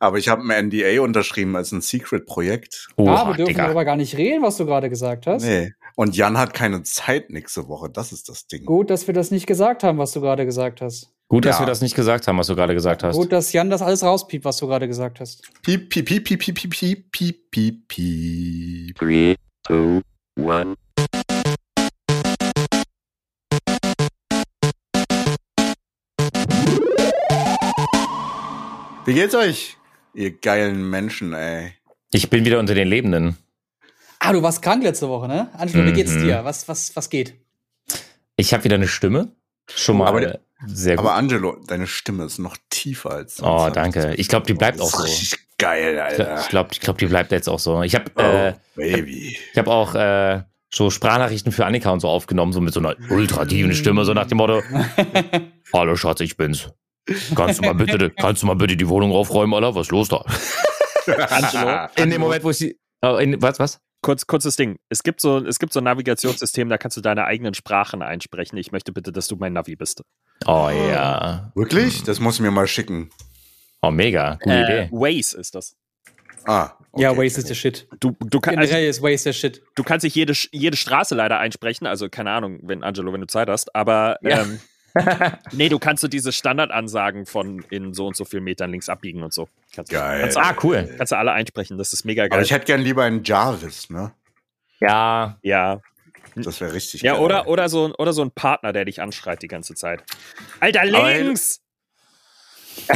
Aber 0.00 0.18
ich 0.18 0.28
habe 0.28 0.42
ein 0.42 0.66
NDA 0.66 1.00
unterschrieben 1.02 1.56
als 1.56 1.72
ein 1.72 1.80
Secret-Projekt. 1.80 2.88
Oh, 2.96 3.08
ah, 3.08 3.28
wir 3.28 3.34
dürfen 3.34 3.48
Digga. 3.48 3.64
darüber 3.64 3.84
gar 3.84 3.96
nicht 3.96 4.16
reden, 4.16 4.42
was 4.42 4.56
du 4.56 4.64
gerade 4.64 4.88
gesagt 4.88 5.26
hast. 5.26 5.44
Nee. 5.44 5.72
Und 5.96 6.16
Jan 6.16 6.38
hat 6.38 6.54
keine 6.54 6.84
Zeit 6.84 7.30
nächste 7.30 7.66
Woche. 7.66 7.90
Das 7.90 8.12
ist 8.12 8.28
das 8.28 8.46
Ding. 8.46 8.64
Gut, 8.64 8.90
dass 8.90 9.08
wir 9.08 9.14
das 9.14 9.32
nicht 9.32 9.48
gesagt 9.48 9.82
haben, 9.82 9.98
was 9.98 10.12
du 10.12 10.20
gerade 10.20 10.44
gesagt 10.46 10.80
hast. 10.80 11.12
Gut, 11.26 11.44
dass 11.44 11.56
ja. 11.56 11.64
wir 11.64 11.66
das 11.66 11.80
nicht 11.80 11.96
gesagt 11.96 12.28
haben, 12.28 12.38
was 12.38 12.46
du 12.46 12.54
gerade 12.54 12.74
gesagt 12.74 13.02
hast. 13.02 13.16
Gut, 13.16 13.32
dass 13.32 13.52
Jan 13.52 13.70
das 13.70 13.82
alles 13.82 14.04
rauspiept, 14.04 14.44
was 14.44 14.58
du 14.58 14.68
gerade 14.68 14.86
gesagt 14.86 15.18
hast. 15.18 15.42
Piep, 15.62 15.90
piep, 15.90 16.06
piep, 16.06 16.24
piep, 16.24 16.38
piep, 16.38 16.54
piep, 16.54 16.78
piep, 16.78 17.10
piep, 17.10 17.50
piep, 17.50 17.88
piep. 17.88 18.98
Three, 18.98 19.36
two, 19.66 20.00
one. 20.36 20.76
Wie 29.04 29.14
geht's 29.14 29.34
euch, 29.34 29.77
ihr 30.14 30.30
geilen 30.32 30.88
Menschen, 30.90 31.32
ey? 31.32 31.72
Ich 32.12 32.30
bin 32.30 32.44
wieder 32.44 32.58
unter 32.58 32.74
den 32.74 32.88
Lebenden. 32.88 33.36
Ah, 34.18 34.32
du 34.32 34.42
warst 34.42 34.62
krank 34.62 34.82
letzte 34.82 35.08
Woche, 35.08 35.28
ne? 35.28 35.48
Angelo, 35.56 35.84
mhm. 35.84 35.88
wie 35.88 35.92
geht's 35.92 36.12
mhm. 36.12 36.24
dir? 36.24 36.44
Was, 36.44 36.68
was, 36.68 36.94
was 36.96 37.10
geht? 37.10 37.34
Ich 38.36 38.52
habe 38.52 38.64
wieder 38.64 38.76
eine 38.76 38.88
Stimme. 38.88 39.32
Schon 39.74 39.98
mal 39.98 40.08
aber, 40.08 40.38
sehr 40.66 40.96
gut. 40.96 41.04
Aber 41.04 41.14
Angelo, 41.14 41.58
deine 41.66 41.86
Stimme 41.86 42.24
ist 42.24 42.38
noch 42.38 42.56
tiefer 42.70 43.10
als 43.10 43.36
sonst. 43.36 43.68
Oh, 43.68 43.70
danke. 43.70 44.14
Ich 44.16 44.28
glaube, 44.28 44.46
die 44.46 44.54
bleibt 44.54 44.80
auch 44.80 44.90
so. 44.90 45.02
Richtig 45.02 45.38
geil, 45.58 45.98
Alter. 46.00 46.40
Ich 46.40 46.48
glaube, 46.48 46.70
ich 46.72 46.80
glaub, 46.80 46.98
die 46.98 47.06
bleibt 47.06 47.32
jetzt 47.32 47.48
auch 47.48 47.58
so. 47.58 47.82
Ich 47.82 47.94
habe 47.94 48.10
oh, 48.16 48.20
äh, 48.20 48.54
Baby. 48.74 49.36
Ich 49.52 49.58
habe 49.58 49.70
auch 49.70 49.94
äh, 49.94 50.42
so 50.70 50.90
Sprachnachrichten 50.90 51.52
für 51.52 51.66
Annika 51.66 51.90
und 51.90 52.00
so 52.00 52.08
aufgenommen, 52.08 52.52
so 52.52 52.60
mit 52.60 52.72
so 52.72 52.80
einer 52.80 52.96
ultra 53.10 53.44
tiefen 53.44 53.74
Stimme, 53.74 54.04
so 54.04 54.14
nach 54.14 54.26
dem 54.26 54.38
Motto: 54.38 54.62
Hallo 55.72 55.96
Schatz, 55.96 56.20
ich 56.20 56.36
bin's. 56.36 56.70
Kannst 57.34 57.60
du 57.60 57.64
mal 57.64 57.74
bitte, 57.74 58.10
kannst 58.10 58.42
du 58.42 58.46
mal 58.46 58.54
bitte 58.54 58.76
die 58.76 58.88
Wohnung 58.88 59.12
aufräumen, 59.12 59.54
Alter? 59.54 59.74
Was 59.74 59.86
ist 59.86 59.90
los 59.90 60.08
da? 60.08 60.24
Angelo. 61.30 61.88
In 61.96 62.10
dem 62.10 62.20
Moment, 62.20 62.44
wo 62.44 62.50
ich 62.50 62.58
sie. 62.58 62.78
Oh, 63.02 63.16
in, 63.16 63.40
was, 63.40 63.58
was? 63.58 63.80
Kurz, 64.00 64.26
kurzes 64.26 64.56
Ding. 64.56 64.78
Es 64.88 65.02
gibt, 65.02 65.20
so, 65.20 65.38
es 65.38 65.58
gibt 65.58 65.72
so 65.72 65.80
ein 65.80 65.84
Navigationssystem, 65.84 66.68
da 66.68 66.78
kannst 66.78 66.96
du 66.96 67.00
deine 67.00 67.24
eigenen 67.24 67.54
Sprachen 67.54 68.02
einsprechen. 68.02 68.56
Ich 68.58 68.70
möchte 68.70 68.92
bitte, 68.92 69.10
dass 69.10 69.26
du 69.26 69.36
mein 69.36 69.52
Navi 69.52 69.74
bist. 69.74 70.02
Oh 70.46 70.70
ja. 70.70 71.50
Wirklich? 71.54 72.04
Das 72.04 72.20
muss 72.20 72.36
ich 72.36 72.40
mir 72.40 72.50
mal 72.50 72.66
schicken. 72.66 73.10
Oh, 73.82 73.90
mega. 73.90 74.38
Gute 74.40 74.54
äh, 74.54 74.62
Idee. 74.62 74.88
Waze 74.92 75.38
ist 75.38 75.54
das. 75.54 75.76
Ah. 76.46 76.72
Okay. 76.92 77.02
Ja, 77.02 77.16
Waze 77.16 77.40
ist 77.40 77.48
der 77.48 77.54
Shit. 77.54 77.88
Du, 78.00 78.16
du 78.20 78.40
kann, 78.40 78.56
also, 78.58 78.76
ist 78.76 79.02
Waze 79.02 79.24
der 79.24 79.32
Shit. 79.32 79.62
Du 79.74 79.82
kannst 79.82 80.04
nicht 80.04 80.14
jede, 80.14 80.32
jede 80.52 80.76
Straße 80.76 81.14
leider 81.14 81.38
einsprechen, 81.38 81.86
also 81.86 82.08
keine 82.08 82.30
Ahnung, 82.30 82.60
wenn 82.62 82.84
Angelo, 82.84 83.12
wenn 83.12 83.20
du 83.20 83.26
Zeit 83.26 83.48
hast, 83.48 83.74
aber 83.74 84.18
ja. 84.22 84.42
ähm, 84.42 84.60
nee, 85.52 85.68
du 85.68 85.78
kannst 85.78 86.00
so 86.00 86.08
diese 86.08 86.32
Standardansagen 86.32 87.26
von 87.26 87.64
in 87.70 87.94
so 87.94 88.06
und 88.06 88.16
so 88.16 88.24
viel 88.24 88.40
Metern 88.40 88.70
links 88.70 88.88
abbiegen 88.88 89.22
und 89.22 89.32
so. 89.32 89.48
Kannst 89.74 89.92
geil. 89.92 90.20
Kannst, 90.20 90.36
ah, 90.36 90.56
cool. 90.62 90.94
Kannst 90.96 91.12
du 91.12 91.16
alle 91.16 91.32
einsprechen, 91.32 91.78
das 91.78 91.92
ist 91.92 92.04
mega 92.04 92.24
geil. 92.24 92.32
Aber 92.32 92.42
ich 92.42 92.50
hätte 92.50 92.66
gern 92.66 92.80
lieber 92.80 93.04
einen 93.04 93.24
Jarvis, 93.24 93.90
ne? 93.90 94.12
Ja. 94.80 95.38
Ja. 95.42 95.80
Das 96.34 96.60
wäre 96.60 96.72
richtig 96.72 97.02
ja, 97.02 97.12
geil. 97.12 97.20
Ja, 97.20 97.24
oder, 97.24 97.48
oder, 97.48 97.68
so, 97.68 97.94
oder 97.98 98.12
so 98.12 98.22
ein 98.22 98.30
Partner, 98.30 98.72
der 98.72 98.84
dich 98.84 99.00
anschreit 99.00 99.42
die 99.42 99.48
ganze 99.48 99.74
Zeit. 99.74 100.02
Alter, 100.60 100.84
links! 100.84 101.60
Oh, 102.88 102.94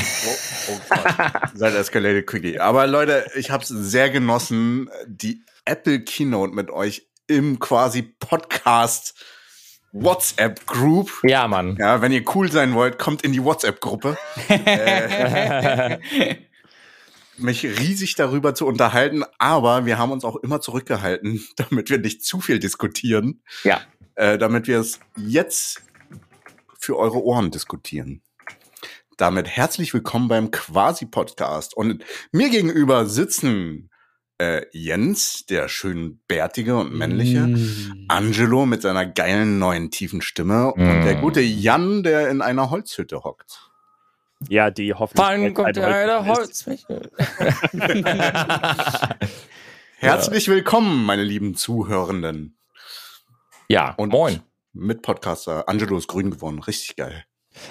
oh 0.68 0.80
Gott. 0.88 1.50
Seid 1.54 1.74
escalated 1.74 2.26
quickly. 2.26 2.58
Aber 2.58 2.86
Leute, 2.86 3.26
ich 3.34 3.50
habe 3.50 3.62
es 3.64 3.68
sehr 3.68 4.10
genossen, 4.10 4.88
die 5.06 5.44
Apple 5.64 6.00
Keynote 6.00 6.54
mit 6.54 6.70
euch 6.70 7.08
im 7.26 7.58
quasi 7.58 8.02
Podcast 8.02 9.14
WhatsApp-Group. 9.92 11.20
Ja, 11.24 11.46
Mann. 11.46 11.76
Ja, 11.78 12.00
wenn 12.00 12.12
ihr 12.12 12.24
cool 12.34 12.50
sein 12.50 12.74
wollt, 12.74 12.98
kommt 12.98 13.22
in 13.22 13.32
die 13.32 13.44
WhatsApp-Gruppe. 13.44 14.16
äh, 14.48 15.98
mich 17.36 17.64
riesig 17.64 18.14
darüber 18.14 18.54
zu 18.54 18.66
unterhalten, 18.66 19.22
aber 19.38 19.84
wir 19.84 19.98
haben 19.98 20.10
uns 20.12 20.24
auch 20.24 20.36
immer 20.36 20.60
zurückgehalten, 20.60 21.46
damit 21.56 21.90
wir 21.90 21.98
nicht 21.98 22.24
zu 22.24 22.40
viel 22.40 22.58
diskutieren. 22.58 23.42
Ja. 23.64 23.82
Äh, 24.14 24.38
damit 24.38 24.66
wir 24.66 24.80
es 24.80 24.98
jetzt 25.16 25.82
für 26.78 26.98
eure 26.98 27.22
Ohren 27.22 27.50
diskutieren. 27.50 28.22
Damit 29.18 29.46
herzlich 29.46 29.92
willkommen 29.92 30.28
beim 30.28 30.50
Quasi-Podcast. 30.50 31.76
Und 31.76 32.02
mir 32.32 32.48
gegenüber 32.48 33.06
sitzen 33.06 33.90
äh, 34.38 34.62
Jens, 34.72 35.46
der 35.46 35.68
schön 35.68 36.20
bärtige 36.28 36.76
und 36.76 36.92
männliche, 36.94 37.40
mm. 37.40 38.06
Angelo 38.08 38.66
mit 38.66 38.82
seiner 38.82 39.06
geilen 39.06 39.58
neuen 39.58 39.90
tiefen 39.90 40.22
Stimme 40.22 40.72
mm. 40.74 40.80
und 40.80 41.04
der 41.04 41.16
gute 41.16 41.40
Jan, 41.40 42.02
der 42.02 42.28
in 42.28 42.42
einer 42.42 42.70
Holzhütte 42.70 43.22
hockt. 43.24 43.70
Ja, 44.48 44.70
die 44.70 44.94
hoffentlich. 44.94 45.26
Wann 45.26 45.54
kommt 45.54 45.76
der 45.76 46.26
Holzhütte? 46.26 47.10
Herzlich 49.98 50.48
willkommen, 50.48 51.04
meine 51.04 51.22
lieben 51.22 51.54
Zuhörenden. 51.54 52.58
Ja, 53.68 53.94
und 53.94 54.10
moin. 54.10 54.42
Mit 54.72 55.02
Podcaster. 55.02 55.68
Angelo 55.68 55.96
ist 55.98 56.08
grün 56.08 56.30
geworden. 56.30 56.58
Richtig 56.58 56.96
geil. 56.96 57.24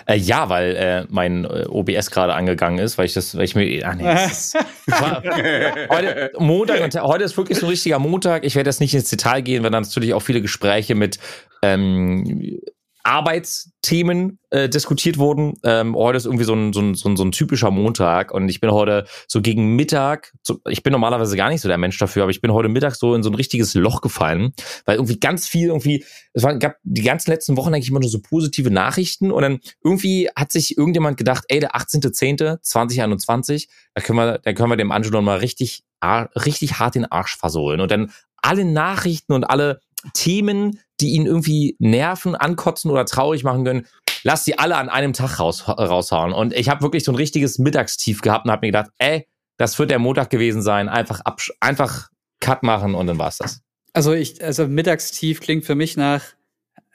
Äh, 0.05 0.15
ja, 0.15 0.49
weil 0.49 0.75
äh, 0.75 1.05
mein 1.09 1.45
äh, 1.45 1.65
OBS 1.67 2.11
gerade 2.11 2.33
angegangen 2.33 2.79
ist, 2.79 2.97
weil 2.97 3.05
ich 3.05 3.13
das, 3.13 3.35
weil 3.35 3.45
ich 3.45 3.55
mir, 3.55 3.85
ach 3.85 3.95
nee, 3.95 4.03
das 4.03 4.53
ist, 4.55 4.57
heute 5.89 6.31
Montag 6.37 6.81
und 6.81 7.01
heute 7.01 7.23
ist 7.23 7.37
wirklich 7.37 7.57
so 7.57 7.65
ein 7.65 7.69
richtiger 7.69 7.99
Montag. 7.99 8.43
Ich 8.43 8.55
werde 8.55 8.69
jetzt 8.69 8.79
nicht 8.79 8.93
ins 8.93 9.09
Detail 9.09 9.41
gehen, 9.41 9.63
weil 9.63 9.71
dann 9.71 9.83
natürlich 9.83 10.13
auch 10.13 10.21
viele 10.21 10.41
Gespräche 10.41 10.95
mit 10.95 11.19
ähm, 11.61 12.59
Arbeitsthemen 13.03 14.39
äh, 14.49 14.69
diskutiert 14.69 15.17
wurden. 15.17 15.53
Ähm, 15.63 15.95
heute 15.95 16.17
ist 16.17 16.25
irgendwie 16.25 16.43
so 16.43 16.53
ein, 16.53 16.73
so, 16.73 16.81
ein, 16.81 16.95
so, 16.95 17.09
ein, 17.09 17.17
so 17.17 17.23
ein 17.23 17.31
typischer 17.31 17.71
Montag 17.71 18.31
und 18.33 18.49
ich 18.49 18.59
bin 18.59 18.71
heute 18.71 19.05
so 19.27 19.41
gegen 19.41 19.75
Mittag, 19.75 20.33
so, 20.43 20.59
ich 20.67 20.83
bin 20.83 20.91
normalerweise 20.91 21.35
gar 21.35 21.49
nicht 21.49 21.61
so 21.61 21.67
der 21.67 21.77
Mensch 21.77 21.97
dafür, 21.97 22.23
aber 22.23 22.31
ich 22.31 22.41
bin 22.41 22.51
heute 22.51 22.69
Mittag 22.69 22.95
so 22.95 23.15
in 23.15 23.23
so 23.23 23.29
ein 23.29 23.35
richtiges 23.35 23.73
Loch 23.73 24.01
gefallen, 24.01 24.53
weil 24.85 24.97
irgendwie 24.97 25.19
ganz 25.19 25.47
viel 25.47 25.67
irgendwie, 25.67 26.05
es 26.33 26.43
war, 26.43 26.57
gab 26.57 26.75
die 26.83 27.01
ganzen 27.01 27.31
letzten 27.31 27.57
Wochen 27.57 27.73
eigentlich 27.73 27.89
immer 27.89 27.99
nur 27.99 28.09
so 28.09 28.19
positive 28.21 28.71
Nachrichten 28.71 29.31
und 29.31 29.41
dann 29.41 29.59
irgendwie 29.83 30.29
hat 30.35 30.51
sich 30.51 30.77
irgendjemand 30.77 31.17
gedacht, 31.17 31.45
ey, 31.47 31.59
der 31.59 31.75
18.10.2021, 31.75 33.67
da 33.93 34.01
können 34.01 34.17
wir, 34.19 34.39
da 34.39 34.53
können 34.53 34.69
wir 34.69 34.77
dem 34.77 34.91
Angelo 34.91 35.21
mal 35.21 35.37
richtig, 35.37 35.83
richtig 36.03 36.79
hart 36.79 36.95
den 36.95 37.05
Arsch 37.05 37.37
versohlen 37.37 37.81
und 37.81 37.91
dann 37.91 38.11
alle 38.41 38.65
Nachrichten 38.65 39.33
und 39.33 39.43
alle 39.43 39.79
Themen, 40.13 40.79
die 41.01 41.09
ihn 41.09 41.25
irgendwie 41.25 41.75
nerven, 41.79 42.35
ankotzen 42.35 42.91
oder 42.91 43.05
traurig 43.05 43.43
machen 43.43 43.65
können, 43.65 43.87
lass 44.23 44.43
die 44.43 44.57
alle 44.57 44.77
an 44.77 44.89
einem 44.89 45.13
Tag 45.13 45.39
raus, 45.39 45.67
raushauen. 45.67 46.33
Und 46.33 46.53
ich 46.53 46.69
habe 46.69 46.81
wirklich 46.81 47.03
so 47.03 47.11
ein 47.11 47.15
richtiges 47.15 47.59
Mittagstief 47.59 48.21
gehabt 48.21 48.45
und 48.45 48.51
habe 48.51 48.65
mir 48.65 48.71
gedacht, 48.71 48.91
ey, 48.99 49.27
das 49.57 49.77
wird 49.77 49.91
der 49.91 49.99
Montag 49.99 50.29
gewesen 50.29 50.61
sein, 50.61 50.89
einfach 50.89 51.21
einfach 51.59 52.09
Cut 52.39 52.63
machen 52.63 52.95
und 52.95 53.07
dann 53.07 53.19
war's 53.19 53.37
das. 53.37 53.61
Also 53.93 54.13
ich, 54.13 54.43
also 54.43 54.67
Mittagstief 54.67 55.41
klingt 55.41 55.65
für 55.65 55.75
mich 55.75 55.97
nach, 55.97 56.23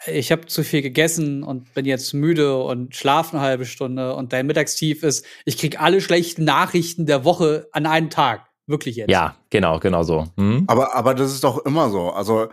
ich 0.06 0.32
habe 0.32 0.46
zu 0.46 0.64
viel 0.64 0.82
gegessen 0.82 1.42
und 1.42 1.72
bin 1.74 1.84
jetzt 1.84 2.12
müde 2.14 2.56
und 2.56 2.96
schlafe 2.96 3.36
eine 3.36 3.46
halbe 3.46 3.66
Stunde 3.66 4.14
und 4.14 4.32
dein 4.32 4.46
Mittagstief 4.46 5.02
ist, 5.02 5.24
ich 5.44 5.58
krieg 5.58 5.80
alle 5.80 6.00
schlechten 6.00 6.44
Nachrichten 6.44 7.06
der 7.06 7.24
Woche 7.24 7.68
an 7.72 7.86
einen 7.86 8.10
Tag. 8.10 8.46
Wirklich 8.66 8.96
jetzt. 8.96 9.10
Ja, 9.10 9.36
genau, 9.50 9.78
genau 9.78 10.02
so. 10.02 10.26
Hm? 10.36 10.64
Aber, 10.66 10.94
aber 10.96 11.14
das 11.14 11.32
ist 11.32 11.44
doch 11.44 11.64
immer 11.64 11.88
so. 11.90 12.10
Also 12.10 12.48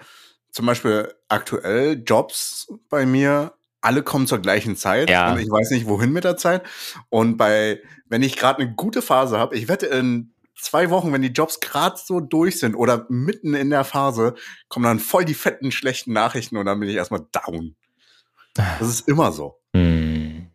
zum 0.54 0.68
Beispiel 0.68 1.14
aktuell 1.28 2.02
Jobs 2.06 2.72
bei 2.90 3.06
mir, 3.06 3.54
alle 3.82 4.04
kommen 4.04 4.28
zur 4.28 4.40
gleichen 4.40 4.78
Zeit 4.78 5.10
ja. 5.10 5.34
und 5.34 5.40
ich 5.40 5.50
weiß 5.50 5.72
nicht, 5.72 5.88
wohin 5.88 6.14
mit 6.14 6.24
der 6.24 6.38
Zeit. 6.38 6.64
Und 7.10 7.36
bei, 7.38 7.82
wenn 8.08 8.24
ich 8.24 8.38
gerade 8.38 8.62
eine 8.62 8.74
gute 8.74 9.02
Phase 9.02 9.38
habe, 9.38 9.58
ich 9.58 9.68
wette 9.68 9.88
in 9.88 10.32
zwei 10.56 10.90
Wochen, 10.92 11.12
wenn 11.12 11.24
die 11.24 11.30
Jobs 11.30 11.60
gerade 11.60 11.98
so 11.98 12.20
durch 12.22 12.60
sind 12.60 12.76
oder 12.76 13.08
mitten 13.10 13.56
in 13.56 13.72
der 13.72 13.84
Phase, 13.84 14.36
kommen 14.70 14.86
dann 14.86 15.00
voll 15.00 15.26
die 15.26 15.34
fetten, 15.34 15.72
schlechten 15.72 16.14
Nachrichten 16.14 16.56
und 16.56 16.68
dann 16.68 16.80
bin 16.80 16.88
ich 16.88 16.96
erstmal 16.96 17.26
down. 17.32 17.76
Das 18.54 18.88
ist 18.88 19.08
immer 19.08 19.32
so. 19.32 19.60
Hm. 19.76 20.48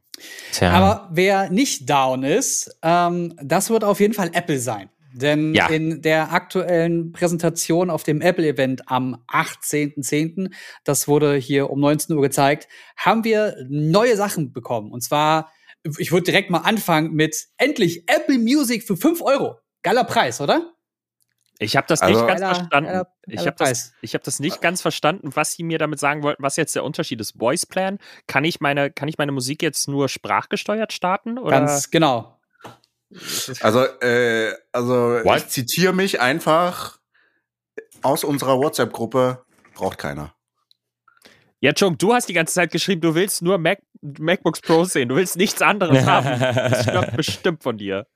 Aber 0.60 1.08
wer 1.12 1.50
nicht 1.50 1.90
down 1.90 2.22
ist, 2.22 2.78
ähm, 2.82 3.34
das 3.42 3.68
wird 3.68 3.84
auf 3.84 4.00
jeden 4.00 4.14
Fall 4.14 4.30
Apple 4.32 4.58
sein. 4.58 4.90
Denn 5.12 5.54
ja. 5.54 5.66
in 5.68 6.02
der 6.02 6.32
aktuellen 6.32 7.12
Präsentation 7.12 7.90
auf 7.90 8.02
dem 8.02 8.20
Apple-Event 8.20 8.90
am 8.90 9.22
18.10., 9.28 10.52
das 10.84 11.08
wurde 11.08 11.34
hier 11.34 11.70
um 11.70 11.80
19 11.80 12.14
Uhr 12.16 12.22
gezeigt, 12.22 12.68
haben 12.96 13.24
wir 13.24 13.56
neue 13.68 14.16
Sachen 14.16 14.52
bekommen. 14.52 14.92
Und 14.92 15.02
zwar, 15.02 15.50
ich 15.98 16.12
würde 16.12 16.24
direkt 16.24 16.50
mal 16.50 16.58
anfangen 16.58 17.14
mit 17.14 17.46
endlich 17.56 18.04
Apple 18.08 18.38
Music 18.38 18.82
für 18.82 18.96
5 18.96 19.22
Euro. 19.22 19.58
Geiler 19.82 20.04
Preis, 20.04 20.40
oder? 20.40 20.74
Ich 21.58 21.76
habe 21.76 21.86
das 21.88 22.02
also, 22.02 22.14
nicht 22.14 22.28
ganz 22.28 22.40
geiler, 22.40 22.54
verstanden. 22.54 22.90
Geiler, 22.90 23.12
ich 23.26 23.46
habe 23.46 23.56
das, 23.58 23.92
hab 24.04 24.22
das 24.22 24.40
nicht 24.40 24.60
ganz 24.60 24.80
verstanden, 24.80 25.30
was 25.34 25.52
sie 25.52 25.64
mir 25.64 25.78
damit 25.78 25.98
sagen 25.98 26.22
wollten, 26.22 26.42
was 26.42 26.56
jetzt 26.56 26.74
der 26.76 26.84
Unterschied 26.84 27.20
ist. 27.20 27.36
Voice 27.36 27.66
Plan, 27.66 27.98
kann 28.26 28.44
ich 28.44 28.60
meine, 28.60 28.90
kann 28.90 29.08
ich 29.08 29.18
meine 29.18 29.32
Musik 29.32 29.62
jetzt 29.62 29.88
nur 29.88 30.08
sprachgesteuert 30.08 30.92
starten? 30.92 31.38
Oder? 31.38 31.58
Ganz 31.58 31.90
genau. 31.90 32.37
Also, 33.60 33.84
äh, 34.00 34.52
also 34.72 35.20
What? 35.22 35.38
ich 35.38 35.48
zitiere 35.48 35.92
mich 35.92 36.20
einfach 36.20 36.98
aus 38.02 38.24
unserer 38.24 38.58
WhatsApp-Gruppe, 38.58 39.44
braucht 39.74 39.98
keiner. 39.98 40.34
Ja, 41.60 41.72
Chung, 41.72 41.98
du 41.98 42.14
hast 42.14 42.28
die 42.28 42.34
ganze 42.34 42.54
Zeit 42.54 42.70
geschrieben, 42.70 43.00
du 43.00 43.14
willst 43.14 43.42
nur 43.42 43.58
Mac 43.58 43.80
MacBooks 44.00 44.60
Pro 44.60 44.84
sehen, 44.84 45.08
du 45.08 45.16
willst 45.16 45.36
nichts 45.36 45.60
anderes 45.60 46.04
haben. 46.06 46.28
Das 46.70 46.82
stimmt 46.82 47.16
bestimmt 47.16 47.62
von 47.62 47.76
dir. 47.78 48.06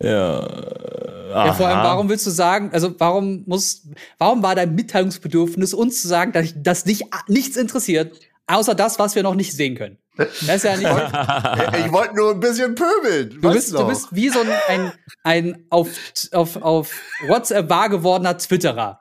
Ja. 0.00 0.40
Aha. 0.40 1.46
Ja, 1.46 1.52
vor 1.52 1.66
allem, 1.66 1.82
warum 1.82 2.08
willst 2.08 2.26
du 2.26 2.30
sagen, 2.30 2.70
also 2.72 2.94
warum 2.98 3.42
muss, 3.46 3.86
warum 4.16 4.42
war 4.42 4.54
dein 4.54 4.74
Mitteilungsbedürfnis, 4.74 5.74
uns 5.74 6.00
zu 6.00 6.08
sagen, 6.08 6.32
dass 6.32 6.54
das 6.56 6.86
nicht, 6.86 7.04
nichts 7.26 7.56
interessiert, 7.56 8.18
außer 8.46 8.74
das, 8.74 8.98
was 8.98 9.14
wir 9.14 9.22
noch 9.22 9.34
nicht 9.34 9.52
sehen 9.52 9.74
können? 9.74 9.98
Das 10.18 10.56
ist 10.56 10.64
ja 10.64 10.76
nicht. 10.76 11.86
ich 11.86 11.92
wollte 11.92 12.16
nur 12.16 12.32
ein 12.32 12.40
bisschen 12.40 12.74
pöbeln. 12.74 13.40
Du 13.40 13.52
bist, 13.52 13.72
du 13.72 13.86
bist 13.86 14.08
wie 14.10 14.28
so 14.28 14.40
ein, 14.40 14.48
ein, 14.68 14.92
ein 15.22 15.66
auf, 15.70 15.88
auf, 16.32 16.56
auf 16.56 17.00
WhatsApp 17.28 17.70
wahr 17.70 17.88
gewordener 17.88 18.36
Twitterer. 18.36 19.00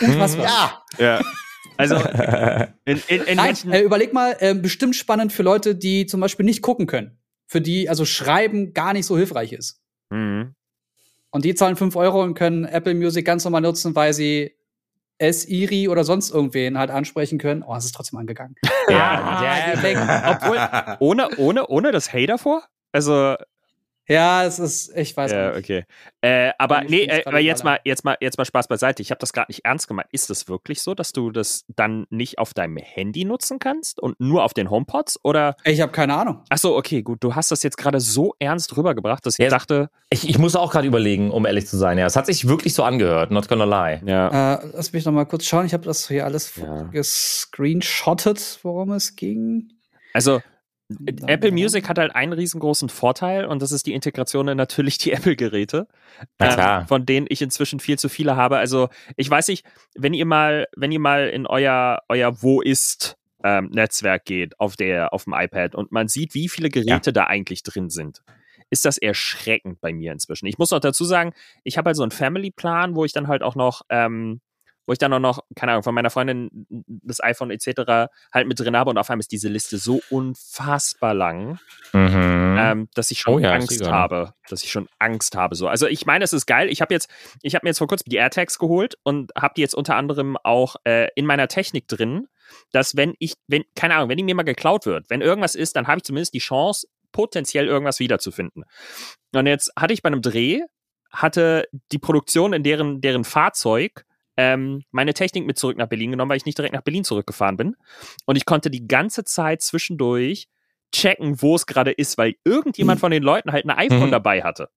Unfassbar. 0.00 0.84
Ja. 0.98 1.18
ja. 1.18 1.22
Also, 1.78 1.96
in, 2.84 3.02
in, 3.08 3.22
in 3.22 3.36
Nein, 3.36 3.56
äh, 3.70 3.80
überleg 3.80 4.12
mal, 4.12 4.36
äh, 4.40 4.54
bestimmt 4.54 4.96
spannend 4.96 5.32
für 5.32 5.42
Leute, 5.42 5.74
die 5.74 6.04
zum 6.04 6.20
Beispiel 6.20 6.44
nicht 6.44 6.60
gucken 6.60 6.86
können. 6.86 7.18
Für 7.46 7.62
die 7.62 7.88
also 7.88 8.04
Schreiben 8.04 8.74
gar 8.74 8.92
nicht 8.92 9.06
so 9.06 9.16
hilfreich 9.16 9.52
ist. 9.52 9.80
Mhm. 10.10 10.54
Und 11.30 11.44
die 11.44 11.54
zahlen 11.54 11.76
5 11.76 11.96
Euro 11.96 12.22
und 12.22 12.34
können 12.34 12.64
Apple 12.66 12.94
Music 12.94 13.24
ganz 13.24 13.44
normal 13.44 13.62
nutzen, 13.62 13.94
weil 13.96 14.12
sie 14.12 14.54
S, 15.20 15.46
Iri 15.46 15.88
oder 15.88 16.04
sonst 16.04 16.30
irgendwen 16.30 16.78
halt 16.78 16.90
ansprechen 16.90 17.38
können. 17.38 17.62
Oh, 17.62 17.74
es 17.76 17.84
ist 17.84 17.92
trotzdem 17.94 18.18
angegangen. 18.18 18.56
Ja, 18.88 19.22
ah, 19.22 19.82
ja. 19.82 20.30
Obwohl, 20.32 20.58
ohne, 21.06 21.28
ohne, 21.36 21.66
ohne 21.66 21.92
das 21.92 22.12
Hey 22.12 22.26
davor? 22.26 22.64
Also, 22.92 23.36
ja, 24.10 24.44
es 24.44 24.58
ist, 24.58 24.96
ich 24.96 25.16
weiß 25.16 25.30
ja, 25.30 25.50
nicht. 25.50 25.58
okay. 25.58 25.84
Äh, 26.20 26.50
aber 26.58 26.82
nee, 26.82 27.04
äh, 27.04 27.22
aber 27.24 27.38
jetzt 27.38 27.62
mal, 27.62 27.78
jetzt 27.84 28.04
mal, 28.04 28.16
jetzt 28.20 28.38
mal 28.38 28.44
Spaß 28.44 28.66
beiseite. 28.66 29.02
Ich 29.02 29.10
habe 29.10 29.20
das 29.20 29.32
gerade 29.32 29.46
nicht 29.48 29.64
ernst 29.64 29.86
gemeint. 29.86 30.08
Ist 30.10 30.30
das 30.30 30.48
wirklich 30.48 30.82
so, 30.82 30.94
dass 30.94 31.12
du 31.12 31.30
das 31.30 31.64
dann 31.68 32.06
nicht 32.10 32.38
auf 32.38 32.52
deinem 32.52 32.76
Handy 32.76 33.24
nutzen 33.24 33.60
kannst 33.60 34.00
und 34.00 34.18
nur 34.18 34.42
auf 34.42 34.52
den 34.52 34.68
HomePods? 34.68 35.20
Oder? 35.22 35.56
Ich 35.64 35.80
habe 35.80 35.92
keine 35.92 36.14
Ahnung. 36.14 36.42
Ach 36.48 36.58
so, 36.58 36.76
okay, 36.76 37.02
gut. 37.02 37.22
Du 37.22 37.36
hast 37.36 37.52
das 37.52 37.62
jetzt 37.62 37.76
gerade 37.76 38.00
so 38.00 38.34
ernst 38.40 38.76
rübergebracht, 38.76 39.24
dass 39.24 39.38
ich 39.38 39.44
ja, 39.44 39.48
dachte. 39.48 39.90
Ich, 40.10 40.28
ich 40.28 40.38
muss 40.38 40.56
auch 40.56 40.72
gerade 40.72 40.88
überlegen, 40.88 41.30
um 41.30 41.46
ehrlich 41.46 41.68
zu 41.68 41.76
sein. 41.76 41.96
Ja, 41.96 42.06
es 42.06 42.16
hat 42.16 42.26
sich 42.26 42.48
wirklich 42.48 42.74
so 42.74 42.82
angehört. 42.82 43.30
Not 43.30 43.48
gonna 43.48 43.64
lie. 43.64 44.02
Ja. 44.04 44.54
Äh, 44.56 44.70
lass 44.74 44.92
mich 44.92 45.04
noch 45.04 45.12
mal 45.12 45.24
kurz 45.24 45.44
schauen. 45.46 45.66
Ich 45.66 45.72
habe 45.72 45.84
das 45.84 46.08
hier 46.08 46.24
alles 46.24 46.56
ja. 46.56 46.82
gescreenshottet, 46.90 48.58
worum 48.64 48.90
es 48.90 49.14
ging. 49.14 49.70
Also 50.12 50.40
Apple 51.26 51.52
Music 51.52 51.88
hat 51.88 51.98
halt 51.98 52.14
einen 52.14 52.32
riesengroßen 52.32 52.88
Vorteil 52.88 53.44
und 53.44 53.62
das 53.62 53.72
ist 53.72 53.86
die 53.86 53.94
Integration 53.94 54.48
in 54.48 54.56
natürlich 54.56 54.98
die 54.98 55.12
Apple-Geräte, 55.12 55.86
ähm, 56.38 56.86
von 56.86 57.06
denen 57.06 57.26
ich 57.28 57.42
inzwischen 57.42 57.80
viel 57.80 57.98
zu 57.98 58.08
viele 58.08 58.36
habe. 58.36 58.58
Also 58.58 58.88
ich 59.16 59.30
weiß 59.30 59.48
nicht, 59.48 59.64
wenn 59.94 60.14
ihr 60.14 60.26
mal, 60.26 60.66
wenn 60.76 60.92
ihr 60.92 61.00
mal 61.00 61.28
in 61.28 61.46
euer, 61.46 62.00
euer 62.08 62.42
Wo 62.42 62.60
ist 62.60 63.16
ähm, 63.42 63.70
Netzwerk 63.72 64.24
geht 64.24 64.58
auf 64.60 64.76
der, 64.76 65.14
auf 65.14 65.24
dem 65.24 65.34
iPad 65.34 65.74
und 65.74 65.92
man 65.92 66.08
sieht, 66.08 66.34
wie 66.34 66.48
viele 66.48 66.68
Geräte 66.68 67.10
ja. 67.10 67.12
da 67.12 67.24
eigentlich 67.24 67.62
drin 67.62 67.90
sind 67.90 68.22
ist 68.72 68.84
das 68.84 68.98
erschreckend 68.98 69.80
bei 69.80 69.92
mir 69.92 70.12
inzwischen. 70.12 70.46
Ich 70.46 70.56
muss 70.56 70.70
noch 70.70 70.78
dazu 70.78 71.04
sagen, 71.04 71.32
ich 71.64 71.76
habe 71.76 71.88
halt 71.88 71.96
so 71.96 72.04
einen 72.04 72.12
Family-Plan, 72.12 72.94
wo 72.94 73.04
ich 73.04 73.12
dann 73.12 73.26
halt 73.26 73.42
auch 73.42 73.56
noch 73.56 73.82
ähm, 73.88 74.40
wo 74.90 74.92
ich 74.92 74.98
dann 74.98 75.12
auch 75.12 75.20
noch, 75.20 75.44
keine 75.54 75.70
Ahnung, 75.70 75.84
von 75.84 75.94
meiner 75.94 76.10
Freundin 76.10 76.66
das 76.68 77.22
iPhone 77.22 77.52
etc. 77.52 78.10
halt 78.34 78.48
mit 78.48 78.58
drin 78.58 78.76
habe 78.76 78.90
und 78.90 78.98
auf 78.98 79.08
einmal 79.08 79.20
ist 79.20 79.30
diese 79.30 79.48
Liste 79.48 79.78
so 79.78 80.00
unfassbar 80.10 81.14
lang, 81.14 81.60
mhm. 81.92 82.56
ähm, 82.58 82.88
dass 82.94 83.12
ich 83.12 83.20
schon 83.20 83.34
oh 83.34 83.38
ja, 83.38 83.52
Angst 83.52 83.88
habe, 83.88 84.34
dass 84.48 84.64
ich 84.64 84.72
schon 84.72 84.88
Angst 84.98 85.36
habe. 85.36 85.54
So, 85.54 85.68
also 85.68 85.86
ich 85.86 86.06
meine, 86.06 86.24
es 86.24 86.32
ist 86.32 86.44
geil. 86.44 86.68
Ich 86.68 86.80
habe 86.80 86.92
jetzt, 86.92 87.08
ich 87.40 87.54
habe 87.54 87.64
mir 87.64 87.70
jetzt 87.70 87.78
vor 87.78 87.86
kurzem 87.86 88.10
die 88.10 88.16
AirTags 88.16 88.58
geholt 88.58 88.96
und 89.04 89.30
habe 89.40 89.54
die 89.56 89.60
jetzt 89.60 89.76
unter 89.76 89.94
anderem 89.94 90.36
auch 90.42 90.74
äh, 90.82 91.06
in 91.14 91.24
meiner 91.24 91.46
Technik 91.46 91.86
drin, 91.86 92.26
dass 92.72 92.96
wenn 92.96 93.14
ich, 93.20 93.34
wenn, 93.46 93.62
keine 93.76 93.94
Ahnung, 93.94 94.08
wenn 94.08 94.16
die 94.16 94.24
mir 94.24 94.34
mal 94.34 94.42
geklaut 94.42 94.86
wird, 94.86 95.08
wenn 95.08 95.20
irgendwas 95.20 95.54
ist, 95.54 95.76
dann 95.76 95.86
habe 95.86 95.98
ich 95.98 96.02
zumindest 96.02 96.34
die 96.34 96.40
Chance, 96.40 96.88
potenziell 97.12 97.68
irgendwas 97.68 98.00
wiederzufinden. 98.00 98.64
Und 99.36 99.46
jetzt 99.46 99.70
hatte 99.78 99.94
ich 99.94 100.02
bei 100.02 100.08
einem 100.08 100.20
Dreh, 100.20 100.62
hatte 101.12 101.68
die 101.92 101.98
Produktion 101.98 102.52
in 102.54 102.64
deren, 102.64 103.00
deren 103.00 103.22
Fahrzeug 103.22 104.04
ähm, 104.40 104.84
meine 104.90 105.12
Technik 105.12 105.46
mit 105.46 105.58
zurück 105.58 105.76
nach 105.76 105.88
Berlin 105.88 106.12
genommen, 106.12 106.30
weil 106.30 106.38
ich 106.38 106.46
nicht 106.46 106.56
direkt 106.56 106.72
nach 106.72 106.80
Berlin 106.80 107.04
zurückgefahren 107.04 107.58
bin. 107.58 107.76
Und 108.24 108.36
ich 108.36 108.46
konnte 108.46 108.70
die 108.70 108.88
ganze 108.88 109.22
Zeit 109.24 109.60
zwischendurch 109.60 110.48
checken, 110.92 111.42
wo 111.42 111.56
es 111.56 111.66
gerade 111.66 111.92
ist, 111.92 112.16
weil 112.16 112.36
irgendjemand 112.44 112.98
mhm. 112.98 113.00
von 113.00 113.10
den 113.12 113.22
Leuten 113.22 113.52
halt 113.52 113.66
ein 113.66 113.70
iPhone 113.70 114.06
mhm. 114.06 114.12
dabei 114.12 114.42
hatte. 114.42 114.70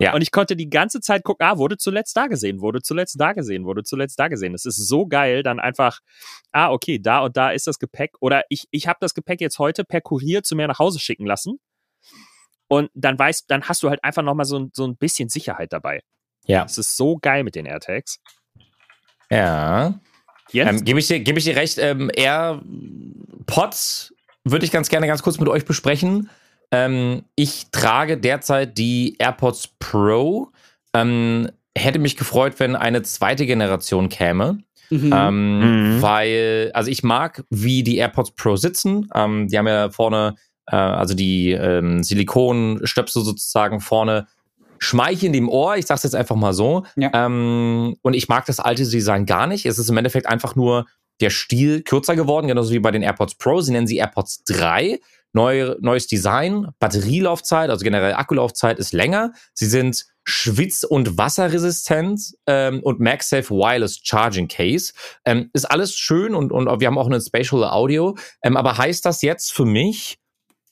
Ja. 0.00 0.12
Und 0.12 0.22
ich 0.22 0.32
konnte 0.32 0.56
die 0.56 0.68
ganze 0.68 1.00
Zeit 1.00 1.22
gucken, 1.22 1.46
ah, 1.46 1.56
wurde 1.56 1.78
zuletzt 1.78 2.16
da 2.16 2.26
gesehen, 2.26 2.60
wurde 2.60 2.82
zuletzt 2.82 3.18
da 3.18 3.32
gesehen, 3.32 3.64
wurde 3.64 3.84
zuletzt 3.84 4.18
da 4.18 4.26
gesehen. 4.26 4.52
Es 4.54 4.66
ist 4.66 4.88
so 4.88 5.06
geil, 5.06 5.44
dann 5.44 5.60
einfach, 5.60 6.00
ah, 6.50 6.72
okay, 6.72 6.98
da 6.98 7.20
und 7.20 7.36
da 7.36 7.52
ist 7.52 7.68
das 7.68 7.78
Gepäck. 7.78 8.16
Oder 8.20 8.42
ich, 8.48 8.66
ich 8.72 8.88
habe 8.88 8.98
das 9.00 9.14
Gepäck 9.14 9.40
jetzt 9.40 9.60
heute 9.60 9.84
per 9.84 10.00
Kurier 10.00 10.42
zu 10.42 10.56
mir 10.56 10.66
nach 10.66 10.80
Hause 10.80 10.98
schicken 10.98 11.26
lassen. 11.26 11.60
Und 12.68 12.90
dann 12.94 13.16
weißt, 13.16 13.44
dann 13.48 13.62
hast 13.68 13.84
du 13.84 13.88
halt 13.88 14.02
einfach 14.02 14.22
nochmal 14.22 14.46
so, 14.46 14.68
so 14.72 14.84
ein 14.84 14.96
bisschen 14.96 15.28
Sicherheit 15.28 15.72
dabei. 15.72 16.02
Ja. 16.46 16.64
Es 16.64 16.76
ist 16.76 16.96
so 16.96 17.16
geil 17.16 17.44
mit 17.44 17.54
den 17.54 17.66
AirTags. 17.66 18.20
Ja. 19.30 19.94
Ähm, 20.52 20.84
Gebe 20.84 20.98
ich, 20.98 21.08
dir, 21.08 21.20
geb 21.20 21.36
ich 21.36 21.44
dir 21.44 21.56
recht, 21.56 21.78
ähm, 21.78 22.10
AirPods 22.14 24.14
würde 24.44 24.64
ich 24.64 24.70
ganz 24.70 24.88
gerne 24.88 25.06
ganz 25.06 25.22
kurz 25.22 25.38
mit 25.38 25.48
euch 25.48 25.64
besprechen. 25.64 26.30
Ähm, 26.70 27.24
ich 27.34 27.66
trage 27.72 28.16
derzeit 28.16 28.78
die 28.78 29.16
AirPods 29.18 29.68
Pro. 29.78 30.50
Ähm, 30.94 31.50
hätte 31.76 31.98
mich 31.98 32.16
gefreut, 32.16 32.54
wenn 32.58 32.76
eine 32.76 33.02
zweite 33.02 33.44
Generation 33.44 34.08
käme. 34.08 34.60
Mhm. 34.90 35.12
Ähm, 35.12 35.96
mhm. 35.96 36.02
Weil, 36.02 36.70
also 36.74 36.90
ich 36.90 37.02
mag, 37.02 37.44
wie 37.50 37.82
die 37.82 37.96
AirPods 37.96 38.32
Pro 38.32 38.56
sitzen. 38.56 39.08
Ähm, 39.14 39.48
die 39.48 39.58
haben 39.58 39.66
ja 39.66 39.90
vorne, 39.90 40.36
äh, 40.66 40.76
also 40.76 41.14
die 41.14 41.50
ähm, 41.50 42.02
Silikonstöpsel 42.02 43.24
sozusagen 43.24 43.80
vorne 43.80 44.26
schmeicheln 44.78 45.32
dem 45.32 45.48
Ohr, 45.48 45.76
ich 45.76 45.86
sag's 45.86 46.02
jetzt 46.02 46.14
einfach 46.14 46.36
mal 46.36 46.52
so. 46.52 46.84
Ja. 46.96 47.10
Ähm, 47.12 47.96
und 48.02 48.14
ich 48.14 48.28
mag 48.28 48.46
das 48.46 48.60
alte 48.60 48.88
Design 48.88 49.26
gar 49.26 49.46
nicht. 49.46 49.66
Es 49.66 49.78
ist 49.78 49.88
im 49.88 49.96
Endeffekt 49.96 50.26
einfach 50.26 50.54
nur 50.54 50.86
der 51.20 51.30
Stil 51.30 51.82
kürzer 51.82 52.16
geworden, 52.16 52.48
genauso 52.48 52.72
wie 52.72 52.78
bei 52.78 52.90
den 52.90 53.02
AirPods 53.02 53.36
Pro. 53.36 53.60
Sie 53.60 53.72
nennen 53.72 53.86
sie 53.86 53.96
AirPods 53.96 54.44
3. 54.44 55.00
Neu, 55.32 55.74
neues 55.80 56.06
Design, 56.06 56.68
Batterielaufzeit, 56.78 57.68
also 57.68 57.84
generell 57.84 58.14
Akkulaufzeit 58.14 58.78
ist 58.78 58.94
länger. 58.94 59.32
Sie 59.52 59.66
sind 59.66 60.06
schwitz- 60.24 60.82
und 60.82 61.18
wasserresistent 61.18 62.34
ähm, 62.46 62.80
und 62.82 63.00
MagSafe 63.00 63.50
Wireless 63.50 64.00
Charging 64.02 64.48
Case. 64.48 64.94
Ähm, 65.26 65.50
ist 65.52 65.70
alles 65.70 65.94
schön 65.94 66.34
und, 66.34 66.52
und 66.52 66.80
wir 66.80 66.86
haben 66.86 66.96
auch 66.96 67.06
eine 67.06 67.20
Spatial 67.20 67.64
Audio. 67.64 68.16
Ähm, 68.42 68.56
aber 68.56 68.78
heißt 68.78 69.04
das 69.04 69.20
jetzt 69.20 69.52
für 69.52 69.66
mich, 69.66 70.18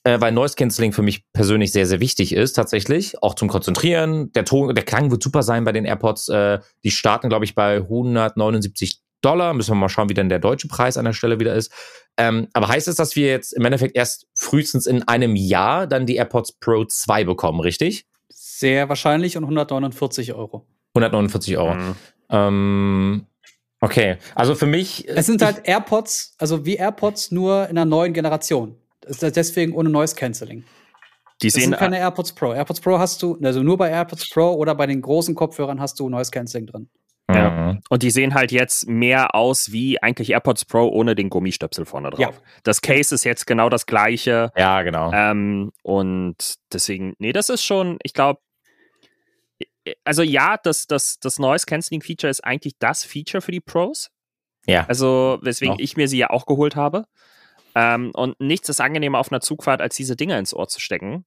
äh, 0.05 0.21
weil 0.21 0.31
Noise 0.31 0.55
Cancelling 0.55 0.93
für 0.93 1.01
mich 1.01 1.23
persönlich 1.33 1.71
sehr, 1.71 1.87
sehr 1.87 1.99
wichtig 1.99 2.31
ist, 2.31 2.53
tatsächlich. 2.53 3.21
Auch 3.23 3.33
zum 3.33 3.49
Konzentrieren. 3.49 4.31
Der 4.33 4.45
Ton, 4.45 4.73
der 4.73 4.85
Klang 4.85 5.09
wird 5.09 5.21
super 5.21 5.41
sein 5.41 5.63
bei 5.63 5.71
den 5.71 5.83
AirPods. 5.83 6.29
Äh, 6.29 6.59
die 6.83 6.91
starten, 6.91 7.27
glaube 7.27 7.43
ich, 7.43 7.55
bei 7.55 7.77
179 7.77 9.01
Dollar. 9.21 9.55
Müssen 9.55 9.71
wir 9.71 9.75
mal 9.75 9.89
schauen, 9.89 10.07
wie 10.07 10.13
denn 10.13 10.29
der 10.29 10.37
deutsche 10.37 10.67
Preis 10.67 10.97
an 10.97 11.05
der 11.05 11.13
Stelle 11.13 11.39
wieder 11.39 11.55
ist. 11.55 11.71
Ähm, 12.17 12.47
aber 12.53 12.67
heißt 12.67 12.87
es, 12.87 12.95
dass 12.95 13.15
wir 13.15 13.27
jetzt 13.27 13.51
im 13.53 13.65
Endeffekt 13.65 13.97
erst 13.97 14.27
frühestens 14.35 14.85
in 14.85 15.01
einem 15.07 15.35
Jahr 15.35 15.87
dann 15.87 16.05
die 16.05 16.17
AirPods 16.17 16.53
Pro 16.59 16.85
2 16.85 17.23
bekommen, 17.23 17.59
richtig? 17.59 18.05
Sehr 18.29 18.87
wahrscheinlich 18.87 19.37
und 19.37 19.43
149 19.43 20.33
Euro. 20.33 20.67
149 20.93 21.57
Euro. 21.57 21.73
Mhm. 21.73 21.95
Ähm, 22.29 23.25
okay, 23.81 24.17
also 24.35 24.53
für 24.53 24.67
mich. 24.67 25.07
Es 25.09 25.25
sind 25.25 25.41
halt 25.41 25.67
AirPods, 25.67 26.35
also 26.37 26.63
wie 26.63 26.75
AirPods 26.75 27.31
nur 27.31 27.63
in 27.63 27.71
einer 27.77 27.85
neuen 27.85 28.13
Generation. 28.13 28.77
Deswegen 29.07 29.73
ohne 29.73 29.89
Noise 29.89 30.15
Cancelling. 30.15 30.63
Die 31.41 31.47
das 31.47 31.55
sind 31.55 31.75
keine 31.75 31.97
AirPods 31.97 32.33
Pro. 32.33 32.53
AirPods 32.53 32.79
Pro 32.79 32.97
hast 32.97 33.21
du, 33.21 33.37
also 33.43 33.61
nur 33.61 33.77
bei 33.77 33.89
AirPods 33.89 34.29
Pro 34.29 34.53
oder 34.53 34.73
bei 34.73 34.87
den 34.87 35.01
großen 35.01 35.35
Kopfhörern 35.35 35.81
hast 35.81 35.99
du 35.99 36.09
Noise 36.09 36.31
Cancelling 36.31 36.67
drin. 36.67 36.89
Ja. 37.29 37.49
Mhm. 37.49 37.81
Und 37.89 38.03
die 38.03 38.11
sehen 38.11 38.35
halt 38.35 38.51
jetzt 38.51 38.87
mehr 38.87 39.33
aus 39.33 39.71
wie 39.71 40.01
eigentlich 40.01 40.29
AirPods 40.31 40.65
Pro 40.65 40.87
ohne 40.87 41.15
den 41.15 41.29
Gummistöpsel 41.29 41.85
vorne 41.85 42.11
drauf. 42.11 42.19
Ja. 42.19 42.31
Das 42.63 42.81
Case 42.81 43.13
ist 43.13 43.23
jetzt 43.23 43.47
genau 43.47 43.69
das 43.69 43.85
gleiche. 43.85 44.51
Ja, 44.55 44.83
genau. 44.83 45.11
Ähm, 45.11 45.71
und 45.81 46.55
deswegen, 46.71 47.15
nee, 47.17 47.33
das 47.33 47.49
ist 47.49 47.63
schon, 47.63 47.97
ich 48.03 48.13
glaube, 48.13 48.39
also 50.03 50.21
ja, 50.21 50.57
das, 50.61 50.87
das, 50.87 51.19
das 51.19 51.39
Noise 51.39 51.65
Cancelling 51.65 52.01
Feature 52.01 52.29
ist 52.29 52.43
eigentlich 52.43 52.75
das 52.79 53.03
Feature 53.03 53.41
für 53.41 53.51
die 53.51 53.61
Pros. 53.61 54.09
Ja. 54.67 54.85
Also, 54.87 55.39
weswegen 55.41 55.75
no. 55.75 55.79
ich 55.79 55.95
mir 55.95 56.07
sie 56.07 56.17
ja 56.17 56.29
auch 56.29 56.45
geholt 56.45 56.75
habe. 56.75 57.05
Ähm, 57.75 58.11
und 58.15 58.39
nichts 58.39 58.69
ist 58.69 58.81
angenehmer 58.81 59.19
auf 59.19 59.31
einer 59.31 59.41
Zugfahrt, 59.41 59.81
als 59.81 59.95
diese 59.95 60.15
Dinger 60.15 60.39
ins 60.39 60.53
Ohr 60.53 60.67
zu 60.67 60.79
stecken. 60.79 61.25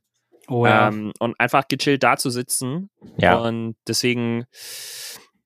Oh, 0.48 0.64
ja. 0.66 0.88
ähm, 0.88 1.12
und 1.18 1.38
einfach 1.38 1.68
gechillt 1.68 2.02
da 2.02 2.16
zu 2.16 2.30
sitzen. 2.30 2.88
Ja. 3.18 3.36
Und 3.36 3.76
deswegen, 3.86 4.46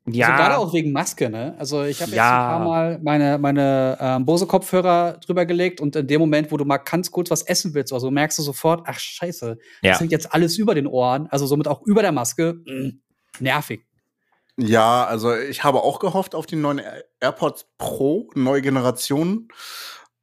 ja. 0.07 0.29
Also 0.29 0.43
gerade 0.43 0.59
auch 0.59 0.73
wegen 0.73 0.93
Maske, 0.93 1.31
ne? 1.31 1.55
Also 1.59 1.83
ich 1.85 2.01
habe 2.01 2.11
jetzt 2.11 2.17
ja. 2.17 2.57
ein 2.57 2.59
paar 2.59 2.69
Mal 2.69 3.01
meine, 3.03 3.39
meine 3.39 3.99
ähm, 4.01 4.25
Bose-Kopfhörer 4.25 5.19
drüber 5.25 5.47
gelegt 5.47 5.81
und 5.81 5.95
in 5.95 6.07
dem 6.07 6.21
Moment, 6.21 6.51
wo 6.51 6.57
du 6.57 6.65
mal 6.65 6.79
ganz 6.79 7.11
kurz 7.11 7.31
was 7.31 7.43
essen 7.43 7.75
willst, 7.75 7.93
also 7.93 8.11
merkst 8.11 8.39
du 8.39 8.43
sofort, 8.43 8.83
ach 8.87 8.99
scheiße, 8.99 9.59
ja. 9.83 9.91
das 9.91 10.01
hängt 10.01 10.13
jetzt 10.13 10.33
alles 10.33 10.57
über 10.59 10.75
den 10.75 10.87
Ohren, 10.87 11.29
also 11.29 11.47
somit 11.47 11.69
auch 11.69 11.83
über 11.83 12.03
der 12.03 12.13
Maske. 12.13 12.61
Mh, 12.65 12.73
mm, 12.75 13.01
nervig. 13.41 13.87
Ja, 14.57 15.05
also 15.05 15.35
ich 15.35 15.65
habe 15.65 15.83
auch 15.83 15.99
gehofft 15.99 16.35
auf 16.35 16.47
die 16.47 16.57
neuen 16.57 16.81
AirPods 17.21 17.67
Pro, 17.79 18.29
neue 18.35 18.61
Generation. 18.61 19.49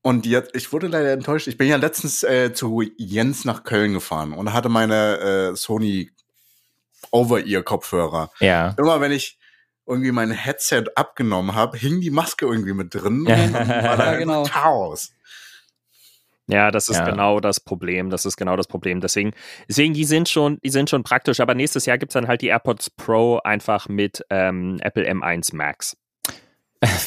Und 0.01 0.25
jetzt, 0.25 0.55
ich 0.55 0.71
wurde 0.71 0.87
leider 0.87 1.11
enttäuscht. 1.11 1.47
Ich 1.47 1.57
bin 1.57 1.67
ja 1.67 1.75
letztens 1.75 2.23
äh, 2.23 2.53
zu 2.53 2.81
Jens 2.97 3.43
nach 3.43 3.63
Köln 3.63 3.93
gefahren 3.93 4.33
und 4.33 4.53
hatte 4.53 4.69
meine 4.69 5.17
äh, 5.51 5.55
Sony 5.55 6.11
Over-Ear-Kopfhörer. 7.11 8.31
Ja. 8.39 8.75
Immer 8.77 9.01
wenn 9.01 9.11
ich 9.11 9.37
irgendwie 9.85 10.11
mein 10.11 10.31
Headset 10.31 10.85
abgenommen 10.95 11.55
habe, 11.55 11.77
hing 11.77 11.99
die 11.99 12.11
Maske 12.11 12.45
irgendwie 12.45 12.73
mit 12.73 12.93
drin. 12.93 13.25
Ja, 13.27 13.53
war 13.83 13.97
da 13.97 14.15
genau. 14.15 14.43
Chaos. 14.43 15.11
Ja, 16.47 16.71
das 16.71 16.89
ist 16.89 16.97
ja. 16.97 17.05
genau 17.05 17.39
das 17.39 17.59
Problem. 17.59 18.09
Das 18.09 18.25
ist 18.25 18.37
genau 18.37 18.55
das 18.55 18.67
Problem. 18.67 19.01
Deswegen, 19.01 19.33
deswegen, 19.67 19.93
die 19.93 20.05
sind 20.05 20.29
schon, 20.29 20.59
die 20.63 20.69
sind 20.69 20.89
schon 20.89 21.03
praktisch. 21.03 21.39
Aber 21.39 21.53
nächstes 21.53 21.85
Jahr 21.85 21.97
gibt 21.97 22.11
es 22.11 22.13
dann 22.13 22.27
halt 22.27 22.41
die 22.41 22.47
AirPods 22.47 22.89
Pro 22.91 23.39
einfach 23.43 23.87
mit 23.87 24.25
ähm, 24.29 24.79
Apple 24.81 25.07
M1 25.07 25.55
Max. 25.55 25.95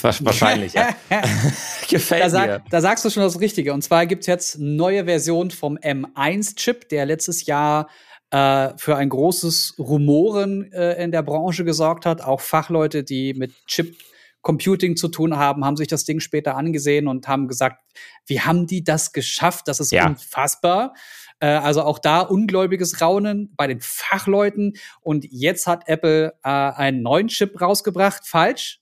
Wahrscheinlich, 0.02 0.74
ja. 0.74 0.94
Gefällt 1.88 2.24
da, 2.24 2.30
sag, 2.30 2.46
mir. 2.46 2.62
Da 2.70 2.80
sagst 2.80 3.04
du 3.04 3.10
schon 3.10 3.22
das 3.22 3.40
Richtige. 3.40 3.72
Und 3.72 3.82
zwar 3.82 4.06
gibt 4.06 4.22
es 4.22 4.26
jetzt 4.26 4.58
neue 4.58 5.04
Version 5.06 5.50
vom 5.50 5.78
M1-Chip, 5.78 6.88
der 6.90 7.06
letztes 7.06 7.46
Jahr 7.46 7.88
äh, 8.30 8.70
für 8.76 8.96
ein 8.96 9.08
großes 9.08 9.76
Rumoren 9.78 10.70
äh, 10.72 11.02
in 11.02 11.10
der 11.10 11.22
Branche 11.22 11.64
gesorgt 11.64 12.04
hat. 12.04 12.22
Auch 12.22 12.40
Fachleute, 12.40 13.02
die 13.04 13.34
mit 13.34 13.54
Chip 13.66 13.96
Computing 14.42 14.96
zu 14.96 15.08
tun 15.08 15.36
haben, 15.36 15.64
haben 15.64 15.76
sich 15.76 15.88
das 15.88 16.04
Ding 16.04 16.20
später 16.20 16.56
angesehen 16.56 17.06
und 17.06 17.28
haben 17.28 17.46
gesagt, 17.46 17.80
wie 18.26 18.40
haben 18.40 18.66
die 18.66 18.82
das 18.82 19.12
geschafft? 19.12 19.68
Das 19.68 19.80
ist 19.80 19.92
ja. 19.92 20.06
unfassbar. 20.06 20.94
Äh, 21.38 21.46
also 21.46 21.82
auch 21.82 21.98
da 21.98 22.20
ungläubiges 22.20 23.00
Raunen 23.00 23.54
bei 23.56 23.68
den 23.68 23.80
Fachleuten. 23.80 24.74
Und 25.00 25.24
jetzt 25.30 25.66
hat 25.66 25.88
Apple 25.88 26.34
äh, 26.42 26.48
einen 26.48 27.02
neuen 27.02 27.28
Chip 27.28 27.60
rausgebracht. 27.60 28.26
Falsch. 28.26 28.81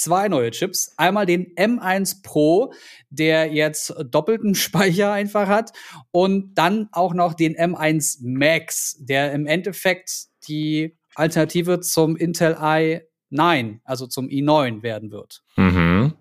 Zwei 0.00 0.28
neue 0.28 0.50
Chips. 0.50 0.94
Einmal 0.96 1.26
den 1.26 1.54
M1 1.56 2.22
Pro, 2.22 2.72
der 3.10 3.52
jetzt 3.52 3.94
doppelten 4.10 4.54
Speicher 4.54 5.12
einfach 5.12 5.46
hat. 5.46 5.72
Und 6.10 6.54
dann 6.54 6.88
auch 6.92 7.12
noch 7.12 7.34
den 7.34 7.54
M1 7.54 8.20
Max, 8.22 8.96
der 8.98 9.32
im 9.32 9.46
Endeffekt 9.46 10.28
die 10.48 10.96
Alternative 11.16 11.80
zum 11.80 12.16
Intel 12.16 12.56
i 12.62 13.02
9, 13.28 13.82
also 13.84 14.06
zum 14.06 14.28
i9 14.28 14.82
werden 14.82 15.10
wird. 15.10 15.42
Mhm. 15.56 16.14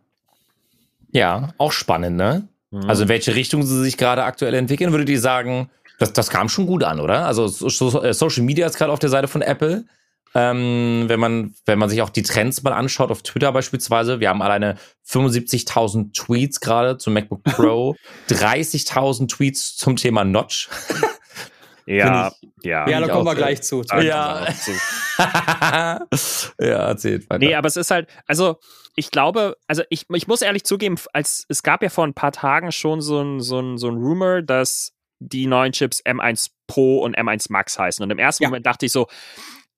Ja, 1.12 1.53
auch 1.57 1.71
spannend, 1.71 2.17
ne? 2.17 2.50
Mhm. 2.71 2.89
Also 2.89 3.03
in 3.03 3.09
welche 3.09 3.33
Richtung 3.33 3.63
sie 3.63 3.81
sich 3.81 3.95
gerade 3.95 4.25
aktuell 4.25 4.55
entwickeln, 4.55 4.91
würdet 4.91 5.07
ihr 5.07 5.21
sagen, 5.21 5.69
das, 6.00 6.12
das 6.12 6.29
kam 6.29 6.50
schon 6.50 6.67
gut 6.67 6.83
an, 6.83 7.00
oder? 7.00 7.25
Also 7.25 7.48
so, 7.48 8.03
äh, 8.03 8.13
Social 8.13 8.43
Media 8.43 8.67
ist 8.67 8.77
gerade 8.77 8.91
auf 8.91 9.00
der 9.00 9.09
Seite 9.09 9.29
von 9.29 9.41
Apple. 9.41 9.86
Ähm, 10.36 11.05
wenn 11.07 11.19
man 11.19 11.55
wenn 11.65 11.79
man 11.79 11.89
sich 11.89 12.01
auch 12.01 12.09
die 12.09 12.21
Trends 12.21 12.62
mal 12.63 12.74
anschaut 12.74 13.09
auf 13.09 13.24
Twitter 13.24 13.51
beispielsweise, 13.51 14.19
wir 14.19 14.29
haben 14.29 14.41
alleine 14.41 14.77
75.000 15.07 16.13
Tweets 16.13 16.59
gerade 16.59 16.98
zum 16.98 17.13
MacBook 17.13 17.43
Pro, 17.45 17.95
30.000 18.29 19.27
Tweets 19.27 19.75
zum 19.75 19.95
Thema 19.95 20.24
Notch. 20.24 20.69
Ja, 21.89 22.31
ja. 22.62 22.88
Ja, 22.88 23.00
da 23.00 23.07
kommen 23.07 23.25
wir 23.25 23.33
gleich 23.33 23.63
zu. 23.63 23.81
Ja. 24.00 24.45
ja, 25.17 26.88
erzählt 26.88 27.27
weiter. 27.27 27.39
Nee, 27.39 27.55
aber 27.55 27.67
es 27.67 27.77
ist 27.77 27.89
halt, 27.89 28.07
also 28.27 28.59
ich 28.95 29.09
glaube, 29.09 29.57
also 29.65 29.81
ich, 29.89 30.05
ich 30.13 30.27
muss 30.27 30.43
ehrlich 30.43 30.65
zugeben, 30.65 30.98
als 31.13 31.45
es 31.50 31.63
gab 31.63 31.81
ja 31.81 31.89
vor 31.89 32.05
ein 32.05 32.13
paar 32.13 32.31
Tagen 32.31 32.71
schon 32.71 33.01
so 33.01 33.19
ein, 33.19 33.39
so 33.39 33.59
ein, 33.59 33.79
so 33.79 33.88
ein 33.88 33.95
Rumor, 33.95 34.43
dass 34.43 34.93
die 35.17 35.48
neuen 35.48 35.71
Chips 35.71 36.03
M1 36.05 36.51
Pro 36.67 37.00
und 37.00 37.17
M1 37.17 37.48
Max 37.50 37.79
heißen. 37.79 38.03
Und 38.03 38.12
im 38.12 38.19
ersten 38.19 38.43
ja. 38.43 38.50
Moment 38.50 38.67
dachte 38.67 38.86
ich 38.86 38.91
so, 38.91 39.07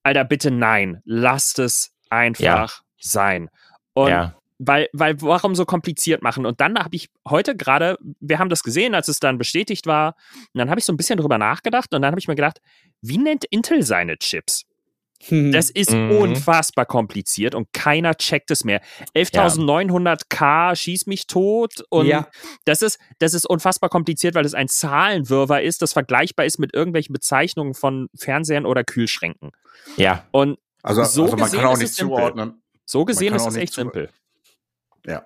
Alter, 0.04 0.24
bitte 0.24 0.52
nein, 0.52 1.02
lasst 1.06 1.60
es 1.60 1.94
einfach 2.10 2.44
ja. 2.44 2.68
sein. 3.00 3.50
Und 3.94 4.10
ja 4.10 4.36
weil, 4.64 4.90
weil 4.94 5.20
warum 5.22 5.56
so 5.56 5.66
kompliziert 5.66 6.22
machen? 6.22 6.46
Und 6.46 6.62
dann 6.62 6.78
habe 6.78 6.96
ich 6.96 7.10
heute 7.28 7.56
gerade, 7.56 7.98
wir 8.20 8.38
haben 8.38 8.50
das 8.50 8.62
gesehen, 8.62 8.94
als 8.94 9.08
es 9.08 9.20
dann 9.20 9.40
bestätigt 9.40 9.88
war, 9.88 10.16
und 10.54 10.60
dann 10.60 10.70
habe 10.70 10.80
ich 10.80 10.86
so 10.86 10.94
ein 10.94 10.98
bisschen 10.98 11.18
drüber 11.18 11.40
nachgedacht 11.40 11.94
und 11.94 12.02
dann 12.04 12.12
habe 12.12 12.20
ich 12.20 12.28
mir 12.28 12.36
gedacht, 12.36 12.62
wie 13.02 13.18
nennt 13.18 13.44
Intel 13.46 13.82
seine 13.82 14.18
Chips? 14.18 14.66
Hm. 15.28 15.52
Das 15.52 15.70
ist 15.70 15.92
mhm. 15.92 16.12
unfassbar 16.12 16.86
kompliziert 16.86 17.56
und 17.56 17.72
keiner 17.74 18.16
checkt 18.16 18.52
es 18.52 18.64
mehr. 18.64 18.82
11.900K 19.16 20.42
ja. 20.42 20.76
schieß 20.76 21.08
mich 21.08 21.28
tot 21.28 21.84
und 21.90 22.08
ja. 22.08 22.28
das 22.66 22.82
ist 22.82 23.00
das 23.20 23.34
ist 23.34 23.46
unfassbar 23.50 23.90
kompliziert, 23.90 24.36
weil 24.36 24.46
es 24.46 24.54
ein 24.54 24.68
Zahlenwirrwarr 24.68 25.62
ist, 25.62 25.82
das 25.82 25.94
vergleichbar 25.94 26.46
ist 26.46 26.60
mit 26.60 26.74
irgendwelchen 26.74 27.14
Bezeichnungen 27.14 27.74
von 27.74 28.08
Fernsehern 28.16 28.66
oder 28.66 28.84
Kühlschränken. 28.84 29.52
Ja. 29.98 30.28
Und 30.32 30.58
also, 30.84 31.04
so 31.04 31.24
also 31.24 31.38
man 31.38 31.52
kann 31.52 31.66
auch 31.66 31.78
nicht 31.78 31.94
zuordnen. 31.94 32.62
So 32.86 33.06
gesehen 33.06 33.36
ist 33.36 33.46
es 33.46 33.56
echt 33.56 33.74
simpel. 33.74 34.10
Ja. 35.06 35.26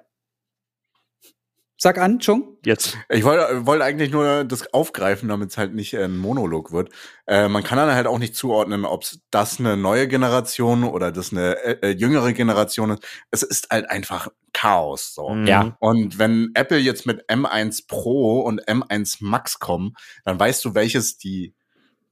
Sag 1.77 1.97
an, 1.97 2.19
Chung. 2.19 2.57
Jetzt. 2.63 2.97
Ich 3.09 3.25
wollte, 3.25 3.65
wollte 3.65 3.83
eigentlich 3.83 4.09
nur 4.09 4.45
das 4.45 4.73
aufgreifen, 4.73 5.27
damit 5.27 5.51
es 5.51 5.57
halt 5.57 5.75
nicht 5.75 5.93
ein 5.97 6.17
Monolog 6.17 6.71
wird. 6.71 6.89
Äh, 7.27 7.49
man 7.49 7.63
kann 7.63 7.77
dann 7.77 7.93
halt 7.93 8.07
auch 8.07 8.17
nicht 8.17 8.33
zuordnen, 8.33 8.85
ob 8.85 9.03
das 9.29 9.59
eine 9.59 9.75
neue 9.75 10.07
Generation 10.07 10.85
oder 10.85 11.11
das 11.11 11.33
eine 11.33 11.57
äh, 11.63 11.89
äh, 11.89 11.89
jüngere 11.89 12.31
Generation 12.31 12.91
ist. 12.91 13.03
Es 13.29 13.43
ist 13.43 13.69
halt 13.71 13.89
einfach 13.89 14.29
Chaos. 14.53 15.13
So. 15.13 15.29
Mhm. 15.29 15.47
Ja. 15.47 15.75
Und 15.79 16.17
wenn 16.17 16.51
Apple 16.53 16.77
jetzt 16.77 17.05
mit 17.05 17.29
M1 17.29 17.87
Pro 17.89 18.39
und 18.39 18.65
M1 18.65 19.17
Max 19.19 19.59
kommen, 19.59 19.95
dann 20.23 20.39
weißt 20.39 20.63
du, 20.63 20.75
welches 20.75 21.17
die 21.17 21.53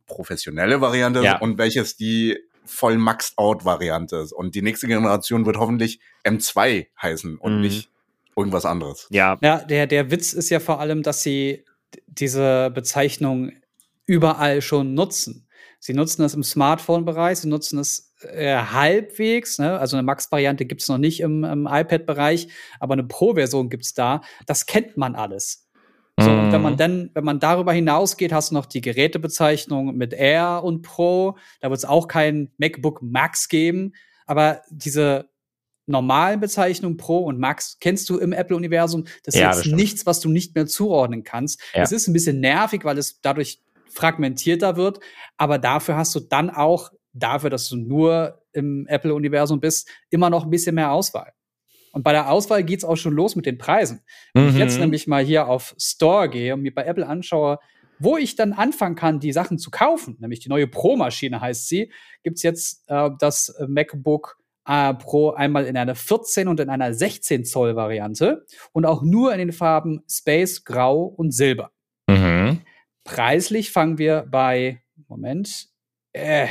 professionelle 0.08 0.82
Variante 0.82 1.22
ja. 1.22 1.36
ist 1.36 1.42
und 1.42 1.58
welches 1.58 1.96
die 1.96 2.38
voll 2.66 2.98
maxed 2.98 3.38
out 3.38 3.64
Variante 3.64 4.18
ist. 4.18 4.34
Und 4.34 4.56
die 4.56 4.62
nächste 4.62 4.88
Generation 4.88 5.46
wird 5.46 5.56
hoffentlich 5.56 6.02
M2 6.26 6.88
heißen 7.02 7.38
und 7.38 7.56
mhm. 7.56 7.62
nicht 7.62 7.93
irgendwas 8.36 8.66
anderes. 8.66 9.08
Ja. 9.10 9.38
Ja, 9.42 9.60
der, 9.60 9.88
der 9.88 10.12
Witz 10.12 10.34
ist 10.34 10.50
ja 10.50 10.60
vor 10.60 10.80
allem, 10.80 11.04
dass 11.04 11.24
sie 11.24 11.66
diese 12.08 12.72
Bezeichnung 12.74 13.52
überall 14.06 14.62
schon 14.62 14.94
nutzen. 14.94 15.48
Sie 15.80 15.94
nutzen 15.94 16.22
das 16.22 16.34
im 16.34 16.44
Smartphone-Bereich, 16.44 17.40
sie 17.40 17.50
nutzen 17.50 17.78
es 17.80 18.14
äh, 18.22 18.56
halbwegs, 18.56 19.60
ne? 19.60 19.78
also 19.78 19.98
eine 19.98 20.04
Max-Variante 20.04 20.66
gibt 20.66 20.82
es 20.82 20.88
noch 20.88 20.98
nicht 20.98 21.20
im, 21.20 21.44
im 21.44 21.68
iPad-Bereich, 21.70 22.48
aber 22.80 22.94
eine 22.94 23.04
Pro-Version 23.04 23.70
gibt 23.70 23.84
es 23.84 23.94
da. 23.94 24.22
Das 24.46 24.66
kennt 24.66 24.96
man 24.96 25.16
alles. 25.16 25.70
So, 26.20 26.30
und 26.30 26.52
wenn 26.52 26.62
man 26.62 26.74
mhm. 26.74 26.78
dann, 26.78 27.10
wenn 27.16 27.24
man 27.24 27.40
darüber 27.40 27.74
hinausgeht, 27.74 28.32
hast 28.32 28.52
du 28.52 28.56
noch 28.56 28.68
die 28.68 28.82
Gerätebezeichnung 28.82 29.96
mit 29.96 30.14
Air 30.14 30.62
und 30.64 30.84
Pro. 30.84 31.38
Da 31.60 31.70
wird 31.70 31.80
es 31.80 31.86
auch 31.86 32.08
kein 32.08 32.52
MacBook 32.58 33.02
Max 33.02 33.50
geben. 33.50 33.94
Aber 34.28 34.62
diese 34.70 35.30
normalen 35.86 36.40
Bezeichnungen 36.40 36.98
Pro 36.98 37.20
und 37.20 37.40
Max 37.40 37.78
kennst 37.80 38.10
du 38.10 38.18
im 38.18 38.34
Apple-Universum. 38.34 39.06
Das 39.24 39.36
ist 39.36 39.42
ja, 39.42 39.54
jetzt 39.54 39.68
nichts, 39.68 40.06
was 40.06 40.20
du 40.20 40.30
nicht 40.30 40.56
mehr 40.56 40.66
zuordnen 40.66 41.24
kannst. 41.24 41.62
Es 41.74 41.92
ja. 41.92 41.98
ist 41.98 42.08
ein 42.08 42.14
bisschen 42.14 42.40
nervig, 42.40 42.86
weil 42.86 42.98
es 42.98 43.22
dadurch 43.22 43.60
fragmentierter 43.90 44.76
wird. 44.76 45.00
Aber 45.38 45.58
dafür 45.58 45.96
hast 45.96 46.16
du 46.16 46.20
dann 46.20 46.50
auch, 46.50 46.92
dafür, 47.14 47.50
dass 47.50 47.70
du 47.70 47.76
nur 47.76 48.42
im 48.54 48.88
Apple-Universum 48.88 49.60
bist, 49.60 49.90
immer 50.10 50.30
noch 50.30 50.46
ein 50.46 50.50
bisschen 50.50 50.76
mehr 50.76 50.92
Auswahl. 50.92 51.34
Und 51.92 52.04
bei 52.04 52.12
der 52.12 52.32
Auswahl 52.32 52.64
geht's 52.64 52.84
auch 52.84 52.96
schon 52.96 53.14
los 53.14 53.36
mit 53.36 53.46
den 53.46 53.60
Preisen. 53.60 54.02
Wenn 54.34 54.50
ich 54.50 54.56
jetzt 54.56 54.76
mhm. 54.76 54.82
nämlich 54.82 55.06
mal 55.06 55.24
hier 55.24 55.48
auf 55.48 55.76
Store 55.78 56.28
gehe 56.28 56.56
und 56.56 56.62
mir 56.62 56.74
bei 56.74 56.86
Apple 56.86 57.06
anschaue, 57.08 57.60
wo 58.00 58.18
ich 58.18 58.36
dann 58.36 58.52
anfangen 58.52 58.96
kann, 58.96 59.20
die 59.20 59.32
Sachen 59.32 59.60
zu 59.60 59.70
kaufen, 59.70 60.18
nämlich 60.20 60.40
die 60.40 60.50
neue 60.50 60.68
Pro-Maschine 60.68 61.40
heißt 61.40 61.68
sie, 61.68 61.92
gibt's 62.24 62.42
jetzt 62.42 62.84
äh, 62.88 63.12
das 63.20 63.56
MacBook 63.68 64.40
äh, 64.68 64.94
Pro 64.94 65.32
einmal 65.32 65.66
in 65.66 65.76
einer 65.78 65.96
14 65.96 66.48
und 66.48 66.60
in 66.60 66.70
einer 66.70 66.94
16 66.94 67.46
Zoll 67.46 67.76
Variante 67.76 68.46
und 68.72 68.86
auch 68.86 69.02
nur 69.02 69.34
in 69.34 69.40
den 69.40 69.52
Farben 69.52 70.04
Space, 70.10 70.64
Grau 70.64 71.04
und 71.04 71.32
Silber. 71.32 71.72
Mhm. 72.08 72.62
Preislich 73.04 73.72
fangen 73.72 73.98
wir 73.98 74.28
bei, 74.30 74.84
Moment, 75.08 75.70
äh, 76.14 76.50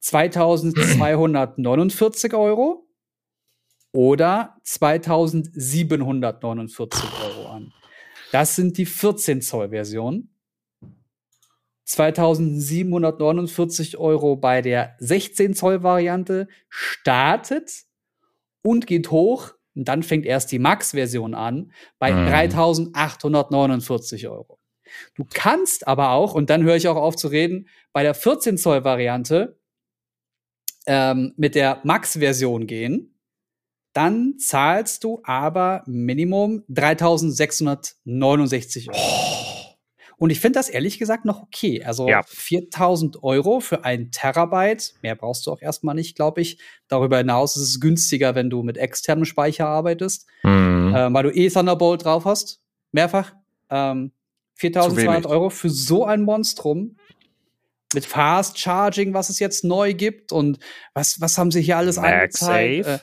2249 0.00 2.34
Euro 2.34 2.88
oder 3.92 4.56
2749 4.64 7.08
Euro 7.22 7.46
an. 7.48 7.72
Das 8.32 8.56
sind 8.56 8.76
die 8.78 8.86
14 8.86 9.42
Zoll 9.42 9.68
Version. 9.68 10.31
2749 11.84 13.98
Euro 13.98 14.36
bei 14.36 14.62
der 14.62 14.94
16 14.98 15.54
Zoll 15.54 15.82
Variante 15.82 16.46
startet 16.68 17.84
und 18.62 18.86
geht 18.86 19.10
hoch. 19.10 19.54
Und 19.74 19.88
dann 19.88 20.02
fängt 20.02 20.26
erst 20.26 20.52
die 20.52 20.58
Max-Version 20.58 21.34
an 21.34 21.72
bei 21.98 22.12
mhm. 22.12 22.26
3849 22.26 24.28
Euro. 24.28 24.58
Du 25.14 25.24
kannst 25.32 25.88
aber 25.88 26.10
auch, 26.10 26.34
und 26.34 26.50
dann 26.50 26.62
höre 26.62 26.76
ich 26.76 26.88
auch 26.88 26.96
auf 26.96 27.16
zu 27.16 27.28
reden, 27.28 27.68
bei 27.92 28.02
der 28.02 28.12
14 28.14 28.58
Zoll 28.58 28.84
Variante 28.84 29.58
ähm, 30.86 31.32
mit 31.36 31.54
der 31.54 31.80
Max-Version 31.84 32.66
gehen 32.66 33.12
dann 33.92 34.38
zahlst 34.38 35.04
du 35.04 35.20
aber 35.24 35.82
Minimum 35.86 36.64
3669 36.68 38.90
Euro. 38.90 39.51
Und 40.22 40.30
ich 40.30 40.38
finde 40.38 40.60
das 40.60 40.68
ehrlich 40.68 41.00
gesagt 41.00 41.24
noch 41.24 41.42
okay. 41.42 41.82
Also 41.82 42.08
ja. 42.08 42.22
4000 42.24 43.24
Euro 43.24 43.58
für 43.58 43.84
ein 43.84 44.12
Terabyte, 44.12 44.94
mehr 45.02 45.16
brauchst 45.16 45.44
du 45.44 45.50
auch 45.50 45.60
erstmal 45.60 45.96
nicht, 45.96 46.14
glaube 46.14 46.40
ich. 46.40 46.60
Darüber 46.86 47.18
hinaus 47.18 47.56
ist 47.56 47.62
es 47.62 47.80
günstiger, 47.80 48.36
wenn 48.36 48.48
du 48.48 48.62
mit 48.62 48.78
externem 48.78 49.24
Speicher 49.24 49.66
arbeitest, 49.66 50.28
mhm. 50.44 50.94
äh, 50.94 51.12
weil 51.12 51.24
du 51.24 51.34
eh 51.34 51.48
Thunderbolt 51.48 52.04
drauf 52.04 52.24
hast, 52.24 52.60
mehrfach. 52.92 53.32
Ähm, 53.68 54.12
4200 54.54 55.26
Euro 55.26 55.50
für 55.50 55.70
so 55.70 56.04
ein 56.04 56.22
Monstrum. 56.22 56.98
mit 57.92 58.06
Fast 58.06 58.60
Charging, 58.60 59.14
was 59.14 59.28
es 59.28 59.40
jetzt 59.40 59.64
neu 59.64 59.92
gibt 59.92 60.30
und 60.30 60.60
was, 60.94 61.20
was 61.20 61.36
haben 61.36 61.50
sie 61.50 61.62
hier 61.62 61.78
alles 61.78 61.98
angezeigt? 61.98 62.86
Äh, 62.86 62.98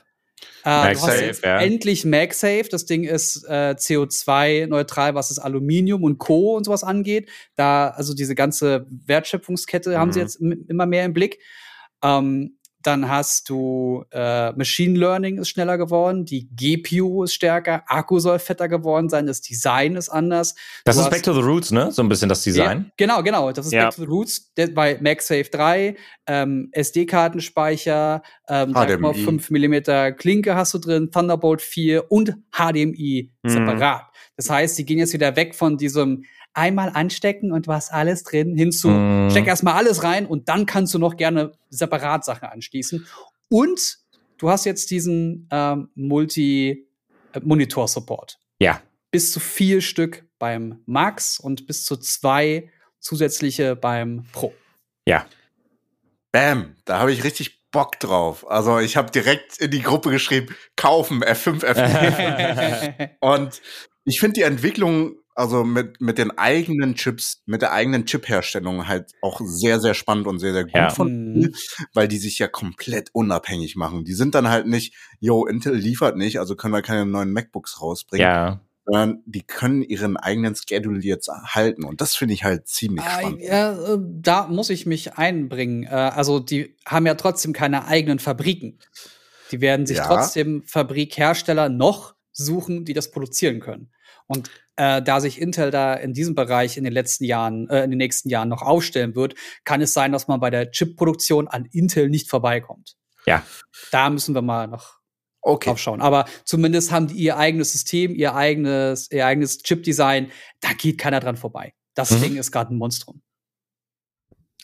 äh, 0.64 0.94
du 0.94 1.02
hast 1.02 1.22
jetzt 1.22 1.44
ja. 1.44 1.60
endlich 1.60 2.06
MagSafe. 2.06 2.68
Das 2.70 2.86
Ding 2.86 3.04
ist 3.04 3.46
äh, 3.48 3.76
CO2-neutral, 3.78 5.16
was 5.16 5.30
das 5.30 5.40
Aluminium 5.40 6.04
und 6.04 6.18
Co. 6.18 6.56
und 6.56 6.66
sowas 6.66 6.84
angeht. 6.84 7.30
Da, 7.56 7.90
also 7.90 8.14
diese 8.14 8.36
ganze 8.36 8.86
Wertschöpfungskette 8.90 9.92
mhm. 9.92 9.98
haben 9.98 10.12
sie 10.12 10.20
mhm. 10.20 10.26
jetzt 10.26 10.36
immer 10.70 10.86
mehr 10.86 11.06
im 11.06 11.14
Blick. 11.14 11.40
Ähm, 12.04 12.59
dann 12.82 13.10
hast 13.10 13.50
du 13.50 14.06
äh, 14.12 14.52
Machine 14.54 14.98
Learning 14.98 15.38
ist 15.38 15.50
schneller 15.50 15.78
geworden, 15.78 16.26
die 16.26 16.48
GPU 16.56 17.24
ist 17.24 17.34
stärker, 17.34 17.84
Akku 17.88 18.20
soll 18.20 18.40
fetter 18.40 18.70
geworden 18.70 19.10
sein, 19.10 19.28
das 19.28 19.42
Design 19.42 19.96
ist 19.96 20.10
anders. 20.10 20.56
Das 20.86 20.96
du 20.96 21.04
ist 21.04 21.10
Back 21.10 21.24
to 21.24 21.34
the 21.34 21.42
Roots, 21.42 21.72
ne? 21.72 21.92
So 21.92 22.02
ein 22.02 22.10
bisschen 22.10 22.30
das 22.30 22.42
Design. 22.44 22.86
Ja, 22.86 22.92
genau, 22.96 23.24
genau. 23.24 23.52
Das 23.52 23.66
ist 23.66 23.74
ja. 23.74 23.86
Back 23.86 23.96
to 23.96 24.02
the 24.02 24.08
Roots 24.08 24.52
bei 24.74 24.98
MagSafe 25.02 25.50
3, 25.52 25.96
ähm, 26.28 26.70
SD-Kartenspeicher, 26.72 28.22
ähm, 28.48 28.74
5 28.74 29.50
mm 29.50 30.16
Klinke 30.18 30.56
hast 30.56 30.74
du 30.74 30.78
drin, 30.78 31.12
Thunderbolt 31.12 31.62
4 31.62 32.12
und 32.12 32.36
HDMI 32.52 33.32
mhm. 33.44 33.50
separat. 33.50 34.06
Das 34.38 34.50
heißt, 34.50 34.78
sie 34.78 34.86
gehen 34.86 35.00
jetzt 35.00 35.14
wieder 35.14 35.36
weg 35.36 35.54
von 35.54 35.78
diesem 35.78 36.24
einmal 36.60 36.92
anstecken 36.94 37.52
und 37.52 37.68
was 37.68 37.90
alles 37.90 38.24
drin 38.24 38.56
hinzu. 38.56 38.90
Mm. 38.90 39.32
Steck 39.32 39.48
erstmal 39.48 39.74
alles 39.76 40.04
rein 40.04 40.28
und 40.28 40.50
dann 40.50 40.66
kannst 40.66 40.94
du 40.94 41.00
noch 41.00 41.16
gerne 41.18 41.54
separat 41.70 42.26
Sachen 42.26 42.50
anschließen. 42.50 43.08
Und 43.50 43.98
du 44.38 44.50
hast 44.50 44.66
jetzt 44.66 44.92
diesen 44.92 45.48
ähm, 45.52 45.90
Multi-Monitor-Support. 45.96 48.40
Ja. 48.60 48.82
Bis 49.12 49.32
zu 49.32 49.40
vier 49.40 49.82
Stück 49.82 50.26
beim 50.38 50.84
Max 50.86 51.40
und 51.40 51.66
bis 51.66 51.86
zu 51.86 51.98
zwei 51.98 52.70
zusätzliche 53.00 53.76
beim 53.76 54.28
Pro. 54.32 54.54
Ja. 55.08 55.26
Bam, 56.32 56.76
da 56.86 57.00
habe 57.00 57.12
ich 57.12 57.24
richtig 57.24 57.60
Bock 57.72 58.00
drauf. 58.00 58.48
Also 58.50 58.80
ich 58.80 58.98
habe 58.98 59.12
direkt 59.12 59.58
in 59.58 59.70
die 59.72 59.82
Gruppe 59.82 60.12
geschrieben, 60.12 60.56
kaufen 60.76 61.24
F5, 61.24 61.64
F5. 61.64 63.10
und 63.20 63.62
ich 64.06 64.20
finde 64.20 64.36
die 64.36 64.44
Entwicklung 64.44 65.16
also 65.40 65.64
mit, 65.64 66.02
mit 66.02 66.18
den 66.18 66.38
eigenen 66.38 66.96
Chips, 66.96 67.42
mit 67.46 67.62
der 67.62 67.72
eigenen 67.72 68.06
Chip-Herstellung 68.06 68.90
halt 68.90 69.14
auch 69.22 69.40
sehr, 69.42 69.80
sehr 69.80 69.94
spannend 69.94 70.28
und 70.28 70.40
sehr, 70.40 70.52
sehr 70.52 70.66
gut 70.66 70.76
ja. 70.76 70.90
von, 70.90 71.34
mhm. 71.34 71.56
weil 71.94 72.10
die 72.10 72.18
sich 72.18 72.40
ja 72.40 72.50
komplett 72.50 73.10
unabhängig 73.14 73.78
machen. 73.78 74.04
Die 74.04 74.14
sind 74.14 74.36
dann 74.36 74.50
halt 74.50 74.68
nicht, 74.68 74.94
yo, 75.22 75.46
Intel 75.46 75.76
liefert 75.76 76.18
nicht, 76.18 76.40
also 76.40 76.58
können 76.58 76.74
wir 76.74 76.82
keine 76.82 77.06
neuen 77.06 77.32
MacBooks 77.32 77.82
rausbringen. 77.82 78.28
Ja. 78.28 78.62
Sondern 78.84 79.24
die 79.26 79.44
können 79.44 79.82
ihren 79.82 80.18
eigenen 80.18 80.56
Schedule 80.56 81.00
jetzt 81.00 81.30
halten. 81.30 81.86
Und 81.86 82.02
das 82.02 82.16
finde 82.16 82.34
ich 82.34 82.44
halt 82.44 82.68
ziemlich 82.68 83.06
ah, 83.06 83.20
spannend. 83.20 83.42
Ja, 83.42 83.94
äh, 83.94 83.98
da 84.02 84.48
muss 84.48 84.70
ich 84.70 84.86
mich 84.86 85.14
einbringen. 85.14 85.84
Äh, 85.84 85.90
also 85.90 86.40
die 86.40 86.76
haben 86.86 87.06
ja 87.06 87.16
trotzdem 87.16 87.54
keine 87.54 87.86
eigenen 87.86 88.20
Fabriken. 88.20 88.80
Die 89.52 89.62
werden 89.62 89.86
sich 89.86 89.98
ja. 89.98 90.06
trotzdem 90.06 90.64
Fabrikhersteller 90.64 91.70
noch 91.70 92.16
suchen, 92.34 92.84
die 92.84 92.94
das 92.94 93.12
produzieren 93.12 93.62
können. 93.62 93.90
Und 94.30 94.50
äh, 94.76 95.02
da 95.02 95.20
sich 95.20 95.42
Intel 95.42 95.72
da 95.72 95.96
in 95.96 96.14
diesem 96.14 96.36
Bereich 96.36 96.78
in 96.78 96.84
den 96.84 96.94
letzten 96.94 97.26
Jahren, 97.26 97.68
äh, 97.70 97.84
in 97.84 97.90
den 97.90 97.98
nächsten 97.98 98.30
Jahren 98.30 98.48
noch 98.48 98.62
aufstellen 98.62 99.16
wird, 99.16 99.34
kann 99.66 99.82
es 99.82 99.94
sein, 99.94 100.12
dass 100.12 100.28
man 100.28 100.40
bei 100.40 100.52
der 100.52 100.72
Chip-Produktion 100.72 101.48
an 101.48 101.66
Intel 101.66 102.10
nicht 102.10 102.30
vorbeikommt. 102.30 102.96
Ja. 103.26 103.44
Da 103.92 104.10
müssen 104.10 104.36
wir 104.36 104.44
mal 104.44 104.68
noch 104.68 105.00
okay. 105.42 105.72
aufschauen. 105.72 106.00
Aber 106.00 106.26
zumindest 106.46 106.92
haben 106.92 107.08
die 107.08 107.16
ihr 107.16 107.38
eigenes 107.38 107.72
System, 107.72 108.14
ihr 108.14 108.36
eigenes, 108.36 109.12
ihr 109.12 109.26
eigenes 109.26 109.58
Chip-Design. 109.64 110.32
Da 110.62 110.74
geht 110.74 111.00
keiner 111.00 111.20
dran 111.20 111.36
vorbei. 111.36 111.74
Das 111.96 112.12
mhm. 112.12 112.22
Ding 112.22 112.38
ist 112.38 112.52
gerade 112.52 112.74
ein 112.74 112.78
Monstrum. 112.78 113.22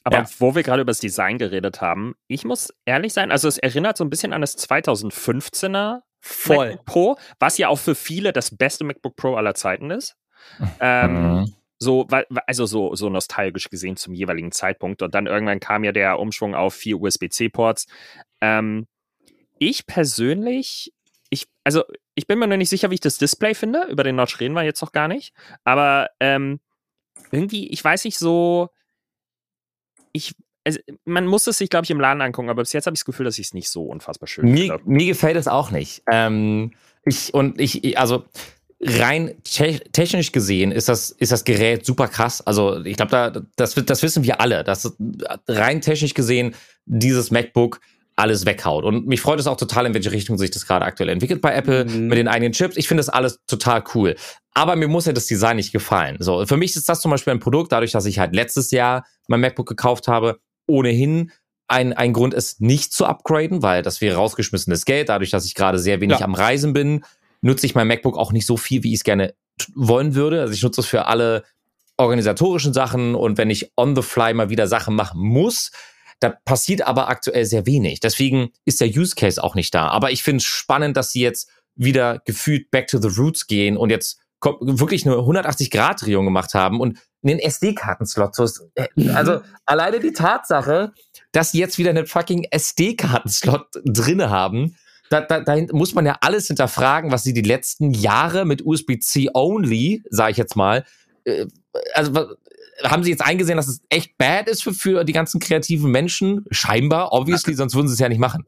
Aber 0.03 0.17
ja. 0.17 0.29
wo 0.38 0.53
wir 0.53 0.62
gerade 0.62 0.84
über 0.84 0.91
das 0.91 1.00
Design 1.00 1.39
geredet 1.39 1.81
haben, 1.81 2.13
ich 2.27 2.45
muss 2.45 2.72
ehrlich 2.86 3.12
sein, 3.12 3.31
also 3.31 3.48
es 3.48 3.57
erinnert 3.57 3.98
so 3.98 4.05
ein 4.05 4.12
bisschen 4.12 4.34
an 4.34 4.41
das 4.41 4.55
2015er 4.55 6.01
Voll. 6.27 6.70
MacBook 6.70 6.86
Pro, 6.86 7.17
was 7.39 7.60
ja 7.60 7.67
auch 7.67 7.78
für 7.78 7.93
viele 7.93 8.34
das 8.34 8.58
beste 8.58 8.84
MacBook 8.84 9.15
Pro 9.15 9.36
aller 9.36 9.54
Zeiten 9.54 9.91
ist. 9.91 10.17
Ähm, 10.80 11.41
mhm. 11.41 11.54
so, 11.78 12.08
also 12.47 12.65
so, 12.65 12.95
so 12.95 13.10
nostalgisch 13.10 13.69
gesehen 13.69 13.95
zum 13.95 14.15
jeweiligen 14.15 14.52
Zeitpunkt. 14.52 15.04
Und 15.04 15.13
dann 15.13 15.28
irgendwann 15.28 15.60
kam 15.60 15.84
ja 15.84 15.91
der 15.91 16.19
Umschwung 16.19 16.56
auf 16.56 16.73
vier 16.73 16.99
USB-C-Ports. 16.99 17.86
Ähm, 18.41 18.88
ich 19.60 19.86
persönlich, 19.86 20.93
ich, 21.30 21.45
also 21.63 21.84
ich 22.15 22.26
bin 22.26 22.39
mir 22.39 22.47
noch 22.47 22.58
nicht 22.58 22.69
sicher, 22.69 22.89
wie 22.89 22.95
ich 22.95 23.02
das 23.02 23.19
Display 23.19 23.54
finde. 23.54 23.84
Über 23.84 24.04
den 24.04 24.15
Notch 24.15 24.39
reden 24.39 24.56
wir 24.56 24.63
jetzt 24.63 24.82
noch 24.82 24.93
gar 24.93 25.08
nicht. 25.08 25.32
Aber 25.63 26.10
ähm, 26.19 26.60
irgendwie, 27.32 27.67
ich 27.69 27.84
weiß 27.84 28.04
nicht 28.04 28.17
so, 28.17 28.69
ich 30.12 30.34
also, 30.65 30.80
man 31.06 31.28
muss 31.28 31.47
es 31.47 31.60
sich, 31.60 31.69
glaube 31.69 31.86
ich, 31.86 31.91
im 31.91 31.99
Laden 31.99 32.21
angucken, 32.21 32.49
aber 32.49 32.63
bis 32.63 32.73
jetzt 32.73 32.88
habe 32.88 32.95
ich 32.95 33.01
das 33.01 33.06
Gefühl, 33.06 33.25
dass 33.25 33.38
ich 33.38 33.47
es 33.47 33.54
nicht 33.54 33.69
so 33.69 33.84
unfassbar 33.84 34.28
schön 34.28 34.45
finde. 34.47 34.80
Mir, 34.86 35.06
gefällt 35.06 35.38
es 35.38 35.47
auch 35.47 35.71
nicht. 35.71 36.01
Ähm, 36.12 36.71
ich, 37.06 37.34
und 37.34 37.62
ich, 37.62 37.97
also 37.97 38.25
rein 38.82 39.36
te 39.43 39.80
technisch 39.91 40.32
gesehen 40.32 40.71
ist 40.71 40.89
das, 40.89 41.12
ist 41.12 41.32
das 41.32 41.43
Gerät 41.43 41.86
super 41.86 42.08
krass. 42.08 42.45
Also 42.45 42.84
ich 42.84 42.97
glaube, 42.97 43.12
da, 43.12 43.41
das, 43.56 43.75
das 43.75 44.04
wissen 44.04 44.23
wir 44.23 44.41
alle, 44.41 44.63
dass 44.63 44.95
rein 45.47 45.82
technisch 45.82 46.13
gesehen 46.13 46.56
dieses 46.86 47.32
MacBook 47.32 47.80
alles 48.15 48.45
weghaut. 48.45 48.86
Und 48.86 49.08
mich 49.08 49.21
freut 49.21 49.39
es 49.39 49.47
auch 49.47 49.58
total, 49.58 49.86
in 49.86 49.93
welche 49.93 50.12
Richtung 50.12 50.38
sich 50.38 50.49
das 50.49 50.65
gerade 50.65 50.86
aktuell 50.86 51.10
entwickelt 51.10 51.41
bei 51.41 51.54
Apple 51.54 51.86
mhm. 51.86 52.08
mit 52.08 52.17
den 52.17 52.28
eigenen 52.28 52.54
Chips. 52.54 52.78
Ich 52.78 52.88
finde 52.88 53.01
das 53.01 53.10
alles 53.10 53.39
total 53.45 53.84
cool. 53.93 54.15
Aber 54.54 54.75
mir 54.75 54.88
muss 54.88 55.06
ja 55.06 55.13
das 55.13 55.25
Design 55.25 55.58
nicht 55.58 55.73
gefallen. 55.73 56.17
So, 56.19 56.45
für 56.45 56.58
mich 56.58 56.75
ist 56.75 56.88
das 56.88 57.01
zum 57.01 57.12
Beispiel 57.12 57.34
ein 57.34 57.39
Produkt, 57.39 57.73
dadurch, 57.73 57.91
dass 57.91 58.06
ich 58.06 58.19
halt 58.19 58.34
letztes 58.34 58.71
Jahr 58.71 59.06
mein 59.28 59.41
MacBook 59.41 59.67
gekauft 59.67 60.08
habe, 60.08 60.39
ohnehin 60.67 61.32
ein, 61.67 61.93
ein 61.93 62.13
Grund, 62.13 62.34
es 62.34 62.60
nicht 62.60 62.93
zu 62.93 63.06
upgraden, 63.06 63.63
weil 63.63 63.82
das 63.82 64.01
wäre 64.01 64.17
rausgeschmissenes 64.17 64.86
Geld. 64.86 65.10
Dadurch, 65.10 65.32
dass 65.32 65.45
ich 65.45 65.56
gerade 65.56 65.80
sehr 65.80 65.99
wenig 66.01 66.19
ja. 66.19 66.25
am 66.25 66.36
Reisen 66.36 66.73
bin, 66.73 67.04
nutze 67.41 67.65
ich 67.65 67.75
mein 67.75 67.88
MacBook 67.88 68.17
auch 68.17 68.32
nicht 68.32 68.45
so 68.45 68.58
viel, 68.58 68.84
wie 68.84 68.89
ich 68.89 68.99
es 68.99 69.04
gerne 69.04 69.34
wollen 69.73 70.15
würde. 70.15 70.41
Also 70.41 70.54
ich 70.54 70.62
nutze 70.62 70.82
es 70.82 70.88
für 70.88 71.06
alle 71.06 71.43
organisatorischen 71.97 72.73
Sachen 72.73 73.15
und 73.15 73.38
wenn 73.38 73.49
ich 73.49 73.71
on 73.78 73.95
the 73.95 74.01
fly 74.01 74.34
mal 74.34 74.49
wieder 74.49 74.67
Sachen 74.67 74.95
machen 74.95 75.21
muss, 75.21 75.71
da 76.19 76.30
passiert 76.30 76.82
aber 76.82 77.08
aktuell 77.08 77.45
sehr 77.45 77.65
wenig. 77.65 77.99
Deswegen 77.99 78.49
ist 78.65 78.82
der 78.82 78.89
Use 78.89 79.15
Case 79.15 79.41
auch 79.41 79.56
nicht 79.56 79.73
da. 79.73 79.88
Aber 79.88 80.12
ich 80.12 80.23
finde 80.23 80.38
es 80.38 80.45
spannend, 80.45 80.97
dass 80.97 81.12
sie 81.12 81.21
jetzt 81.21 81.49
wieder 81.75 82.21
gefühlt 82.25 82.71
back 82.71 82.88
to 82.88 82.99
the 82.99 83.19
roots 83.19 83.47
gehen 83.47 83.78
und 83.78 83.89
jetzt 83.89 84.19
wirklich 84.62 85.06
eine 85.06 85.15
180-Grad-Drehung 85.15 86.25
gemacht 86.25 86.54
haben 86.54 86.80
und 86.80 86.99
einen 87.31 87.39
SD-Kartenslot. 87.39 88.35
Äh, 88.75 89.09
also 89.09 89.41
alleine 89.65 89.99
die 89.99 90.13
Tatsache, 90.13 90.93
dass 91.31 91.51
sie 91.51 91.59
jetzt 91.59 91.77
wieder 91.77 91.89
einen 91.89 92.07
fucking 92.07 92.45
SD-Kartenslot 92.49 93.67
drinne 93.85 94.29
haben, 94.29 94.75
da, 95.09 95.21
da, 95.21 95.39
da 95.41 95.55
muss 95.71 95.93
man 95.93 96.05
ja 96.05 96.17
alles 96.21 96.47
hinterfragen, 96.47 97.11
was 97.11 97.23
sie 97.23 97.33
die 97.33 97.41
letzten 97.41 97.91
Jahre 97.91 98.45
mit 98.45 98.65
USB-C 98.65 99.29
only, 99.33 100.03
sage 100.09 100.31
ich 100.31 100.38
jetzt 100.38 100.55
mal, 100.55 100.83
äh, 101.25 101.45
also 101.93 102.35
haben 102.83 103.03
sie 103.03 103.11
jetzt 103.11 103.23
eingesehen, 103.23 103.57
dass 103.57 103.67
es 103.67 103.81
echt 103.89 104.17
bad 104.17 104.47
ist 104.47 104.63
für, 104.63 104.73
für 104.73 105.03
die 105.03 105.13
ganzen 105.13 105.39
kreativen 105.39 105.91
Menschen? 105.91 106.45
Scheinbar, 106.51 107.13
obviously, 107.13 107.53
sonst 107.53 107.75
würden 107.75 107.88
sie 107.88 107.93
es 107.93 107.99
ja 107.99 108.09
nicht 108.09 108.19
machen. 108.19 108.45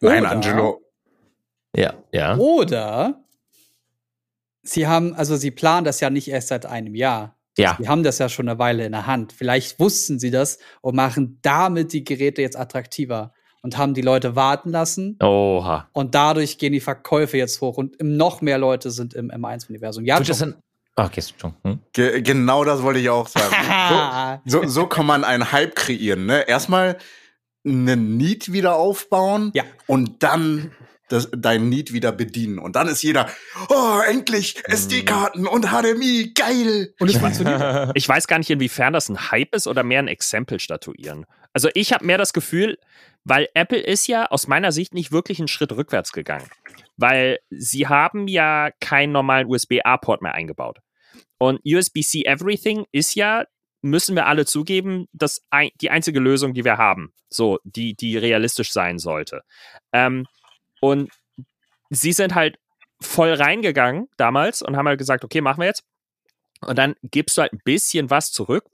Nein, 0.00 0.22
Oder, 0.22 0.30
Angelo. 0.30 0.82
Ja, 1.74 1.94
ja. 2.12 2.36
Oder 2.36 3.22
sie 4.62 4.86
haben, 4.86 5.14
also 5.14 5.36
sie 5.36 5.50
planen 5.50 5.84
das 5.84 6.00
ja 6.00 6.10
nicht 6.10 6.28
erst 6.28 6.48
seit 6.48 6.66
einem 6.66 6.94
Jahr. 6.94 7.36
Ja. 7.58 7.76
Sie 7.78 7.88
haben 7.88 8.02
das 8.02 8.18
ja 8.18 8.28
schon 8.28 8.48
eine 8.48 8.58
Weile 8.58 8.86
in 8.86 8.92
der 8.92 9.06
Hand. 9.06 9.32
Vielleicht 9.32 9.78
wussten 9.80 10.18
sie 10.18 10.30
das 10.30 10.58
und 10.80 10.94
machen 10.94 11.38
damit 11.42 11.92
die 11.92 12.04
Geräte 12.04 12.42
jetzt 12.42 12.58
attraktiver 12.58 13.32
und 13.62 13.76
haben 13.76 13.94
die 13.94 14.02
Leute 14.02 14.36
warten 14.36 14.70
lassen. 14.70 15.18
Oha. 15.22 15.88
Und 15.92 16.14
dadurch 16.14 16.58
gehen 16.58 16.72
die 16.72 16.80
Verkäufe 16.80 17.36
jetzt 17.36 17.60
hoch 17.60 17.76
und 17.76 17.96
noch 18.00 18.40
mehr 18.40 18.58
Leute 18.58 18.90
sind 18.90 19.14
im 19.14 19.30
M1-Universum. 19.30 20.04
Ja, 20.04 20.18
das 20.20 20.38
denn, 20.38 20.54
okay, 20.96 21.22
schon. 21.38 21.54
Hm? 21.64 21.80
Ge 21.92 22.22
genau 22.22 22.64
das 22.64 22.82
wollte 22.82 23.00
ich 23.00 23.10
auch 23.10 23.28
sagen. 23.28 24.40
so, 24.46 24.62
so, 24.62 24.68
so, 24.68 24.86
kann 24.86 25.06
man 25.06 25.24
einen 25.24 25.52
Hype 25.52 25.74
kreieren. 25.74 26.26
Ne? 26.26 26.48
Erstmal 26.48 26.96
einen 27.66 28.16
Need 28.16 28.52
wieder 28.52 28.76
aufbauen 28.76 29.50
ja. 29.54 29.64
und 29.86 30.22
dann 30.22 30.72
das, 31.10 31.28
dein 31.36 31.68
Need 31.68 31.92
wieder 31.92 32.12
bedienen. 32.12 32.58
Und 32.58 32.76
dann 32.76 32.88
ist 32.88 33.02
jeder, 33.02 33.28
oh, 33.68 34.00
endlich. 34.06 34.62
SD-Karten 34.64 35.46
und 35.46 35.66
HDMI, 35.66 36.32
geil. 36.34 36.94
Und 36.98 37.10
es 37.10 37.18
funktioniert. 37.18 37.90
ich 37.94 38.08
weiß 38.08 38.26
gar 38.26 38.38
nicht, 38.38 38.50
inwiefern 38.50 38.92
das 38.92 39.08
ein 39.08 39.30
Hype 39.30 39.54
ist 39.54 39.66
oder 39.66 39.82
mehr 39.82 39.98
ein 39.98 40.08
Exempel 40.08 40.60
statuieren. 40.60 41.26
Also 41.52 41.68
ich 41.74 41.92
habe 41.92 42.06
mehr 42.06 42.18
das 42.18 42.32
Gefühl, 42.32 42.78
weil 43.24 43.48
Apple 43.54 43.80
ist 43.80 44.06
ja 44.06 44.26
aus 44.26 44.46
meiner 44.46 44.72
Sicht 44.72 44.94
nicht 44.94 45.12
wirklich 45.12 45.38
einen 45.38 45.48
Schritt 45.48 45.72
rückwärts 45.72 46.12
gegangen. 46.12 46.48
Weil 46.96 47.40
sie 47.50 47.88
haben 47.88 48.28
ja 48.28 48.70
keinen 48.80 49.12
normalen 49.12 49.48
USB-A-Port 49.48 50.22
mehr 50.22 50.34
eingebaut. 50.34 50.78
Und 51.38 51.60
USB-C 51.64 52.22
Everything 52.24 52.84
ist 52.92 53.14
ja, 53.14 53.44
müssen 53.82 54.14
wir 54.14 54.26
alle 54.26 54.46
zugeben, 54.46 55.06
das 55.12 55.42
ein, 55.50 55.70
die 55.80 55.90
einzige 55.90 56.20
Lösung, 56.20 56.54
die 56.54 56.64
wir 56.64 56.76
haben. 56.76 57.12
So, 57.30 57.58
die, 57.64 57.94
die 57.94 58.16
realistisch 58.16 58.72
sein 58.72 58.98
sollte. 58.98 59.42
Ähm, 59.92 60.26
und 60.80 61.10
sie 61.90 62.12
sind 62.12 62.34
halt 62.34 62.58
voll 63.02 63.32
reingegangen 63.32 64.08
damals 64.16 64.62
und 64.62 64.76
haben 64.76 64.88
halt 64.88 64.98
gesagt, 64.98 65.24
okay, 65.24 65.40
machen 65.40 65.60
wir 65.60 65.66
jetzt. 65.66 65.84
Und 66.60 66.76
dann 66.76 66.94
gibst 67.02 67.36
du 67.36 67.42
halt 67.42 67.52
ein 67.52 67.60
bisschen 67.64 68.10
was 68.10 68.32
zurück, 68.32 68.64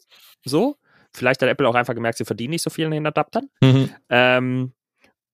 so, 0.45 0.77
vielleicht 1.15 1.43
hat 1.43 1.49
Apple 1.49 1.69
auch 1.69 1.75
einfach 1.75 1.95
gemerkt, 1.95 2.19
sie 2.19 2.25
verdienen 2.25 2.51
nicht 2.51 2.63
so 2.63 2.71
viel 2.71 2.85
in 2.85 2.91
den 2.91 3.07
Adaptern. 3.07 3.49
Mhm. 3.61 3.95
Ähm, 4.11 4.73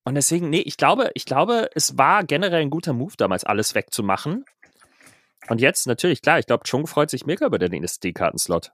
und 0.04 0.14
deswegen, 0.14 0.50
nee, 0.50 0.61
ich 0.61 0.76
glaube, 0.76 1.11
ich 1.14 1.24
glaube, 1.24 1.70
es 1.74 1.96
war 1.96 2.24
generell 2.24 2.62
ein 2.62 2.70
guter 2.70 2.92
Move, 2.92 3.14
damals 3.16 3.44
alles 3.44 3.74
wegzumachen. 3.74 4.44
Und 5.48 5.61
jetzt 5.61 5.87
natürlich, 5.87 6.22
klar, 6.22 6.38
ich 6.38 6.46
glaube, 6.46 6.64
Chung 6.64 6.87
freut 6.87 7.11
sich 7.11 7.26
mega 7.26 7.46
über 7.46 7.58
den 7.58 7.85
SD-Kartenslot. 7.85 8.72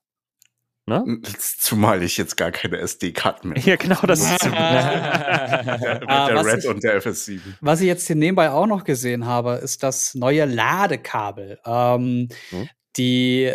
Ne? 0.88 1.20
Zumal 1.38 2.02
ich 2.02 2.16
jetzt 2.16 2.36
gar 2.36 2.50
keine 2.50 2.78
SD-Karten 2.78 3.50
mehr. 3.50 3.58
Ja, 3.58 3.76
genau, 3.76 4.00
das 4.02 4.20
ist 4.20 4.44
der, 4.44 6.00
der 6.00 6.08
ah, 6.08 6.40
Red 6.40 6.58
ich, 6.58 6.68
und 6.68 6.82
der 6.82 7.02
FS7. 7.02 7.40
Was 7.60 7.80
ich 7.80 7.86
jetzt 7.86 8.06
hier 8.06 8.16
nebenbei 8.16 8.50
auch 8.50 8.66
noch 8.66 8.84
gesehen 8.84 9.26
habe, 9.26 9.60
ist 9.62 9.82
das 9.82 10.14
neue 10.14 10.44
Ladekabel. 10.44 11.58
Ähm, 11.64 12.28
hm? 12.50 12.68
Die 12.96 13.52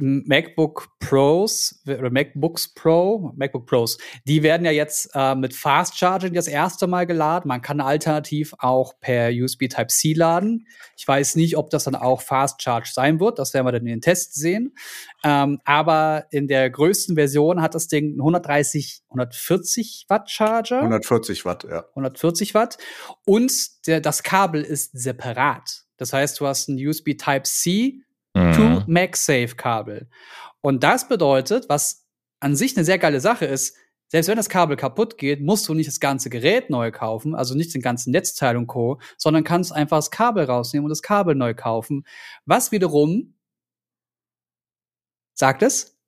MacBook 0.00 0.88
Pros 0.98 1.82
oder 1.86 2.10
MacBooks 2.10 2.74
Pro, 2.74 3.32
MacBook 3.36 3.66
Pros, 3.66 3.98
die 4.26 4.42
werden 4.42 4.64
ja 4.64 4.70
jetzt 4.70 5.10
äh, 5.14 5.34
mit 5.34 5.54
Fast 5.54 5.98
Charging 5.98 6.34
das 6.34 6.48
erste 6.48 6.86
Mal 6.86 7.06
geladen. 7.06 7.48
Man 7.48 7.62
kann 7.62 7.80
alternativ 7.80 8.54
auch 8.58 8.94
per 9.00 9.30
USB 9.30 9.68
Type-C 9.68 10.12
laden. 10.12 10.66
Ich 10.96 11.06
weiß 11.06 11.36
nicht, 11.36 11.56
ob 11.56 11.70
das 11.70 11.84
dann 11.84 11.94
auch 11.94 12.20
Fast 12.20 12.62
Charge 12.62 12.90
sein 12.92 13.20
wird. 13.20 13.38
Das 13.38 13.54
werden 13.54 13.66
wir 13.66 13.72
dann 13.72 13.82
in 13.82 13.88
den 13.88 14.00
Tests 14.00 14.34
sehen. 14.34 14.74
Ähm, 15.24 15.60
aber 15.64 16.26
in 16.30 16.48
der 16.48 16.70
größten 16.70 17.14
Version 17.14 17.60
hat 17.60 17.74
das 17.74 17.88
Ding 17.88 18.12
130, 18.12 19.02
140 19.08 20.06
Watt 20.08 20.30
Charger. 20.30 20.78
140 20.78 21.44
Watt, 21.44 21.64
ja. 21.64 21.84
140 21.90 22.54
Watt. 22.54 22.78
Und 23.24 23.86
der, 23.86 24.00
das 24.00 24.22
Kabel 24.22 24.62
ist 24.62 24.90
separat. 24.92 25.84
Das 25.96 26.12
heißt, 26.12 26.40
du 26.40 26.46
hast 26.46 26.68
ein 26.68 26.86
USB 26.86 27.14
Type-C 27.18 28.00
mhm. 28.34 28.52
to 28.52 28.82
MagSafe-Kabel. 28.86 30.08
Und 30.60 30.82
das 30.82 31.08
bedeutet, 31.08 31.68
was 31.68 32.06
an 32.40 32.56
sich 32.56 32.76
eine 32.76 32.84
sehr 32.84 32.98
geile 32.98 33.20
Sache 33.20 33.46
ist, 33.46 33.76
selbst 34.08 34.28
wenn 34.28 34.36
das 34.36 34.48
Kabel 34.48 34.76
kaputt 34.76 35.18
geht, 35.18 35.40
musst 35.40 35.68
du 35.68 35.74
nicht 35.74 35.86
das 35.86 36.00
ganze 36.00 36.30
Gerät 36.30 36.68
neu 36.68 36.90
kaufen, 36.90 37.36
also 37.36 37.54
nicht 37.54 37.72
den 37.72 37.80
ganzen 37.80 38.10
Netzteil 38.10 38.56
und 38.56 38.66
Co., 38.66 39.00
sondern 39.16 39.44
kannst 39.44 39.72
einfach 39.72 39.98
das 39.98 40.10
Kabel 40.10 40.44
rausnehmen 40.44 40.84
und 40.86 40.90
das 40.90 41.02
Kabel 41.02 41.36
neu 41.36 41.54
kaufen. 41.54 42.04
Was 42.44 42.72
wiederum, 42.72 43.34
sagt 45.34 45.62
es, 45.62 45.99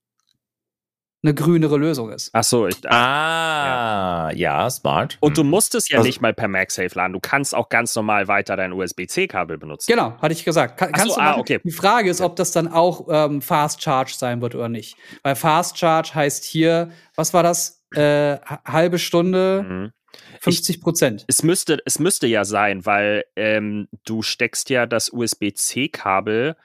eine 1.23 1.35
grünere 1.35 1.77
Lösung 1.77 2.11
ist. 2.11 2.31
Ach 2.33 2.43
so, 2.43 2.67
ich, 2.67 2.77
ah, 2.91 4.31
ja. 4.31 4.37
ja, 4.37 4.71
smart. 4.71 5.19
Und 5.21 5.39
du 5.39 5.45
musst 5.45 5.75
es 5.77 5.89
ja 5.89 5.99
also, 5.99 6.07
nicht 6.07 6.21
mal 6.21 6.35
per 6.35 6.49
MagSafe 6.49 6.91
laden. 6.95 7.13
Du 7.13 7.21
kannst 7.21 7.55
auch 7.55 7.69
ganz 7.69 7.95
normal 7.95 8.27
weiter 8.27 8.57
dein 8.57 8.73
USB-C-Kabel 8.73 9.57
benutzen. 9.59 9.93
Genau, 9.93 10.17
hatte 10.21 10.33
ich 10.33 10.45
gesagt. 10.45 10.79
Kann, 10.79 10.91
kannst 10.91 11.15
so, 11.15 11.21
du 11.21 11.25
ah, 11.25 11.39
okay. 11.39 11.61
Die 11.63 11.71
Frage 11.71 12.11
ist, 12.11 12.21
ob 12.21 12.35
das 12.37 12.51
dann 12.51 12.67
auch 12.67 13.07
ähm, 13.09 13.41
Fast 13.41 13.83
Charge 13.83 14.15
sein 14.17 14.43
wird 14.43 14.57
oder 14.57 14.69
nicht. 14.69 14.97
Weil 15.23 15.37
Fast 15.37 15.79
Charge 15.79 16.15
heißt 16.15 16.45
hier, 16.45 16.91
was 17.15 17.33
war 17.33 17.45
das? 17.45 17.85
Äh, 17.95 18.39
halbe 18.65 18.99
Stunde. 18.99 19.65
Mhm. 19.69 19.93
50 20.41 20.81
Prozent. 20.81 21.25
Es 21.29 21.43
müsste, 21.43 21.79
es 21.87 21.99
müsste 21.99 22.27
ja 22.27 22.45
sein, 22.45 22.85
weil 22.85 23.25
ähm, 23.37 23.89
du 24.05 24.23
steckst 24.23 24.71
ja 24.71 24.87
das 24.87 25.11
USB-C-Kabel 25.11 26.57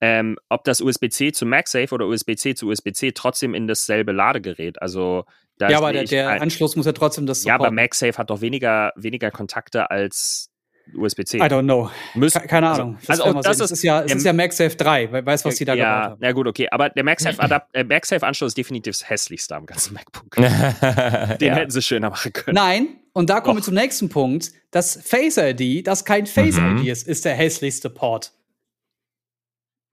ähm, 0.00 0.36
ob 0.48 0.64
das 0.64 0.80
USB-C 0.80 1.32
zu 1.32 1.46
MagSafe 1.46 1.94
oder 1.94 2.06
USB-C 2.06 2.54
zu 2.54 2.68
USB-C 2.68 3.12
trotzdem 3.12 3.54
in 3.54 3.66
dasselbe 3.66 4.12
Ladegerät. 4.12 4.80
Also 4.80 5.24
da 5.58 5.70
ja, 5.70 5.78
aber 5.78 5.92
der, 5.92 6.04
der 6.04 6.28
ein, 6.28 6.42
Anschluss 6.42 6.76
muss 6.76 6.86
ja 6.86 6.92
trotzdem 6.92 7.26
das 7.26 7.42
supporten. 7.42 7.62
Ja, 7.62 7.66
aber 7.66 7.74
MagSafe 7.74 8.18
hat 8.18 8.30
doch 8.30 8.40
weniger, 8.42 8.92
weniger 8.96 9.30
Kontakte 9.30 9.90
als 9.90 10.50
USB-C. 10.94 11.38
I 11.38 11.40
don't 11.40 11.62
know. 11.62 11.90
Müsst, 12.14 12.40
Keine 12.42 12.68
also, 12.68 12.82
Ahnung. 12.82 12.98
Das 13.06 13.20
also, 13.20 13.40
das 13.40 13.60
ist, 13.60 13.70
ist, 13.72 13.82
ja, 13.82 14.02
es 14.02 14.14
ist 14.14 14.24
ja 14.24 14.32
MagSafe 14.32 14.76
3. 14.76 15.24
Weißt 15.24 15.44
du, 15.44 15.48
was 15.48 15.56
die 15.56 15.64
da 15.64 15.74
ja, 15.74 15.84
gebaut 15.84 16.10
haben? 16.12 16.24
Ja, 16.24 16.32
gut, 16.32 16.46
okay. 16.46 16.68
Aber 16.70 16.90
der 16.90 17.04
MagSafe-Anschluss 17.04 17.72
äh, 17.72 17.84
MagSafe 17.84 18.46
ist 18.46 18.58
definitiv 18.58 18.98
das 18.98 19.08
hässlichste 19.08 19.56
am 19.56 19.66
ganzen 19.66 19.94
MacBook. 19.94 20.30
Den 20.36 20.46
ja. 21.48 21.54
hätten 21.54 21.70
sie 21.70 21.82
schöner 21.82 22.10
machen 22.10 22.32
können. 22.32 22.54
Nein, 22.54 22.88
und 23.12 23.30
da 23.30 23.40
kommen 23.40 23.58
wir 23.58 23.62
zum 23.62 23.74
nächsten 23.74 24.08
Punkt. 24.08 24.52
Das 24.70 25.00
Face 25.02 25.38
ID, 25.38 25.86
das 25.86 26.04
kein 26.04 26.26
Face 26.26 26.56
mhm. 26.56 26.78
ID 26.78 26.88
ist, 26.88 27.08
ist 27.08 27.24
der 27.24 27.34
hässlichste 27.34 27.90
Port. 27.90 28.32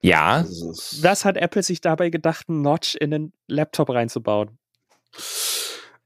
Ja. 0.04 0.46
Was 1.02 1.24
hat 1.24 1.38
Apple 1.38 1.64
sich 1.64 1.80
dabei 1.80 2.10
gedacht, 2.10 2.50
einen 2.50 2.62
Notch 2.62 2.96
in 2.96 3.12
den 3.12 3.34
Laptop 3.48 3.90
reinzubauen? 3.90 4.58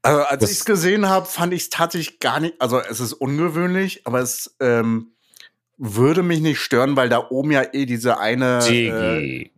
Also, 0.02 0.22
als 0.22 0.44
ich 0.44 0.58
es 0.58 0.64
gesehen 0.64 1.08
habe, 1.08 1.26
fand 1.26 1.52
ich 1.52 1.62
es 1.62 1.70
tatsächlich 1.70 2.20
gar 2.20 2.38
nicht. 2.38 2.54
Also, 2.60 2.78
es 2.80 3.00
ist 3.00 3.12
ungewöhnlich, 3.12 4.06
aber 4.06 4.20
es 4.20 4.56
ähm, 4.60 5.14
würde 5.76 6.22
mich 6.22 6.40
nicht 6.40 6.60
stören, 6.60 6.94
weil 6.96 7.08
da 7.08 7.28
oben 7.28 7.50
ja 7.50 7.64
eh 7.72 7.86
diese 7.86 8.18
eine 8.18 8.60
äh, 8.68 9.50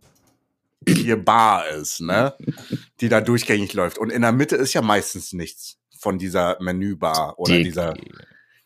hier 0.87 1.23
Bar 1.23 1.67
ist, 1.69 2.01
ne? 2.01 2.33
die 2.99 3.09
da 3.09 3.21
durchgängig 3.21 3.73
läuft. 3.73 3.99
Und 3.99 4.09
in 4.09 4.23
der 4.23 4.31
Mitte 4.31 4.55
ist 4.55 4.73
ja 4.73 4.81
meistens 4.81 5.33
nichts 5.33 5.77
von 5.99 6.17
dieser 6.17 6.57
Menübar 6.59 7.37
oder 7.37 7.53
Digi. 7.53 7.63
dieser 7.65 7.93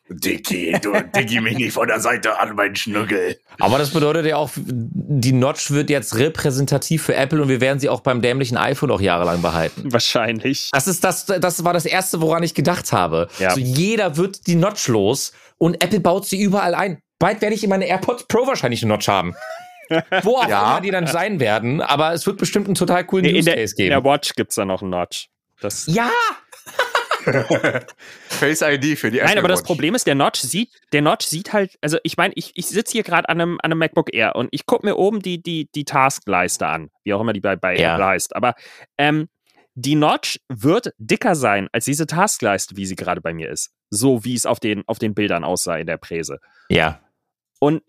Dicky, 0.07 0.77
du 0.81 0.91
Dicky 1.15 1.41
mich 1.41 1.57
nicht 1.57 1.73
von 1.73 1.87
der 1.87 1.99
Seite 1.99 2.39
an, 2.39 2.55
mein 2.55 2.75
Schnuggel. 2.75 3.39
Aber 3.59 3.79
das 3.79 3.89
bedeutet 3.89 4.25
ja 4.27 4.37
auch, 4.37 4.51
die 4.55 5.31
Notch 5.31 5.71
wird 5.71 5.89
jetzt 5.89 6.15
repräsentativ 6.15 7.03
für 7.03 7.15
Apple 7.15 7.41
und 7.41 7.49
wir 7.49 7.59
werden 7.59 7.79
sie 7.79 7.89
auch 7.89 8.01
beim 8.01 8.21
dämlichen 8.21 8.55
iPhone 8.55 8.91
auch 8.91 9.01
jahrelang 9.01 9.41
behalten. 9.41 9.91
Wahrscheinlich. 9.91 10.69
Das 10.71 10.87
ist 10.87 11.03
das, 11.03 11.25
das 11.25 11.63
war 11.63 11.73
das 11.73 11.85
erste, 11.87 12.21
woran 12.21 12.43
ich 12.43 12.53
gedacht 12.53 12.91
habe. 12.91 13.29
Ja. 13.39 13.49
Also 13.49 13.61
jeder 13.61 14.15
wird 14.15 14.45
die 14.45 14.55
Notch 14.55 14.87
los 14.87 15.33
und 15.57 15.83
Apple 15.83 16.01
baut 16.01 16.27
sie 16.27 16.39
überall 16.39 16.75
ein. 16.75 16.99
Bald 17.17 17.41
werde 17.41 17.55
ich 17.55 17.63
in 17.63 17.69
meine 17.71 17.87
AirPods 17.87 18.25
Pro 18.27 18.45
wahrscheinlich 18.45 18.83
eine 18.83 18.93
Notch 18.93 19.07
haben. 19.07 19.35
Wo 20.21 20.37
auch 20.37 20.47
ja. 20.49 20.71
immer 20.71 20.81
die 20.81 20.91
dann 20.91 21.07
sein 21.07 21.39
werden, 21.39 21.81
aber 21.81 22.13
es 22.13 22.27
wird 22.27 22.37
bestimmt 22.37 22.67
einen 22.67 22.75
total 22.75 23.05
coolen 23.05 23.25
nee, 23.25 23.39
Use 23.39 23.51
Case 23.51 23.75
geben. 23.75 23.91
In 23.91 24.03
der 24.03 24.03
Watch 24.03 24.33
gibt's 24.35 24.55
da 24.55 24.65
noch 24.65 24.81
einen 24.81 24.91
Notch. 24.91 25.29
Das 25.61 25.87
ja, 25.87 26.11
Face 28.27 28.61
ID 28.61 28.97
für 28.97 29.11
die 29.11 29.19
Apple 29.19 29.29
Nein, 29.29 29.37
aber 29.39 29.49
Watch. 29.49 29.59
das 29.59 29.63
Problem 29.63 29.95
ist, 29.95 30.05
der 30.07 30.15
Notch 30.15 30.39
sieht, 30.39 30.69
der 30.91 31.01
Notch 31.01 31.25
sieht 31.25 31.53
halt, 31.53 31.77
also 31.81 31.97
ich 32.03 32.17
meine, 32.17 32.33
ich, 32.35 32.51
ich 32.55 32.67
sitze 32.67 32.93
hier 32.93 33.03
gerade 33.03 33.29
an 33.29 33.41
einem, 33.41 33.57
an 33.61 33.71
einem 33.71 33.79
MacBook 33.79 34.13
Air 34.13 34.35
und 34.35 34.49
ich 34.51 34.65
gucke 34.65 34.85
mir 34.85 34.95
oben 34.95 35.21
die, 35.21 35.41
die, 35.41 35.69
die 35.73 35.85
Taskleiste 35.85 36.67
an, 36.67 36.91
wie 37.03 37.13
auch 37.13 37.21
immer 37.21 37.33
die 37.33 37.41
bei, 37.41 37.55
bei 37.55 37.77
ja. 37.77 37.93
Apple 37.93 38.05
heißt. 38.05 38.35
Aber 38.35 38.55
ähm, 38.97 39.27
die 39.73 39.95
Notch 39.95 40.39
wird 40.47 40.93
dicker 40.97 41.35
sein 41.35 41.67
als 41.71 41.85
diese 41.85 42.07
Taskleiste, 42.07 42.77
wie 42.77 42.85
sie 42.85 42.95
gerade 42.95 43.21
bei 43.21 43.33
mir 43.33 43.49
ist. 43.49 43.71
So 43.89 44.23
wie 44.23 44.35
es 44.35 44.45
auf 44.45 44.59
den, 44.59 44.87
auf 44.87 44.99
den 44.99 45.13
Bildern 45.13 45.43
aussah 45.43 45.77
in 45.77 45.87
der 45.87 45.97
Präse. 45.97 46.39
Ja. 46.69 47.01
Und 47.59 47.83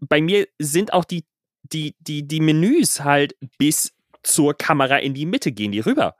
bei 0.00 0.20
mir 0.20 0.46
sind 0.58 0.92
auch 0.92 1.04
die, 1.04 1.24
die, 1.62 1.94
die, 2.00 2.26
die 2.26 2.40
Menüs 2.40 3.04
halt 3.04 3.36
bis 3.58 3.94
zur 4.22 4.54
Kamera 4.56 4.96
in 4.96 5.14
die 5.14 5.26
Mitte 5.26 5.52
gehen, 5.52 5.72
die 5.72 5.80
rüber 5.80 6.16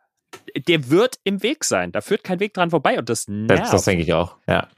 der 0.57 0.91
wird 0.91 1.19
im 1.25 1.43
Weg 1.43 1.65
sein. 1.65 1.93
Da 1.93 2.01
führt 2.01 2.25
kein 2.25 2.41
Weg 2.41 2.55
dran 2.55 2.71
vorbei 2.71 2.99
und 2.99 3.09
das 3.09 3.29
nervt. 3.29 3.63
Das, 3.63 3.71
das 3.71 3.85
denke 3.85 4.03
ich 4.03 4.13
auch, 4.13 4.37
ja. 4.47 4.69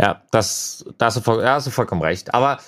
Ja, 0.00 0.22
das, 0.32 0.84
da 0.98 1.06
hast, 1.06 1.18
du 1.18 1.20
voll, 1.20 1.42
ja, 1.42 1.54
hast 1.54 1.66
du 1.66 1.70
vollkommen 1.70 2.02
recht. 2.02 2.34
Aber 2.34 2.58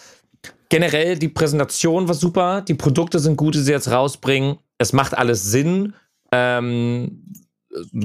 generell, 0.68 1.18
die 1.18 1.28
Präsentation 1.28 2.06
war 2.08 2.14
super, 2.14 2.62
die 2.62 2.74
Produkte 2.74 3.18
sind 3.18 3.36
gut, 3.36 3.54
die 3.54 3.60
sie 3.60 3.72
jetzt 3.72 3.90
rausbringen. 3.90 4.58
Es 4.78 4.92
macht 4.92 5.16
alles 5.16 5.44
Sinn. 5.44 5.94
Ähm, 6.30 7.24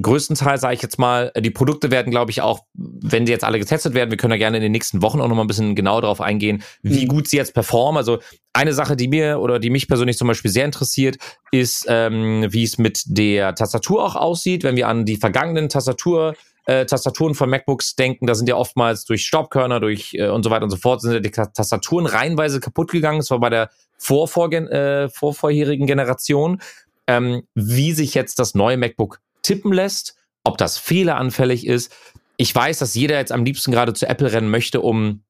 größtenteils 0.01 0.61
sage 0.61 0.75
ich 0.75 0.81
jetzt 0.81 0.99
mal, 0.99 1.31
die 1.37 1.49
Produkte 1.49 1.91
werden, 1.91 2.11
glaube 2.11 2.31
ich, 2.31 2.41
auch, 2.41 2.61
wenn 2.73 3.25
sie 3.25 3.31
jetzt 3.31 3.43
alle 3.43 3.59
getestet 3.59 3.93
werden, 3.93 4.11
wir 4.11 4.17
können 4.17 4.31
da 4.31 4.37
gerne 4.37 4.57
in 4.57 4.63
den 4.63 4.71
nächsten 4.71 5.01
Wochen 5.01 5.21
auch 5.21 5.27
noch 5.27 5.35
mal 5.35 5.43
ein 5.43 5.47
bisschen 5.47 5.75
genauer 5.75 6.01
darauf 6.01 6.21
eingehen, 6.21 6.63
wie 6.81 7.05
mhm. 7.05 7.07
gut 7.07 7.27
sie 7.27 7.37
jetzt 7.37 7.53
performen. 7.53 7.97
Also 7.97 8.19
eine 8.53 8.73
Sache, 8.73 8.95
die 8.95 9.07
mir 9.07 9.39
oder 9.39 9.59
die 9.59 9.69
mich 9.69 9.87
persönlich 9.87 10.17
zum 10.17 10.27
Beispiel 10.27 10.51
sehr 10.51 10.65
interessiert, 10.65 11.17
ist, 11.51 11.85
ähm, 11.87 12.47
wie 12.49 12.63
es 12.63 12.77
mit 12.77 13.03
der 13.05 13.55
Tastatur 13.55 14.03
auch 14.05 14.15
aussieht, 14.15 14.63
wenn 14.63 14.75
wir 14.75 14.87
an 14.87 15.05
die 15.05 15.17
vergangenen 15.17 15.69
Tastatur 15.69 16.35
äh, 16.65 16.85
Tastaturen 16.85 17.33
von 17.33 17.49
MacBooks 17.49 17.95
denken, 17.95 18.27
da 18.27 18.35
sind 18.35 18.47
ja 18.47 18.55
oftmals 18.55 19.05
durch 19.05 19.25
Staubkörner, 19.25 19.79
durch 19.79 20.13
äh, 20.13 20.29
und 20.29 20.43
so 20.43 20.51
weiter 20.51 20.63
und 20.63 20.69
so 20.69 20.77
fort, 20.77 21.01
sind 21.01 21.13
ja 21.13 21.19
die 21.19 21.31
Tastaturen 21.31 22.05
reihenweise 22.05 22.59
kaputt 22.59 22.91
gegangen. 22.91 23.19
Das 23.19 23.31
war 23.31 23.39
bei 23.39 23.49
der 23.49 23.69
vorvorgen, 23.97 24.67
äh, 24.67 25.09
vorvorherigen 25.09 25.87
Generation. 25.87 26.61
Ähm, 27.07 27.43
wie 27.55 27.93
sich 27.93 28.13
jetzt 28.13 28.37
das 28.37 28.53
neue 28.53 28.77
MacBook 28.77 29.19
tippen 29.41 29.73
lässt, 29.73 30.15
ob 30.43 30.57
das 30.57 30.77
fehleranfällig 30.77 31.65
ist. 31.65 31.93
Ich 32.37 32.53
weiß, 32.53 32.79
dass 32.79 32.95
jeder 32.95 33.17
jetzt 33.17 33.31
am 33.31 33.45
liebsten 33.45 33.71
gerade 33.71 33.93
zu 33.93 34.07
Apple 34.07 34.31
rennen 34.31 34.49
möchte, 34.49 34.81
um 34.81 35.23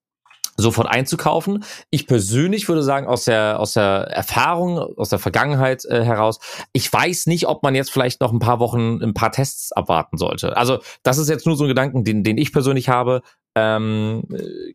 sofort 0.58 0.88
einzukaufen. 0.88 1.64
Ich 1.90 2.08
persönlich 2.08 2.68
würde 2.68 2.84
sagen, 2.84 3.08
aus 3.08 3.26
der, 3.26 3.60
aus 3.60 3.74
der 3.74 4.08
Erfahrung, 4.10 4.80
aus 4.98 5.10
der 5.10 5.20
Vergangenheit 5.20 5.86
äh, 5.86 6.04
heraus, 6.04 6.40
ich 6.74 6.92
weiß 6.92 7.28
nicht, 7.28 7.48
ob 7.48 7.64
man 7.64 7.76
jetzt 7.76 7.92
vielleicht 7.92 8.22
noch 8.22 8.32
ein 8.32 8.40
paar 8.40 8.60
Wochen 8.60 9.02
ein 9.02 9.14
paar 9.14 9.32
Tests 9.32 9.72
abwarten 9.72 10.18
sollte. 10.18 10.58
Also 10.58 10.80
das 11.04 11.18
ist 11.18 11.30
jetzt 11.30 11.46
nur 11.46 11.56
so 11.56 11.66
ein 11.66 11.70
Gedanken, 11.70 12.04
den, 12.04 12.24
den 12.24 12.38
ich 12.38 12.52
persönlich 12.52 12.90
habe. 12.90 13.22
Ähm, 13.54 14.24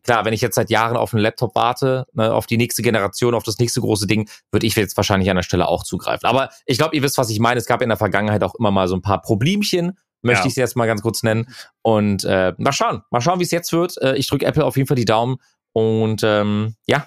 klar, 0.02 0.24
wenn 0.24 0.34
ich 0.34 0.42
jetzt 0.42 0.54
seit 0.54 0.68
Jahren 0.68 0.96
auf 0.96 1.14
einen 1.14 1.22
Laptop 1.22 1.54
warte, 1.54 2.06
ne, 2.12 2.34
auf 2.34 2.46
die 2.46 2.58
nächste 2.58 2.82
Generation, 2.82 3.34
auf 3.34 3.42
das 3.42 3.58
nächste 3.58 3.80
große 3.80 4.06
Ding, 4.06 4.28
würde 4.52 4.66
ich 4.66 4.76
jetzt 4.76 4.96
wahrscheinlich 4.96 5.30
an 5.30 5.36
der 5.36 5.42
Stelle 5.42 5.66
auch 5.68 5.82
zugreifen. 5.82 6.28
Aber 6.28 6.50
ich 6.66 6.76
glaube, 6.76 6.94
ihr 6.94 7.02
wisst, 7.02 7.16
was 7.16 7.30
ich 7.30 7.40
meine. 7.40 7.58
Es 7.58 7.66
gab 7.66 7.80
in 7.80 7.88
der 7.88 7.96
Vergangenheit 7.96 8.42
auch 8.42 8.54
immer 8.54 8.70
mal 8.70 8.86
so 8.86 8.94
ein 8.94 9.02
paar 9.02 9.22
Problemchen, 9.22 9.98
möchte 10.20 10.42
ja. 10.42 10.46
ich 10.46 10.52
es 10.52 10.56
jetzt 10.56 10.76
mal 10.76 10.86
ganz 10.86 11.00
kurz 11.00 11.22
nennen. 11.22 11.48
Und 11.82 12.24
äh, 12.24 12.52
mal 12.58 12.72
schauen, 12.72 13.02
mal 13.10 13.22
schauen, 13.22 13.38
wie 13.38 13.44
es 13.44 13.50
jetzt 13.50 13.72
wird. 13.72 13.96
Äh, 13.98 14.16
ich 14.16 14.28
drücke 14.28 14.44
Apple 14.44 14.64
auf 14.64 14.76
jeden 14.76 14.86
Fall 14.86 14.96
die 14.96 15.04
Daumen 15.06 15.36
und 15.76 16.22
ähm, 16.24 16.74
ja, 16.86 17.06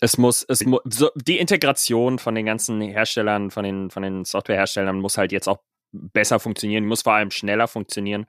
Es 0.00 0.16
muss, 0.16 0.44
es 0.48 0.64
mu 0.64 0.78
so, 0.84 1.10
die 1.14 1.38
Integration 1.38 2.18
von 2.18 2.34
den 2.34 2.46
ganzen 2.46 2.80
Herstellern, 2.80 3.50
von 3.50 3.64
den, 3.64 3.90
von 3.90 4.02
den 4.02 4.24
Softwareherstellern 4.24 4.98
muss 4.98 5.18
halt 5.18 5.30
jetzt 5.30 5.46
auch 5.46 5.58
besser 5.92 6.40
funktionieren, 6.40 6.86
muss 6.86 7.02
vor 7.02 7.12
allem 7.12 7.30
schneller 7.30 7.68
funktionieren, 7.68 8.24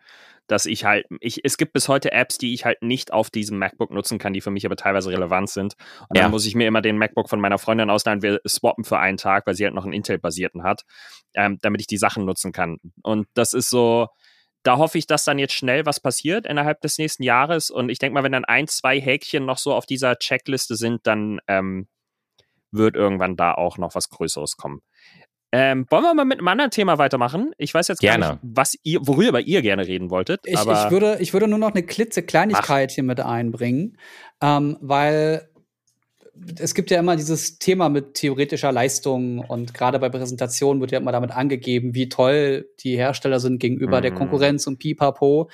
dass 0.48 0.66
ich 0.66 0.84
halt, 0.84 1.06
ich, 1.22 1.46
es 1.46 1.56
gibt 1.56 1.72
bis 1.72 1.88
heute 1.88 2.12
Apps, 2.12 2.38
die 2.38 2.54
ich 2.54 2.66
halt 2.66 2.82
nicht 2.84 3.14
auf 3.14 3.30
diesem 3.30 3.58
MacBook 3.58 3.90
nutzen 3.90 4.20
kann, 4.20 4.34
die 4.34 4.42
für 4.42 4.52
mich 4.52 4.66
aber 4.66 4.76
teilweise 4.76 5.12
relevant 5.12 5.50
sind. 5.50 5.76
Und 6.10 6.18
ja. 6.18 6.24
dann 6.24 6.32
muss 6.32 6.46
ich 6.46 6.56
mir 6.56 6.68
immer 6.68 6.82
den 6.82 6.98
MacBook 6.98 7.30
von 7.30 7.40
meiner 7.40 7.58
Freundin 7.58 7.90
ausleihen, 7.90 8.22
wir 8.22 8.42
swappen 8.46 8.84
für 8.84 9.00
einen 9.00 9.18
Tag, 9.18 9.48
weil 9.48 9.56
sie 9.56 9.64
halt 9.64 9.74
noch 9.74 9.86
einen 9.86 9.94
Intel-basierten 9.94 10.64
hat, 10.64 10.84
ähm, 11.36 11.58
damit 11.62 11.80
ich 11.80 11.88
die 11.88 11.98
Sachen 11.98 12.26
nutzen 12.26 12.52
kann. 12.52 12.80
Und 13.02 13.28
das 13.34 13.54
ist 13.54 13.70
so, 13.70 14.10
da 14.64 14.78
hoffe 14.78 14.98
ich, 14.98 15.08
dass 15.08 15.26
dann 15.26 15.40
jetzt 15.40 15.54
schnell 15.54 15.86
was 15.86 16.00
passiert 16.00 16.46
innerhalb 16.46 16.82
des 16.82 16.98
nächsten 16.98 17.24
Jahres. 17.24 17.70
Und 17.70 17.90
ich 17.90 18.00
denke 18.00 18.14
mal, 18.14 18.24
wenn 18.24 18.32
dann 18.32 18.46
ein, 18.46 18.68
zwei 18.68 19.00
Häkchen 19.00 19.46
noch 19.46 19.58
so 19.58 19.74
auf 19.74 19.86
dieser 19.86 20.18
Checkliste 20.18 20.76
sind, 20.76 21.06
dann 21.06 21.40
ähm, 21.48 21.88
wird 22.72 22.96
irgendwann 22.96 23.36
da 23.36 23.54
auch 23.54 23.78
noch 23.78 23.94
was 23.96 24.10
Größeres 24.10 24.58
kommen. 24.58 24.82
Ähm, 25.52 25.86
wollen 25.90 26.04
wir 26.04 26.14
mal 26.16 26.26
mit 26.26 26.40
einem 26.40 26.48
anderen 26.48 26.72
Thema 26.72 26.98
weitermachen? 26.98 27.52
Ich 27.60 27.74
weiß 27.74 27.88
jetzt 27.88 28.00
gerne. 28.00 28.26
gar 28.26 28.32
nicht, 28.34 28.42
was 28.42 28.76
ihr, 28.82 29.00
worüber 29.04 29.40
ihr 29.40 29.62
gerne 29.62 29.86
reden 29.86 30.10
wolltet. 30.10 30.42
Ich, 30.46 30.60
ich, 30.60 30.90
würde, 30.90 31.18
ich 31.20 31.32
würde 31.34 31.48
nur 31.48 31.60
noch 31.60 31.72
eine 31.72 31.84
klitzekleinigkeit 31.84 32.90
hier 32.90 33.04
mit 33.04 33.20
einbringen, 33.20 34.00
ähm, 34.42 34.78
weil 34.82 35.48
es 36.60 36.74
gibt 36.74 36.92
ja 36.92 37.00
immer 37.00 37.16
dieses 37.16 37.60
Thema 37.60 37.90
mit 37.90 38.16
theoretischer 38.16 38.72
Leistung 38.72 39.40
und 39.40 39.74
gerade 39.74 40.00
bei 40.00 40.10
Präsentationen 40.10 40.82
wird 40.82 40.92
ja 40.92 41.00
immer 41.00 41.12
damit 41.12 41.32
angegeben, 41.32 41.94
wie 41.96 42.10
toll 42.10 42.70
die 42.80 42.98
Hersteller 42.98 43.40
sind 43.40 43.60
gegenüber 43.60 43.98
mhm. 43.98 44.02
der 44.02 44.14
Konkurrenz 44.14 44.68
und 44.68 44.80
pipapo. 44.80 45.50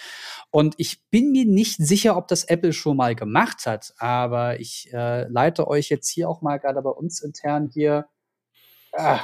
Und 0.52 0.76
ich 0.78 1.02
bin 1.10 1.32
mir 1.32 1.46
nicht 1.46 1.78
sicher, 1.78 2.18
ob 2.18 2.28
das 2.28 2.44
Apple 2.44 2.74
schon 2.74 2.98
mal 2.98 3.16
gemacht 3.16 3.66
hat, 3.66 3.94
aber 3.98 4.60
ich 4.60 4.90
äh, 4.94 5.28
leite 5.28 5.68
euch 5.68 5.90
jetzt 5.90 6.10
hier 6.10 6.30
auch 6.30 6.42
mal 6.42 6.58
gerade 6.58 6.82
bei 6.82 6.92
uns 6.92 7.22
intern 7.22 7.70
hier 7.74 8.08
äh, 8.94 9.18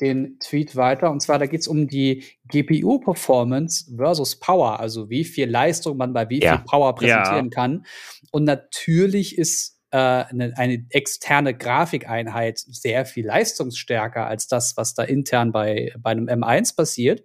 den 0.00 0.38
Tweet 0.40 0.76
weiter. 0.76 1.10
Und 1.10 1.20
zwar, 1.20 1.38
da 1.38 1.46
geht 1.46 1.60
es 1.60 1.68
um 1.68 1.86
die 1.86 2.24
GPU-Performance 2.48 3.94
versus 3.96 4.36
Power, 4.36 4.80
also 4.80 5.10
wie 5.10 5.24
viel 5.24 5.48
Leistung 5.48 5.96
man 5.96 6.12
bei 6.12 6.28
wie 6.30 6.40
ja. 6.40 6.56
viel 6.56 6.64
Power 6.64 6.94
präsentieren 6.94 7.46
ja. 7.46 7.54
kann. 7.54 7.86
Und 8.32 8.44
natürlich 8.44 9.36
ist 9.38 9.79
äh, 9.92 9.96
eine, 9.96 10.52
eine 10.56 10.86
externe 10.90 11.56
Grafikeinheit 11.56 12.58
sehr 12.58 13.06
viel 13.06 13.26
leistungsstärker 13.26 14.26
als 14.26 14.48
das, 14.48 14.76
was 14.76 14.94
da 14.94 15.02
intern 15.02 15.52
bei, 15.52 15.92
bei 15.98 16.10
einem 16.10 16.28
M1 16.28 16.76
passiert. 16.76 17.22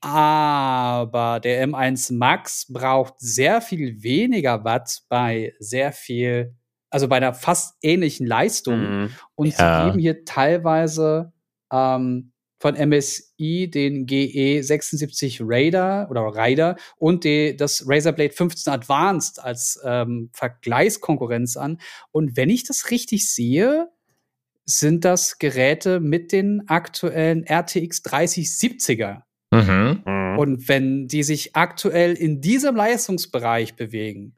Aber 0.00 1.40
der 1.40 1.66
M1 1.66 2.14
Max 2.14 2.66
braucht 2.70 3.14
sehr 3.18 3.62
viel 3.62 4.02
weniger 4.02 4.62
Watt 4.62 5.00
bei 5.08 5.54
sehr 5.58 5.92
viel, 5.92 6.54
also 6.90 7.08
bei 7.08 7.16
einer 7.16 7.32
fast 7.32 7.76
ähnlichen 7.80 8.26
Leistung. 8.26 8.80
Mhm. 8.80 9.10
Und 9.34 9.58
ja. 9.58 9.80
sie 9.80 9.86
geben 9.86 9.98
hier 9.98 10.24
teilweise 10.26 11.32
ähm, 11.72 12.33
von 12.64 12.76
MSI 12.76 13.68
den 13.68 14.06
GE76 14.06 15.42
Raider 15.42 16.08
oder 16.10 16.22
Rider 16.34 16.76
und 16.96 17.24
die, 17.24 17.54
das 17.54 17.84
Razer 17.86 18.12
Blade 18.12 18.32
15 18.32 18.72
Advanced 18.72 19.38
als 19.38 19.78
ähm, 19.84 20.30
Vergleichskonkurrenz 20.32 21.58
an. 21.58 21.78
Und 22.10 22.38
wenn 22.38 22.48
ich 22.48 22.64
das 22.64 22.90
richtig 22.90 23.30
sehe, 23.30 23.90
sind 24.64 25.04
das 25.04 25.38
Geräte 25.38 26.00
mit 26.00 26.32
den 26.32 26.66
aktuellen 26.66 27.44
RTX 27.44 28.02
3070er. 28.02 29.24
Mhm. 29.50 30.02
mhm. 30.06 30.38
Und 30.38 30.66
wenn 30.66 31.06
die 31.06 31.22
sich 31.22 31.54
aktuell 31.54 32.14
in 32.14 32.40
diesem 32.40 32.76
Leistungsbereich 32.76 33.76
bewegen, 33.76 34.36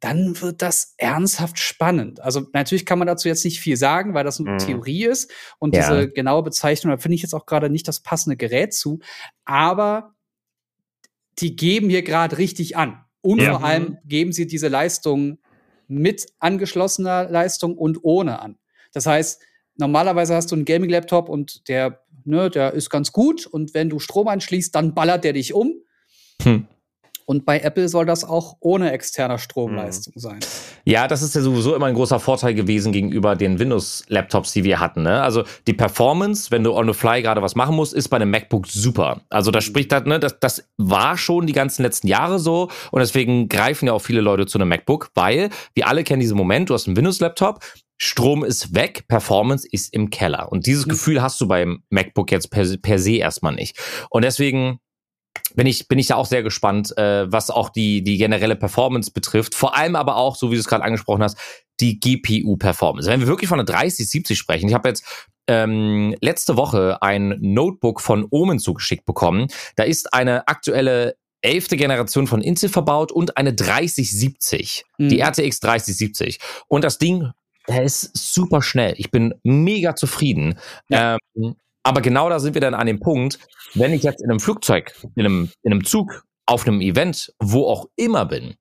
dann 0.00 0.40
wird 0.40 0.62
das 0.62 0.94
ernsthaft 0.96 1.58
spannend. 1.58 2.20
Also 2.20 2.46
natürlich 2.52 2.86
kann 2.86 2.98
man 2.98 3.08
dazu 3.08 3.28
jetzt 3.28 3.44
nicht 3.44 3.60
viel 3.60 3.76
sagen, 3.76 4.14
weil 4.14 4.24
das 4.24 4.38
eine 4.38 4.52
mhm. 4.52 4.58
Theorie 4.58 5.06
ist 5.06 5.30
und 5.58 5.74
ja. 5.74 5.88
diese 5.88 6.08
genaue 6.08 6.42
Bezeichnung, 6.42 6.92
da 6.92 6.98
finde 6.98 7.16
ich 7.16 7.22
jetzt 7.22 7.34
auch 7.34 7.46
gerade 7.46 7.68
nicht 7.68 7.88
das 7.88 8.00
passende 8.00 8.36
Gerät 8.36 8.74
zu, 8.74 9.00
aber 9.44 10.14
die 11.38 11.56
geben 11.56 11.90
hier 11.90 12.02
gerade 12.02 12.38
richtig 12.38 12.76
an. 12.76 13.04
Und 13.20 13.42
ja. 13.42 13.58
vor 13.58 13.64
allem 13.64 13.98
geben 14.04 14.32
sie 14.32 14.46
diese 14.46 14.68
Leistung 14.68 15.38
mit 15.88 16.26
angeschlossener 16.38 17.28
Leistung 17.28 17.76
und 17.76 17.98
ohne 18.02 18.40
an. 18.40 18.58
Das 18.92 19.06
heißt, 19.06 19.42
normalerweise 19.76 20.34
hast 20.34 20.50
du 20.52 20.56
einen 20.56 20.64
Gaming-Laptop 20.64 21.28
und 21.28 21.68
der, 21.68 22.02
ne, 22.24 22.50
der 22.50 22.74
ist 22.74 22.90
ganz 22.90 23.12
gut 23.12 23.46
und 23.46 23.74
wenn 23.74 23.88
du 23.88 23.98
Strom 23.98 24.28
anschließt, 24.28 24.74
dann 24.74 24.94
ballert 24.94 25.24
der 25.24 25.32
dich 25.32 25.54
um. 25.54 25.74
Hm. 26.42 26.68
Und 27.28 27.44
bei 27.44 27.60
Apple 27.60 27.90
soll 27.90 28.06
das 28.06 28.24
auch 28.24 28.56
ohne 28.60 28.90
externer 28.90 29.36
Stromleistung 29.36 30.14
mhm. 30.16 30.20
sein. 30.20 30.40
Ja, 30.86 31.06
das 31.06 31.20
ist 31.20 31.34
ja 31.34 31.42
sowieso 31.42 31.74
immer 31.74 31.84
ein 31.84 31.94
großer 31.94 32.20
Vorteil 32.20 32.54
gewesen 32.54 32.90
gegenüber 32.90 33.36
den 33.36 33.58
Windows-Laptops, 33.58 34.54
die 34.54 34.64
wir 34.64 34.80
hatten. 34.80 35.02
Ne? 35.02 35.20
Also 35.20 35.44
die 35.66 35.74
Performance, 35.74 36.50
wenn 36.50 36.64
du 36.64 36.72
on 36.72 36.86
the 36.86 36.94
fly 36.94 37.20
gerade 37.20 37.42
was 37.42 37.54
machen 37.54 37.76
musst, 37.76 37.92
ist 37.92 38.08
bei 38.08 38.16
einem 38.16 38.30
MacBook 38.30 38.66
super. 38.66 39.20
Also 39.28 39.50
das 39.50 39.66
mhm. 39.66 39.68
spricht 39.68 39.92
halt, 39.92 40.06
ne, 40.06 40.18
das, 40.18 40.40
das 40.40 40.70
war 40.78 41.18
schon 41.18 41.46
die 41.46 41.52
ganzen 41.52 41.82
letzten 41.82 42.08
Jahre 42.08 42.38
so 42.38 42.70
und 42.92 43.00
deswegen 43.00 43.50
greifen 43.50 43.88
ja 43.88 43.92
auch 43.92 44.00
viele 44.00 44.22
Leute 44.22 44.46
zu 44.46 44.56
einem 44.56 44.70
MacBook, 44.70 45.10
weil 45.14 45.50
wir 45.74 45.86
alle 45.86 46.04
kennen 46.04 46.20
diesen 46.20 46.38
Moment, 46.38 46.70
du 46.70 46.74
hast 46.74 46.86
einen 46.86 46.96
Windows-Laptop, 46.96 47.60
Strom 48.00 48.42
ist 48.42 48.74
weg, 48.74 49.04
Performance 49.06 49.68
ist 49.70 49.92
im 49.92 50.08
Keller. 50.08 50.50
Und 50.50 50.64
dieses 50.64 50.86
mhm. 50.86 50.92
Gefühl 50.92 51.20
hast 51.20 51.38
du 51.42 51.46
beim 51.46 51.82
MacBook 51.90 52.32
jetzt 52.32 52.50
per, 52.50 52.64
per 52.80 52.98
se 52.98 53.16
erstmal 53.16 53.54
nicht. 53.54 53.78
Und 54.08 54.24
deswegen 54.24 54.80
bin 55.54 55.66
ich, 55.66 55.88
bin 55.88 55.98
ich 55.98 56.06
da 56.06 56.16
auch 56.16 56.26
sehr 56.26 56.42
gespannt, 56.42 56.96
äh, 56.96 57.30
was 57.30 57.50
auch 57.50 57.70
die, 57.70 58.02
die 58.02 58.18
generelle 58.18 58.56
Performance 58.56 59.10
betrifft. 59.10 59.54
Vor 59.54 59.76
allem 59.76 59.96
aber 59.96 60.16
auch, 60.16 60.36
so 60.36 60.50
wie 60.50 60.54
du 60.54 60.60
es 60.60 60.68
gerade 60.68 60.84
angesprochen 60.84 61.22
hast, 61.22 61.38
die 61.80 62.00
GPU-Performance. 62.00 63.08
Wenn 63.08 63.20
wir 63.20 63.28
wirklich 63.28 63.48
von 63.48 63.58
einer 63.58 63.66
3070 63.66 64.38
sprechen, 64.38 64.68
ich 64.68 64.74
habe 64.74 64.88
jetzt 64.88 65.04
ähm, 65.46 66.14
letzte 66.20 66.56
Woche 66.56 66.98
ein 67.02 67.36
Notebook 67.40 68.00
von 68.00 68.26
Omen 68.30 68.58
zugeschickt 68.58 69.06
bekommen. 69.06 69.48
Da 69.76 69.84
ist 69.84 70.12
eine 70.12 70.46
aktuelle 70.48 71.16
elfte 71.40 71.76
Generation 71.76 72.26
von 72.26 72.42
Intel 72.42 72.68
verbaut 72.68 73.12
und 73.12 73.36
eine 73.36 73.54
3070, 73.54 74.84
mhm. 74.98 75.08
die 75.08 75.20
RTX 75.20 75.60
3070. 75.60 76.38
Und 76.66 76.84
das 76.84 76.98
Ding, 76.98 77.30
der 77.68 77.84
ist 77.84 78.16
super 78.16 78.62
schnell. 78.62 78.94
Ich 78.96 79.10
bin 79.10 79.34
mega 79.42 79.94
zufrieden. 79.94 80.58
Ja. 80.88 81.16
Ähm, 81.36 81.56
aber 81.82 82.00
genau 82.00 82.28
da 82.28 82.38
sind 82.38 82.54
wir 82.54 82.60
dann 82.60 82.74
an 82.74 82.86
dem 82.86 83.00
Punkt, 83.00 83.38
wenn 83.74 83.92
ich 83.92 84.02
jetzt 84.02 84.22
in 84.22 84.30
einem 84.30 84.40
Flugzeug, 84.40 84.94
in 85.14 85.24
einem, 85.24 85.50
in 85.62 85.72
einem 85.72 85.84
Zug, 85.84 86.24
auf 86.46 86.66
einem 86.66 86.80
Event, 86.80 87.32
wo 87.38 87.66
auch 87.66 87.86
immer 87.96 88.24
bin 88.24 88.54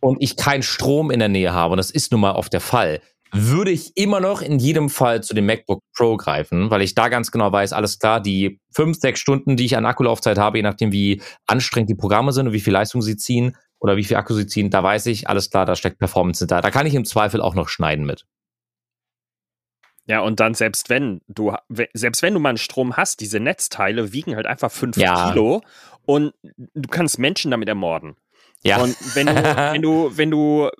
und 0.00 0.22
ich 0.22 0.36
keinen 0.36 0.62
Strom 0.62 1.10
in 1.10 1.18
der 1.18 1.28
Nähe 1.28 1.52
habe, 1.52 1.72
und 1.72 1.78
das 1.78 1.90
ist 1.90 2.12
nun 2.12 2.20
mal 2.20 2.32
oft 2.32 2.52
der 2.52 2.60
Fall, 2.60 3.00
würde 3.32 3.70
ich 3.70 3.92
immer 3.96 4.20
noch 4.20 4.40
in 4.40 4.58
jedem 4.58 4.88
Fall 4.88 5.22
zu 5.22 5.34
dem 5.34 5.46
MacBook 5.46 5.82
Pro 5.94 6.16
greifen, 6.16 6.70
weil 6.70 6.82
ich 6.82 6.94
da 6.94 7.08
ganz 7.08 7.30
genau 7.30 7.52
weiß, 7.52 7.72
alles 7.72 7.98
klar, 7.98 8.20
die 8.20 8.58
fünf, 8.74 8.98
sechs 8.98 9.20
Stunden, 9.20 9.56
die 9.56 9.64
ich 9.64 9.76
an 9.76 9.84
Akkulaufzeit 9.84 10.38
habe, 10.38 10.58
je 10.58 10.62
nachdem, 10.62 10.92
wie 10.92 11.20
anstrengend 11.46 11.90
die 11.90 11.94
Programme 11.94 12.32
sind 12.32 12.48
und 12.48 12.52
wie 12.52 12.60
viel 12.60 12.72
Leistung 12.72 13.02
sie 13.02 13.16
ziehen 13.16 13.56
oder 13.80 13.96
wie 13.96 14.04
viel 14.04 14.16
Akku 14.16 14.34
sie 14.34 14.46
ziehen, 14.46 14.70
da 14.70 14.82
weiß 14.82 15.06
ich, 15.06 15.28
alles 15.28 15.50
klar, 15.50 15.66
da 15.66 15.76
steckt 15.76 15.98
Performance 15.98 16.46
da. 16.46 16.60
Da 16.60 16.70
kann 16.70 16.86
ich 16.86 16.94
im 16.94 17.04
Zweifel 17.04 17.40
auch 17.40 17.54
noch 17.54 17.68
schneiden 17.68 18.06
mit. 18.06 18.24
Ja, 20.08 20.20
und 20.20 20.40
dann 20.40 20.54
selbst 20.54 20.88
wenn 20.88 21.20
du, 21.28 21.54
selbst 21.92 22.22
wenn 22.22 22.32
du 22.32 22.40
mal 22.40 22.48
einen 22.48 22.58
Strom 22.58 22.96
hast, 22.96 23.20
diese 23.20 23.40
Netzteile 23.40 24.12
wiegen 24.12 24.36
halt 24.36 24.46
einfach 24.46 24.72
fünf 24.72 24.96
ja. 24.96 25.30
Kilo 25.30 25.60
und 26.06 26.32
du 26.56 26.88
kannst 26.88 27.18
Menschen 27.18 27.50
damit 27.50 27.68
ermorden. 27.68 28.16
Ja. 28.62 28.82
Und 28.82 28.96
wenn 29.14 29.26
du, 29.26 29.34
wenn 29.72 29.82
du, 29.82 30.16
wenn 30.16 30.30
du, 30.30 30.70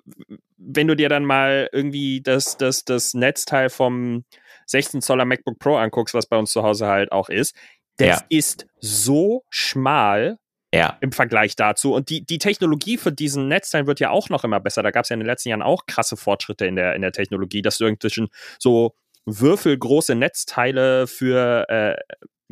wenn 0.57 0.87
du 0.87 0.95
dir 0.95 1.09
dann 1.09 1.25
mal 1.25 1.69
irgendwie 1.71 2.21
das, 2.21 2.57
das, 2.57 2.85
das 2.85 3.13
Netzteil 3.13 3.69
vom 3.69 4.25
16 4.65 5.03
Zoller 5.03 5.25
MacBook 5.25 5.59
Pro 5.59 5.77
anguckst, 5.77 6.15
was 6.15 6.25
bei 6.25 6.37
uns 6.37 6.51
zu 6.51 6.63
Hause 6.63 6.87
halt 6.87 7.11
auch 7.11 7.29
ist, 7.29 7.55
das 7.97 8.21
ja. 8.21 8.25
ist 8.29 8.65
so 8.79 9.43
schmal, 9.49 10.39
ja. 10.73 10.97
im 11.01 11.11
Vergleich 11.11 11.55
dazu. 11.55 11.93
Und 11.93 12.09
die, 12.09 12.25
die 12.25 12.37
Technologie 12.37 12.97
für 12.97 13.11
diesen 13.11 13.47
Netzteil 13.47 13.87
wird 13.87 13.99
ja 13.99 14.09
auch 14.09 14.29
noch 14.29 14.43
immer 14.43 14.59
besser. 14.59 14.83
Da 14.83 14.91
gab 14.91 15.03
es 15.03 15.09
ja 15.09 15.15
in 15.15 15.19
den 15.19 15.27
letzten 15.27 15.49
Jahren 15.49 15.61
auch 15.61 15.85
krasse 15.85 16.17
Fortschritte 16.17 16.65
in 16.65 16.75
der, 16.75 16.95
in 16.95 17.01
der 17.01 17.11
Technologie, 17.11 17.61
dass 17.61 17.77
du 17.77 17.85
irgendwie 17.85 18.27
so 18.59 18.93
würfelgroße 19.37 20.15
Netzteile 20.15 21.07
für, 21.07 21.67
äh, 21.69 21.95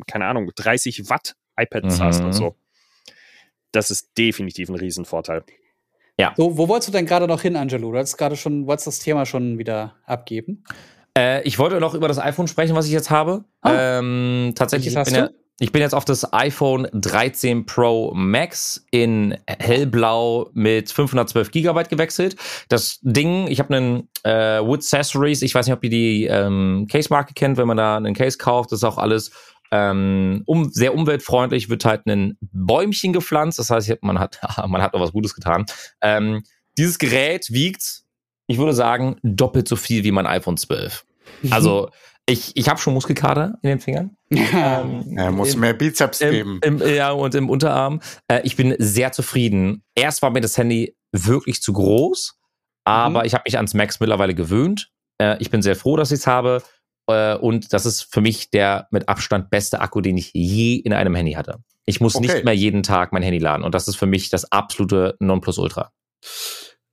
keine 0.06 0.26
Ahnung, 0.26 0.50
30 0.54 1.08
Watt 1.08 1.34
iPads 1.58 1.98
mhm. 1.98 2.02
hast 2.02 2.22
und 2.22 2.32
so. 2.32 2.54
Das 3.72 3.90
ist 3.90 4.16
definitiv 4.16 4.68
ein 4.68 4.76
Riesenvorteil. 4.76 5.44
Ja. 6.18 6.34
So, 6.36 6.56
wo 6.58 6.68
wolltest 6.68 6.88
du 6.88 6.92
denn 6.92 7.06
gerade 7.06 7.26
noch 7.26 7.42
hin, 7.42 7.56
Angelo? 7.56 7.92
Du 7.92 7.98
hast 7.98 8.16
gerade 8.16 8.36
schon, 8.36 8.66
wolltest 8.66 8.86
das 8.86 8.98
Thema 8.98 9.24
schon 9.24 9.58
wieder 9.58 9.96
abgeben. 10.04 10.64
Äh, 11.16 11.42
ich 11.42 11.58
wollte 11.58 11.80
noch 11.80 11.94
über 11.94 12.08
das 12.08 12.18
iPhone 12.18 12.48
sprechen, 12.48 12.74
was 12.74 12.86
ich 12.86 12.92
jetzt 12.92 13.10
habe. 13.10 13.44
Ah. 13.60 13.98
Ähm, 13.98 14.52
tatsächlich, 14.56 14.94
ich 14.96 15.04
bin, 15.04 15.14
ja, 15.14 15.30
ich 15.60 15.72
bin 15.72 15.82
jetzt 15.82 15.94
auf 15.94 16.04
das 16.04 16.32
iPhone 16.32 16.88
13 16.92 17.66
Pro 17.66 18.12
Max 18.14 18.84
in 18.90 19.36
hellblau 19.46 20.50
mit 20.52 20.90
512 20.90 21.50
Gigabyte 21.50 21.88
gewechselt. 21.88 22.36
Das 22.68 23.00
Ding, 23.02 23.48
ich 23.48 23.58
habe 23.58 23.74
einen 23.76 24.08
äh, 24.22 24.60
Wood 24.60 24.78
Accessories, 24.78 25.42
ich 25.42 25.54
weiß 25.54 25.66
nicht, 25.66 25.74
ob 25.74 25.82
ihr 25.82 25.90
die 25.90 26.26
ähm, 26.26 26.86
Case-Marke 26.88 27.34
kennt, 27.34 27.56
wenn 27.56 27.66
man 27.66 27.76
da 27.76 27.96
einen 27.96 28.14
Case 28.14 28.38
kauft, 28.38 28.70
das 28.70 28.80
ist 28.80 28.84
auch 28.84 28.98
alles 28.98 29.32
ähm, 29.72 30.42
um, 30.46 30.70
sehr 30.70 30.94
umweltfreundlich, 30.94 31.68
wird 31.68 31.84
halt 31.84 32.06
ein 32.06 32.38
Bäumchen 32.40 33.12
gepflanzt, 33.12 33.58
das 33.58 33.70
heißt, 33.70 33.98
man 34.02 34.20
hat, 34.20 34.38
man 34.68 34.80
hat 34.80 34.94
noch 34.94 35.00
was 35.00 35.12
Gutes 35.12 35.34
getan. 35.34 35.66
Ähm, 36.00 36.42
dieses 36.78 36.98
Gerät 36.98 37.50
wiegt 37.50 38.04
Ich 38.46 38.58
würde 38.58 38.72
sagen, 38.72 39.16
doppelt 39.24 39.66
so 39.66 39.74
viel 39.74 40.04
wie 40.04 40.12
mein 40.12 40.26
iPhone 40.26 40.56
12. 40.56 41.04
Also, 41.50 41.90
ich, 42.28 42.56
ich 42.56 42.68
habe 42.68 42.78
schon 42.78 42.94
Muskelkater 42.94 43.58
in 43.62 43.70
den 43.70 43.80
Fingern. 43.80 44.16
ähm, 44.30 45.04
ja, 45.16 45.30
muss 45.30 45.54
im, 45.54 45.60
mehr 45.60 45.72
Bizeps 45.72 46.20
im, 46.20 46.30
geben. 46.30 46.60
Im, 46.62 46.78
ja, 46.86 47.10
und 47.10 47.34
im 47.34 47.48
Unterarm. 47.48 48.00
Äh, 48.28 48.42
ich 48.44 48.56
bin 48.56 48.74
sehr 48.78 49.12
zufrieden. 49.12 49.82
Erst 49.94 50.22
war 50.22 50.30
mir 50.30 50.40
das 50.40 50.56
Handy 50.58 50.96
wirklich 51.12 51.62
zu 51.62 51.72
groß, 51.72 52.38
aber 52.84 53.20
mhm. 53.20 53.26
ich 53.26 53.34
habe 53.34 53.44
mich 53.46 53.56
ans 53.56 53.74
Max 53.74 54.00
mittlerweile 54.00 54.34
gewöhnt. 54.34 54.90
Äh, 55.20 55.36
ich 55.40 55.50
bin 55.50 55.62
sehr 55.62 55.76
froh, 55.76 55.96
dass 55.96 56.12
ich 56.12 56.20
es 56.20 56.26
habe. 56.26 56.62
Äh, 57.08 57.36
und 57.36 57.72
das 57.72 57.86
ist 57.86 58.02
für 58.02 58.20
mich 58.20 58.50
der 58.50 58.88
mit 58.90 59.08
Abstand 59.08 59.48
beste 59.50 59.80
Akku, 59.80 60.00
den 60.00 60.18
ich 60.18 60.32
je 60.34 60.76
in 60.76 60.92
einem 60.92 61.14
Handy 61.14 61.32
hatte. 61.32 61.62
Ich 61.86 62.00
muss 62.02 62.14
okay. 62.14 62.26
nicht 62.26 62.44
mehr 62.44 62.54
jeden 62.54 62.82
Tag 62.82 63.12
mein 63.12 63.22
Handy 63.22 63.38
laden. 63.38 63.64
Und 63.64 63.74
das 63.74 63.88
ist 63.88 63.96
für 63.96 64.06
mich 64.06 64.28
das 64.28 64.52
absolute 64.52 65.16
Nonplusultra. 65.18 65.92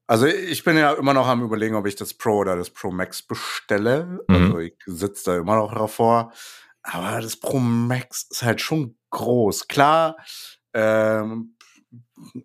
Also 0.07 0.27
ich 0.27 0.63
bin 0.63 0.77
ja 0.77 0.93
immer 0.93 1.13
noch 1.13 1.27
am 1.27 1.43
überlegen, 1.43 1.75
ob 1.75 1.87
ich 1.87 1.95
das 1.95 2.13
Pro 2.13 2.37
oder 2.37 2.55
das 2.55 2.69
Pro 2.69 2.91
Max 2.91 3.23
bestelle. 3.23 4.23
Mhm. 4.27 4.35
Also 4.35 4.59
ich 4.59 4.75
sitze 4.85 5.31
da 5.31 5.37
immer 5.37 5.55
noch 5.55 5.73
davor. 5.73 6.31
Aber 6.83 7.21
das 7.21 7.35
Pro 7.35 7.57
Max 7.57 8.27
ist 8.29 8.43
halt 8.43 8.61
schon 8.61 8.95
groß. 9.09 9.67
Klar, 9.67 10.17
ähm, 10.73 11.55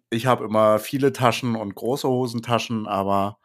ich 0.08 0.26
habe 0.26 0.44
immer 0.44 0.78
viele 0.78 1.12
Taschen 1.12 1.56
und 1.56 1.74
große 1.74 2.08
Hosentaschen, 2.08 2.86
aber 2.86 3.38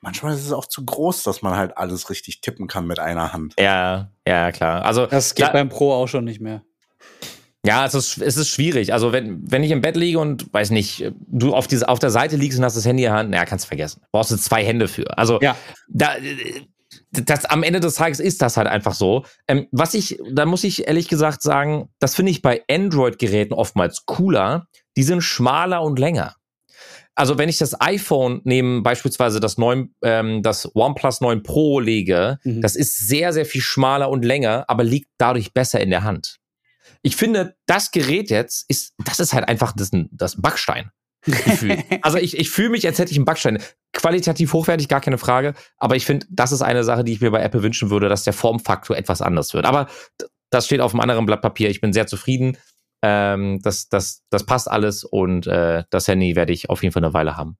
manchmal 0.00 0.34
ist 0.34 0.44
es 0.44 0.52
auch 0.52 0.66
zu 0.66 0.84
groß, 0.84 1.22
dass 1.22 1.42
man 1.42 1.56
halt 1.56 1.78
alles 1.78 2.10
richtig 2.10 2.40
tippen 2.40 2.66
kann 2.66 2.86
mit 2.86 2.98
einer 2.98 3.32
Hand. 3.32 3.54
Ja, 3.58 4.10
ja, 4.26 4.50
klar. 4.50 4.84
Also 4.84 5.06
das 5.06 5.34
geht 5.34 5.52
beim 5.52 5.68
Pro 5.68 5.92
auch 5.92 6.08
schon 6.08 6.24
nicht 6.24 6.40
mehr. 6.40 6.62
Ja, 7.64 7.86
es 7.86 7.94
ist, 7.94 8.18
es 8.18 8.36
ist 8.36 8.48
schwierig. 8.48 8.92
Also 8.92 9.12
wenn, 9.12 9.50
wenn 9.50 9.62
ich 9.62 9.70
im 9.70 9.80
Bett 9.80 9.96
liege 9.96 10.18
und 10.18 10.52
weiß 10.52 10.70
nicht, 10.70 11.10
du 11.26 11.54
auf, 11.54 11.66
diese, 11.66 11.88
auf 11.88 11.98
der 11.98 12.10
Seite 12.10 12.36
liegst 12.36 12.58
und 12.58 12.64
hast 12.64 12.76
das 12.76 12.84
Handy 12.84 13.04
in 13.04 13.10
der 13.10 13.18
Hand, 13.18 13.30
naja, 13.30 13.46
kannst 13.46 13.64
du 13.64 13.68
vergessen. 13.68 14.02
Brauchst 14.12 14.30
du 14.30 14.36
zwei 14.36 14.62
Hände 14.62 14.86
für. 14.86 15.16
Also 15.16 15.40
ja. 15.40 15.56
da, 15.88 16.12
das, 17.10 17.46
am 17.46 17.62
Ende 17.62 17.80
des 17.80 17.94
Tages 17.94 18.20
ist 18.20 18.42
das 18.42 18.58
halt 18.58 18.68
einfach 18.68 18.94
so. 18.94 19.24
Ähm, 19.48 19.66
was 19.72 19.94
ich, 19.94 20.18
da 20.30 20.44
muss 20.44 20.62
ich 20.62 20.86
ehrlich 20.86 21.08
gesagt 21.08 21.40
sagen, 21.40 21.88
das 22.00 22.14
finde 22.14 22.32
ich 22.32 22.42
bei 22.42 22.62
Android-Geräten 22.70 23.54
oftmals 23.54 24.04
cooler. 24.04 24.66
Die 24.98 25.02
sind 25.02 25.22
schmaler 25.22 25.82
und 25.82 25.98
länger. 25.98 26.36
Also 27.14 27.38
wenn 27.38 27.48
ich 27.48 27.58
das 27.58 27.80
iPhone 27.80 28.40
neben 28.44 28.82
beispielsweise 28.82 29.40
das 29.40 29.56
9, 29.56 29.94
ähm, 30.02 30.42
das 30.42 30.74
OnePlus 30.74 31.22
9 31.22 31.42
Pro 31.42 31.80
lege, 31.80 32.38
mhm. 32.44 32.60
das 32.60 32.76
ist 32.76 33.08
sehr, 33.08 33.32
sehr 33.32 33.46
viel 33.46 33.62
schmaler 33.62 34.10
und 34.10 34.24
länger, 34.24 34.64
aber 34.68 34.84
liegt 34.84 35.08
dadurch 35.16 35.54
besser 35.54 35.80
in 35.80 35.90
der 35.90 36.02
Hand 36.02 36.40
ich 37.04 37.16
finde, 37.16 37.56
das 37.66 37.90
Gerät 37.90 38.30
jetzt 38.30 38.64
ist, 38.68 38.94
das 39.04 39.20
ist 39.20 39.34
halt 39.34 39.46
einfach 39.46 39.72
das, 39.76 39.90
das 40.10 40.40
Backstein. 40.40 40.90
also 42.02 42.18
ich, 42.18 42.38
ich 42.38 42.50
fühle 42.50 42.70
mich, 42.70 42.86
als 42.86 42.98
hätte 42.98 43.12
ich 43.12 43.18
einen 43.18 43.26
Backstein. 43.26 43.62
Qualitativ 43.92 44.52
hochwertig, 44.52 44.88
gar 44.88 45.00
keine 45.00 45.18
Frage. 45.18 45.54
Aber 45.76 45.96
ich 45.96 46.06
finde, 46.06 46.26
das 46.30 46.50
ist 46.50 46.62
eine 46.62 46.82
Sache, 46.82 47.04
die 47.04 47.12
ich 47.12 47.20
mir 47.20 47.30
bei 47.30 47.42
Apple 47.42 47.62
wünschen 47.62 47.90
würde, 47.90 48.08
dass 48.08 48.24
der 48.24 48.32
Formfaktor 48.32 48.96
etwas 48.96 49.20
anders 49.20 49.52
wird. 49.52 49.66
Aber 49.66 49.86
das 50.50 50.66
steht 50.66 50.80
auf 50.80 50.94
einem 50.94 51.00
anderen 51.00 51.26
Blatt 51.26 51.42
Papier. 51.42 51.68
Ich 51.68 51.82
bin 51.82 51.92
sehr 51.92 52.06
zufrieden. 52.06 52.56
Ähm, 53.02 53.60
das, 53.62 53.88
das, 53.90 54.22
das 54.30 54.46
passt 54.46 54.70
alles 54.70 55.04
und 55.04 55.46
äh, 55.46 55.84
das 55.90 56.08
Handy 56.08 56.36
werde 56.36 56.54
ich 56.54 56.70
auf 56.70 56.82
jeden 56.82 56.92
Fall 56.92 57.04
eine 57.04 57.12
Weile 57.12 57.36
haben. 57.36 57.58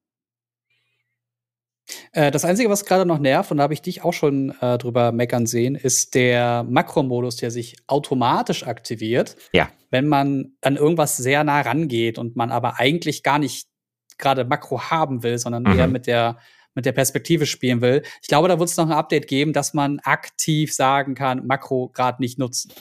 Äh, 2.13 2.31
das 2.31 2.45
Einzige, 2.45 2.71
was 2.71 2.85
gerade 2.85 3.07
noch 3.07 3.19
nervt, 3.19 3.51
und 3.51 3.59
da 3.59 3.65
habe 3.65 3.75
ich 3.75 3.83
dich 3.83 4.03
auch 4.03 4.13
schon 4.13 4.55
äh, 4.61 4.79
drüber 4.79 5.13
meckern 5.13 5.47
sehen, 5.47 5.75
ist 5.75 6.15
der 6.15 6.65
Makromodus, 6.65 7.37
der 7.37 7.51
sich 7.51 7.77
automatisch 7.87 8.67
aktiviert, 8.67 9.37
ja. 9.53 9.69
wenn 9.91 10.09
man 10.09 10.53
an 10.63 10.77
irgendwas 10.77 11.17
sehr 11.17 11.45
nah 11.45 11.61
rangeht 11.61 12.19
und 12.19 12.37
man 12.37 12.51
aber 12.51 12.79
eigentlich 12.79 13.23
gar 13.23 13.39
nicht 13.39 13.69
gerade 14.19 14.45
Makro 14.45 14.81
haben 14.81 15.23
will, 15.23 15.39
sondern 15.39 15.65
mhm. 15.65 15.79
eher 15.79 15.87
mit 15.89 16.07
der 16.07 16.39
mit 16.77 16.87
der 16.87 16.93
Perspektive 16.93 17.47
spielen 17.47 17.81
will. 17.81 18.03
Ich 18.21 18.27
glaube, 18.27 18.49
da 18.49 18.59
wird 18.59 18.69
es 18.69 18.77
noch 18.77 18.87
ein 18.87 18.93
Update 18.93 19.29
geben, 19.29 19.53
dass 19.53 19.75
man 19.75 20.01
aktiv 20.01 20.75
sagen 20.75 21.15
kann, 21.15 21.47
Makro 21.47 21.89
gerade 21.91 22.21
nicht 22.21 22.37
nutzen. 22.39 22.73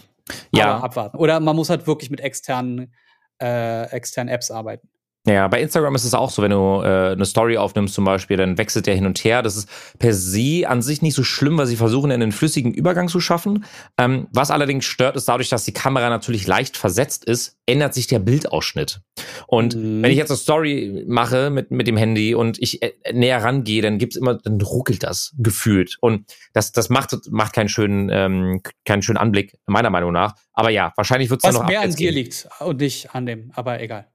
Ja. 0.52 0.76
Aber 0.76 0.84
abwarten. 0.84 1.18
Oder 1.18 1.40
man 1.40 1.56
muss 1.56 1.70
halt 1.70 1.86
wirklich 1.86 2.10
mit 2.10 2.20
externen, 2.20 2.94
äh, 3.40 3.84
externen 3.92 4.34
Apps 4.34 4.50
arbeiten. 4.50 4.90
Ja, 5.26 5.48
bei 5.48 5.62
Instagram 5.62 5.96
ist 5.96 6.04
es 6.04 6.14
auch 6.14 6.30
so, 6.30 6.42
wenn 6.42 6.52
du 6.52 6.82
äh, 6.84 7.14
eine 7.14 7.24
Story 7.24 7.56
aufnimmst 7.56 7.94
zum 7.94 8.04
Beispiel, 8.04 8.36
dann 8.36 8.58
wechselt 8.58 8.88
der 8.88 8.96
hin 8.96 9.06
und 9.06 9.24
her. 9.24 9.42
Das 9.42 9.56
ist 9.56 9.70
per 9.98 10.14
se 10.14 10.68
an 10.68 10.82
sich 10.82 11.02
nicht 11.02 11.14
so 11.14 11.24
schlimm, 11.24 11.58
weil 11.58 11.66
sie 11.66 11.78
versuchen, 11.78 12.12
einen 12.12 12.34
flüssigen 12.34 12.74
Übergang 12.74 13.08
zu 13.08 13.22
schaffen. 13.22 13.64
Ähm, 13.98 14.28
was 14.32 14.52
allerdings 14.52 14.84
stört, 14.84 15.16
ist 15.16 15.30
dadurch, 15.30 15.48
dass 15.48 15.64
die 15.64 15.72
Kamera 15.72 16.10
natürlich 16.10 16.46
leicht 16.46 16.76
versetzt 16.76 17.24
ist, 17.24 17.58
ändert 17.66 17.94
sich 17.94 18.08
der 18.08 18.20
Bildausschnitt. 18.20 19.00
Und 19.48 19.78
mhm. 19.78 20.04
wenn 20.04 20.12
ich 20.12 20.18
jetzt 20.18 20.30
eine 20.30 20.38
Story 20.38 21.06
mache 21.08 21.50
mit, 21.50 21.72
mit 21.72 21.88
dem 21.88 21.96
Handy 21.96 22.36
und 22.36 22.62
ich 22.62 22.82
äh, 22.82 22.92
näher 23.14 23.42
rangehe, 23.42 23.82
dann 23.82 24.00
gibt's 24.00 24.18
immer, 24.18 24.34
dann 24.36 24.60
ruckelt 24.60 25.04
das 25.04 25.34
gefühlt. 25.38 25.96
Und 26.02 26.34
das, 26.52 26.74
das 26.74 26.90
macht, 26.90 27.16
macht 27.32 27.54
keinen 27.54 27.70
schönen, 27.70 28.10
ähm, 28.12 28.62
keinen 28.84 29.02
schönen 29.02 29.18
Anblick, 29.18 29.58
meiner 29.68 29.90
Meinung 29.90 30.12
nach. 30.12 30.36
Aber 30.52 30.70
ja, 30.70 30.92
wahrscheinlich 30.98 31.30
wird 31.30 31.46
es 31.46 31.54
noch 31.54 31.66
mehr 31.66 31.80
an 31.80 31.92
dir 31.92 32.12
liegt 32.12 32.50
und 32.60 32.82
nicht 32.82 33.16
an 33.16 33.26
dem, 33.26 33.52
aber 33.56 33.80
egal. 33.80 34.08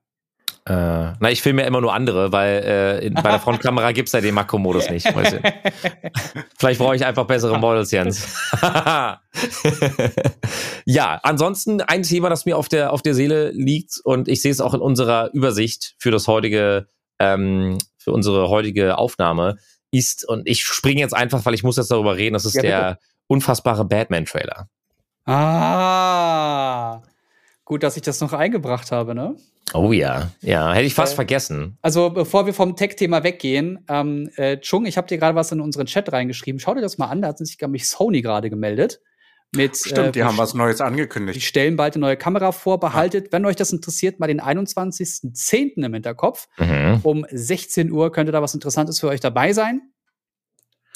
Äh, 0.68 1.14
na, 1.18 1.30
ich 1.30 1.40
filme 1.40 1.62
ja 1.62 1.68
immer 1.68 1.80
nur 1.80 1.94
andere, 1.94 2.30
weil 2.30 2.62
äh, 2.62 3.06
in, 3.06 3.14
bei 3.14 3.30
der 3.30 3.40
Frontkamera 3.40 3.92
gibt's 3.92 4.12
ja 4.12 4.20
den 4.20 4.34
Makro-Modus 4.34 4.90
nicht. 4.90 5.08
Vielleicht 6.58 6.78
brauche 6.78 6.94
ich 6.94 7.06
einfach 7.06 7.26
bessere 7.26 7.58
Models, 7.58 7.90
Jens. 7.90 8.36
ja, 10.84 11.20
ansonsten 11.22 11.80
ein 11.80 12.02
Thema, 12.02 12.28
das 12.28 12.44
mir 12.44 12.58
auf 12.58 12.68
der, 12.68 12.92
auf 12.92 13.00
der 13.00 13.14
Seele 13.14 13.50
liegt 13.52 13.98
und 14.04 14.28
ich 14.28 14.42
sehe 14.42 14.50
es 14.50 14.60
auch 14.60 14.74
in 14.74 14.80
unserer 14.80 15.30
Übersicht 15.32 15.94
für 15.98 16.10
das 16.10 16.28
heutige, 16.28 16.86
ähm, 17.18 17.78
für 17.96 18.12
unsere 18.12 18.50
heutige 18.50 18.98
Aufnahme, 18.98 19.56
ist, 19.90 20.28
und 20.28 20.46
ich 20.46 20.64
springe 20.64 21.00
jetzt 21.00 21.14
einfach, 21.14 21.46
weil 21.46 21.54
ich 21.54 21.62
muss 21.62 21.78
jetzt 21.78 21.90
darüber 21.90 22.18
reden, 22.18 22.34
das 22.34 22.44
ist 22.44 22.56
ja, 22.56 22.62
der 22.62 22.98
unfassbare 23.26 23.86
Batman-Trailer. 23.86 24.68
Ah, 25.24 27.00
gut, 27.68 27.82
dass 27.82 27.96
ich 27.96 28.02
das 28.02 28.20
noch 28.22 28.32
eingebracht 28.32 28.90
habe, 28.92 29.14
ne? 29.14 29.36
Oh 29.74 29.92
ja, 29.92 30.30
ja, 30.40 30.72
hätte 30.72 30.86
ich 30.86 30.94
fast 30.94 31.12
äh, 31.12 31.16
vergessen. 31.16 31.76
Also 31.82 32.08
bevor 32.08 32.46
wir 32.46 32.54
vom 32.54 32.76
Tech-Thema 32.76 33.22
weggehen, 33.22 33.84
ähm, 33.90 34.30
äh, 34.36 34.56
Chung, 34.56 34.86
ich 34.86 34.96
habe 34.96 35.06
dir 35.06 35.18
gerade 35.18 35.34
was 35.34 35.52
in 35.52 35.60
unseren 35.60 35.84
Chat 35.84 36.10
reingeschrieben. 36.10 36.58
Schau 36.58 36.74
dir 36.74 36.80
das 36.80 36.96
mal 36.96 37.08
an, 37.08 37.20
da 37.20 37.28
hat 37.28 37.38
sich, 37.38 37.58
glaube 37.58 37.76
ich, 37.76 37.86
Sony 37.86 38.22
gerade 38.22 38.48
gemeldet. 38.48 39.02
Mit, 39.54 39.76
Stimmt, 39.76 39.98
äh, 39.98 40.12
die 40.12 40.24
haben 40.24 40.38
was 40.38 40.54
Neues 40.54 40.80
angekündigt. 40.80 41.36
Die 41.36 41.42
stellen 41.42 41.76
bald 41.76 41.94
eine 41.94 42.06
neue 42.06 42.16
Kamera 42.16 42.52
vor. 42.52 42.80
Behaltet, 42.80 43.26
ja. 43.26 43.32
wenn 43.32 43.44
euch 43.44 43.56
das 43.56 43.70
interessiert, 43.70 44.18
mal 44.18 44.28
den 44.28 44.40
21.10. 44.40 45.84
im 45.84 45.92
Hinterkopf. 45.92 46.48
Mhm. 46.56 47.00
Um 47.02 47.26
16 47.30 47.92
Uhr 47.92 48.10
könnte 48.12 48.32
da 48.32 48.40
was 48.40 48.54
Interessantes 48.54 48.98
für 48.98 49.08
euch 49.08 49.20
dabei 49.20 49.52
sein. 49.52 49.82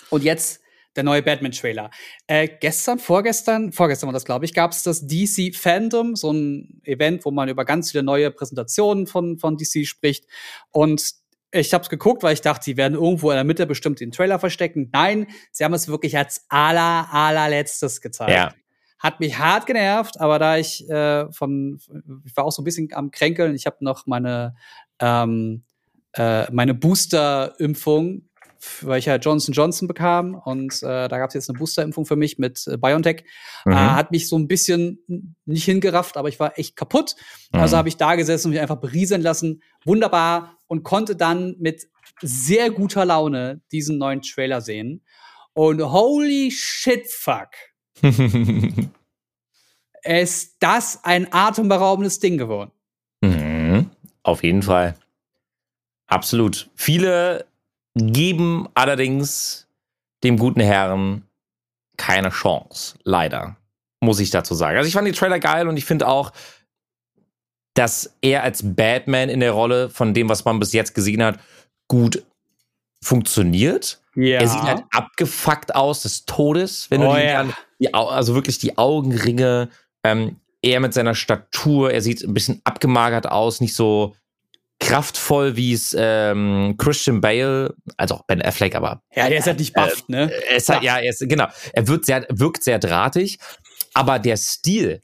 Und 0.09 0.25
jetzt 0.25 0.62
der 0.97 1.05
neue 1.05 1.23
Batman-Trailer. 1.23 1.91
Äh, 2.27 2.49
gestern, 2.61 2.99
vorgestern, 2.99 3.73
vorgestern 3.73 4.09
war 4.09 4.13
das, 4.13 4.25
glaube 4.25 4.45
ich, 4.45 4.55
gab 4.55 4.73
es 4.73 4.83
das 4.83 5.07
DC 5.07 5.55
Fandom, 5.55 6.17
so 6.17 6.33
ein 6.33 6.81
Event, 6.85 7.25
wo 7.25 7.31
man 7.31 7.49
über 7.49 7.65
ganz 7.65 7.91
viele 7.91 8.03
neue 8.03 8.31
Präsentationen 8.31 9.07
von, 9.07 9.39
von 9.39 9.57
DC 9.57 9.87
spricht. 9.87 10.27
Und 10.71 11.15
ich 11.51 11.75
habe 11.75 11.83
es 11.83 11.91
geguckt, 11.91 12.23
weil 12.23 12.35
ich 12.35 12.41
dachte, 12.41 12.65
sie 12.65 12.77
werden 12.77 12.95
irgendwo 12.95 13.31
in 13.31 13.37
der 13.37 13.45
Mitte 13.45 13.67
bestimmt 13.67 14.01
den 14.01 14.11
Trailer 14.11 14.39
verstecken. 14.39 14.91
Nein, 14.93 15.27
sie 15.51 15.65
haben 15.65 15.75
es 15.75 15.89
wirklich 15.89 16.17
als 16.17 16.47
aller, 16.49 17.09
allerletztes 17.13 18.01
gezeigt. 18.01 18.33
Ja. 18.33 18.55
Hat 18.99 19.21
mich 19.21 19.39
hart 19.39 19.67
genervt, 19.67 20.21
aber 20.21 20.39
da 20.39 20.57
ich 20.57 20.89
äh, 20.89 21.31
von, 21.33 21.81
ich 22.25 22.37
war 22.37 22.45
auch 22.45 22.53
so 22.53 22.63
ein 22.63 22.65
bisschen 22.65 22.89
am 22.93 23.11
Kränkeln. 23.11 23.55
Ich 23.55 23.67
habe 23.67 23.79
noch 23.81 24.07
meine 24.07 24.55
ähm, 25.01 25.65
äh, 26.13 26.51
meine 26.53 26.75
Booster-Impfung 26.75 28.29
weil 28.83 28.99
ich 28.99 29.07
ja 29.07 29.17
Johnson 29.17 29.53
Johnson 29.53 29.89
bekam 29.89 30.35
und 30.35 30.83
äh, 30.83 31.09
da 31.09 31.19
gab 31.19 31.29
es 31.29 31.35
jetzt 31.35 31.51
eine 31.51 31.59
Boosterimpfung 31.59 32.07
für 32.07 32.17
mich 32.17 32.39
mit 32.39 32.67
äh, 32.67 32.77
BioNTech. 32.77 33.25
Mhm. 33.65 33.73
Äh, 33.73 33.77
hat 33.77 34.11
mich 34.11 34.29
so 34.29 34.39
ein 34.39 34.49
bisschen 34.49 34.99
nicht 35.45 35.65
hingerafft, 35.65 36.17
aber 36.17 36.29
ich 36.29 36.39
war 36.41 36.59
echt 36.59 36.77
kaputt. 36.77 37.15
Mhm. 37.53 37.61
Also 37.61 37.77
habe 37.77 37.89
ich 37.89 37.97
da 37.97 38.15
gesessen 38.15 38.49
und 38.49 38.53
mich 38.53 38.61
einfach 38.61 38.81
berieseln 38.81 39.23
lassen. 39.23 39.63
Wunderbar 39.85 40.59
und 40.67 40.83
konnte 40.83 41.17
dann 41.17 41.57
mit 41.59 41.89
sehr 42.21 42.71
guter 42.71 43.05
Laune 43.05 43.61
diesen 43.73 43.99
neuen 43.99 44.23
Trailer 44.23 44.61
sehen. 44.61 45.05
Und 45.55 45.83
holy 45.83 46.51
shit 46.51 47.07
fuck. 47.09 47.51
ist 50.03 50.57
das 50.61 51.05
ein 51.05 51.33
atemberaubendes 51.33 52.19
Ding 52.21 52.39
geworden. 52.39 52.73
Mhm. 53.21 53.91
Auf 54.23 54.43
jeden 54.43 54.63
Fall. 54.63 54.95
Absolut. 56.07 56.71
Viele 56.75 57.47
geben 57.95 58.69
allerdings 58.75 59.67
dem 60.25 60.39
guten 60.39 60.61
Herrn 60.61 61.25
keine 61.97 62.31
Chance. 62.31 62.97
Leider. 63.05 63.57
Muss 64.01 64.21
ich 64.21 64.31
dazu 64.31 64.55
sagen. 64.55 64.77
Also 64.77 64.89
ich 64.89 64.95
fand 64.95 65.07
die 65.07 65.13
Trailer 65.13 65.39
geil 65.39 65.69
und 65.69 65.77
ich 65.77 65.85
finde 65.85 66.09
auch, 66.09 66.33
dass 67.75 68.17
er 68.21 68.43
als 68.43 68.63
Batman 68.75 69.29
in 69.29 69.41
der 69.41 69.53
Rolle 69.53 69.89
von 69.89 70.15
dem, 70.15 70.29
was 70.29 70.45
man 70.45 70.59
bis 70.59 70.73
jetzt 70.73 70.95
gesehen 70.95 71.23
hat, 71.23 71.39
gut 71.89 72.25
funktioniert. 73.03 74.01
Ja. 74.15 74.41
Er 74.41 74.49
sieht 74.49 74.63
halt 74.63 74.85
abgefuckt 74.91 75.75
aus 75.75 76.03
des 76.03 76.27
Todes, 76.27 76.91
wenn 76.91 77.03
oh, 77.03 77.13
du 77.13 77.21
ihn 77.21 77.29
ja. 77.29 77.41
an, 77.41 77.55
die, 77.79 77.95
also 77.95 78.35
wirklich 78.35 78.59
die 78.59 78.77
Augenringe, 78.77 79.71
ähm, 80.05 80.37
er 80.61 80.81
mit 80.81 80.95
seiner 80.95 81.15
Statur, 81.15 81.93
er 81.93 82.03
sieht 82.03 82.23
ein 82.23 82.35
bisschen 82.35 82.61
abgemagert 82.65 83.31
aus, 83.31 83.61
nicht 83.61 83.75
so 83.75 84.15
kraftvoll, 84.93 85.57
wie 85.57 85.73
es 85.73 85.97
ähm, 85.99 86.75
Christian 86.79 87.21
Bale, 87.21 87.75
also 87.97 88.17
auch 88.17 88.27
Ben 88.27 88.43
Affleck, 88.43 88.75
aber. 88.75 89.03
Ja, 89.15 89.29
der 89.29 89.39
ist 89.39 89.47
halt 89.47 89.59
nicht 89.59 89.75
bufft, 89.75 90.09
äh, 90.09 90.13
ne? 90.13 90.33
Er 90.51 90.57
ist 90.57 90.69
halt, 90.69 90.83
ja, 90.83 90.99
er 90.99 91.11
ist, 91.11 91.27
genau. 91.29 91.47
Er 91.73 91.89
wird 91.89 92.05
sehr, 92.05 92.27
wirkt 92.31 92.63
sehr 92.63 92.79
drahtig, 92.79 93.39
aber 93.95 94.19
der 94.19 94.37
Stil 94.37 95.01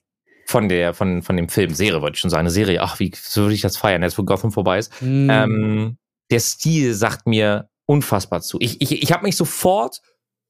von 0.46 0.68
der, 0.68 0.94
von, 0.94 1.22
von 1.22 1.36
dem 1.36 1.48
Film, 1.48 1.74
Serie, 1.74 2.02
wollte 2.02 2.16
ich 2.16 2.20
schon 2.20 2.30
sagen, 2.30 2.40
eine 2.40 2.50
Serie, 2.50 2.82
ach, 2.82 2.98
wie 3.00 3.12
so 3.14 3.42
würde 3.42 3.54
ich 3.54 3.60
das 3.60 3.76
feiern, 3.76 4.02
jetzt 4.02 4.18
wo 4.18 4.24
Gotham 4.24 4.52
vorbei 4.52 4.78
ist. 4.78 4.92
Mm. 5.00 5.30
Ähm, 5.30 5.98
der 6.30 6.40
Stil 6.40 6.94
sagt 6.94 7.26
mir 7.26 7.68
unfassbar 7.86 8.40
zu. 8.40 8.58
Ich, 8.60 8.80
ich, 8.80 9.02
ich 9.02 9.12
habe 9.12 9.24
mich 9.24 9.36
sofort 9.36 10.00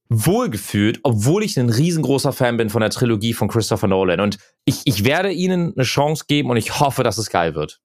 wohlgefühlt, 0.08 1.00
obwohl 1.02 1.44
ich 1.44 1.58
ein 1.58 1.68
riesengroßer 1.68 2.32
Fan 2.32 2.56
bin 2.56 2.70
von 2.70 2.80
der 2.80 2.90
Trilogie 2.90 3.34
von 3.34 3.48
Christopher 3.48 3.88
Nolan. 3.88 4.20
Und 4.20 4.38
ich, 4.64 4.80
ich 4.84 5.04
werde 5.04 5.30
ihnen 5.30 5.74
eine 5.76 5.84
Chance 5.84 6.24
geben 6.26 6.50
und 6.50 6.56
ich 6.56 6.80
hoffe, 6.80 7.02
dass 7.02 7.18
es 7.18 7.30
geil 7.30 7.54
wird. 7.54 7.80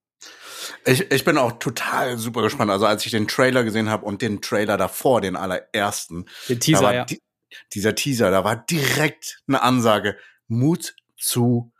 Ich, 0.85 1.11
ich 1.11 1.23
bin 1.23 1.37
auch 1.37 1.53
total 1.53 2.17
super 2.17 2.41
gespannt. 2.41 2.71
Also 2.71 2.85
als 2.85 3.05
ich 3.05 3.11
den 3.11 3.27
Trailer 3.27 3.63
gesehen 3.63 3.89
habe 3.89 4.05
und 4.05 4.21
den 4.21 4.41
Trailer 4.41 4.77
davor, 4.77 5.21
den 5.21 5.35
allerersten. 5.35 6.25
Den 6.49 6.59
Teaser, 6.59 6.93
ja. 6.93 7.05
Die, 7.05 7.21
dieser 7.73 7.95
Teaser, 7.95 8.31
da 8.31 8.43
war 8.43 8.55
direkt 8.55 9.41
eine 9.47 9.61
Ansage. 9.61 10.17
Mut 10.47 10.95
zu 11.17 11.71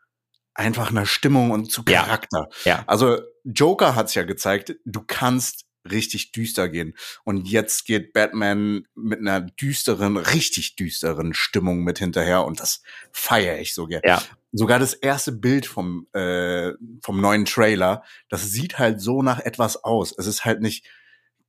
einfach 0.53 0.91
einer 0.91 1.05
Stimmung 1.05 1.51
und 1.51 1.71
zu 1.71 1.83
Charakter. 1.83 2.47
Ja. 2.63 2.77
ja. 2.77 2.83
Also 2.87 3.19
Joker 3.43 3.95
hat's 3.95 4.13
ja 4.13 4.23
gezeigt, 4.23 4.75
du 4.85 5.03
kannst 5.05 5.65
richtig 5.89 6.31
düster 6.31 6.69
gehen. 6.69 6.93
Und 7.23 7.47
jetzt 7.47 7.85
geht 7.85 8.13
Batman 8.13 8.87
mit 8.95 9.19
einer 9.19 9.41
düsteren, 9.41 10.17
richtig 10.17 10.75
düsteren 10.75 11.33
Stimmung 11.33 11.83
mit 11.83 11.99
hinterher 11.99 12.45
und 12.45 12.59
das 12.59 12.81
feiere 13.11 13.59
ich 13.59 13.73
so 13.73 13.87
gerne. 13.87 14.03
Ja. 14.05 14.21
Sogar 14.51 14.79
das 14.79 14.93
erste 14.93 15.31
Bild 15.31 15.65
vom, 15.65 16.07
äh, 16.13 16.71
vom 17.01 17.19
neuen 17.19 17.45
Trailer, 17.45 18.03
das 18.29 18.51
sieht 18.51 18.77
halt 18.77 19.01
so 19.01 19.23
nach 19.23 19.39
etwas 19.39 19.83
aus. 19.83 20.13
Es 20.17 20.27
ist 20.27 20.45
halt 20.45 20.61
nicht 20.61 20.85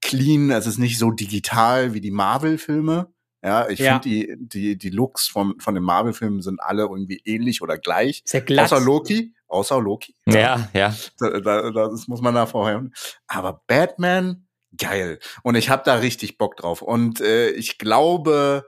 clean, 0.01 0.51
es 0.51 0.67
ist 0.67 0.79
nicht 0.79 0.99
so 0.99 1.11
digital 1.11 1.95
wie 1.95 2.01
die 2.01 2.11
Marvel-Filme. 2.11 3.13
Ja, 3.43 3.69
ich 3.69 3.79
ja. 3.79 4.01
finde 4.01 4.09
die, 4.09 4.37
die, 4.39 4.79
die 4.79 4.89
Looks 4.89 5.27
vom, 5.29 5.61
von 5.61 5.75
den 5.75 5.85
Marvel-Filmen 5.85 6.41
sind 6.41 6.61
alle 6.61 6.85
irgendwie 6.85 7.21
ähnlich 7.27 7.61
oder 7.61 7.77
gleich. 7.77 8.23
Sehr 8.25 8.41
glatt. 8.41 8.73
Außer 8.73 8.81
Loki 8.83 9.35
außer 9.55 9.81
Loki. 9.81 10.15
Ja, 10.27 10.69
ja. 10.73 10.95
Da, 11.19 11.41
da, 11.41 11.71
das 11.71 12.09
muss 12.09 12.21
man 12.21 12.35
da 12.35 12.47
vorher. 12.47 12.85
Aber 13.27 13.63
Batman, 13.67 14.47
geil. 14.77 15.19
Und 15.43 15.55
ich 15.55 15.71
habe 15.71 15.83
da 15.85 15.95
richtig 15.95 16.37
Bock 16.37 16.57
drauf. 16.57 16.83
Und 16.83 17.21
äh, 17.21 17.51
ich 17.51 17.79
glaube, 17.79 18.67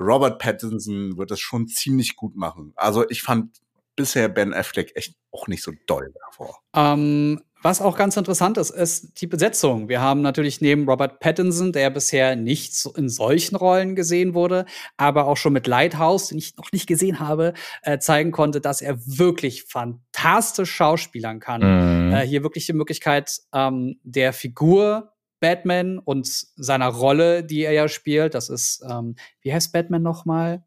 Robert 0.00 0.38
Pattinson 0.38 1.16
wird 1.16 1.30
das 1.30 1.40
schon 1.40 1.68
ziemlich 1.68 2.16
gut 2.16 2.36
machen. 2.36 2.72
Also 2.76 3.08
ich 3.08 3.22
fand 3.22 3.60
bisher 3.94 4.28
Ben 4.28 4.54
Affleck 4.54 4.92
echt 4.94 5.16
auch 5.32 5.46
nicht 5.48 5.62
so 5.62 5.72
doll 5.86 6.12
davor. 6.26 6.58
Ähm, 6.74 7.40
was 7.66 7.80
auch 7.80 7.96
ganz 7.96 8.16
interessant 8.16 8.58
ist, 8.58 8.70
ist 8.70 9.20
die 9.20 9.26
Besetzung. 9.26 9.88
Wir 9.88 10.00
haben 10.00 10.22
natürlich 10.22 10.60
neben 10.60 10.88
Robert 10.88 11.18
Pattinson, 11.18 11.72
der 11.72 11.90
bisher 11.90 12.36
nicht 12.36 12.86
in 12.94 13.08
solchen 13.08 13.56
Rollen 13.56 13.96
gesehen 13.96 14.34
wurde, 14.34 14.66
aber 14.96 15.26
auch 15.26 15.36
schon 15.36 15.52
mit 15.52 15.66
Lighthouse, 15.66 16.28
den 16.28 16.38
ich 16.38 16.56
noch 16.56 16.70
nicht 16.70 16.86
gesehen 16.86 17.18
habe, 17.18 17.54
äh, 17.82 17.98
zeigen 17.98 18.30
konnte, 18.30 18.60
dass 18.60 18.82
er 18.82 19.04
wirklich 19.04 19.64
fantastisch 19.64 20.70
schauspielern 20.70 21.40
kann. 21.40 22.06
Mhm. 22.06 22.12
Äh, 22.12 22.24
hier 22.24 22.44
wirklich 22.44 22.66
die 22.66 22.72
Möglichkeit 22.72 23.36
ähm, 23.52 23.98
der 24.04 24.32
Figur 24.32 25.12
Batman 25.40 25.98
und 25.98 26.28
seiner 26.54 26.86
Rolle, 26.86 27.42
die 27.42 27.64
er 27.64 27.72
ja 27.72 27.88
spielt. 27.88 28.34
Das 28.34 28.48
ist, 28.48 28.80
ähm, 28.88 29.16
wie 29.40 29.52
heißt 29.52 29.72
Batman 29.72 30.02
nochmal? 30.02 30.64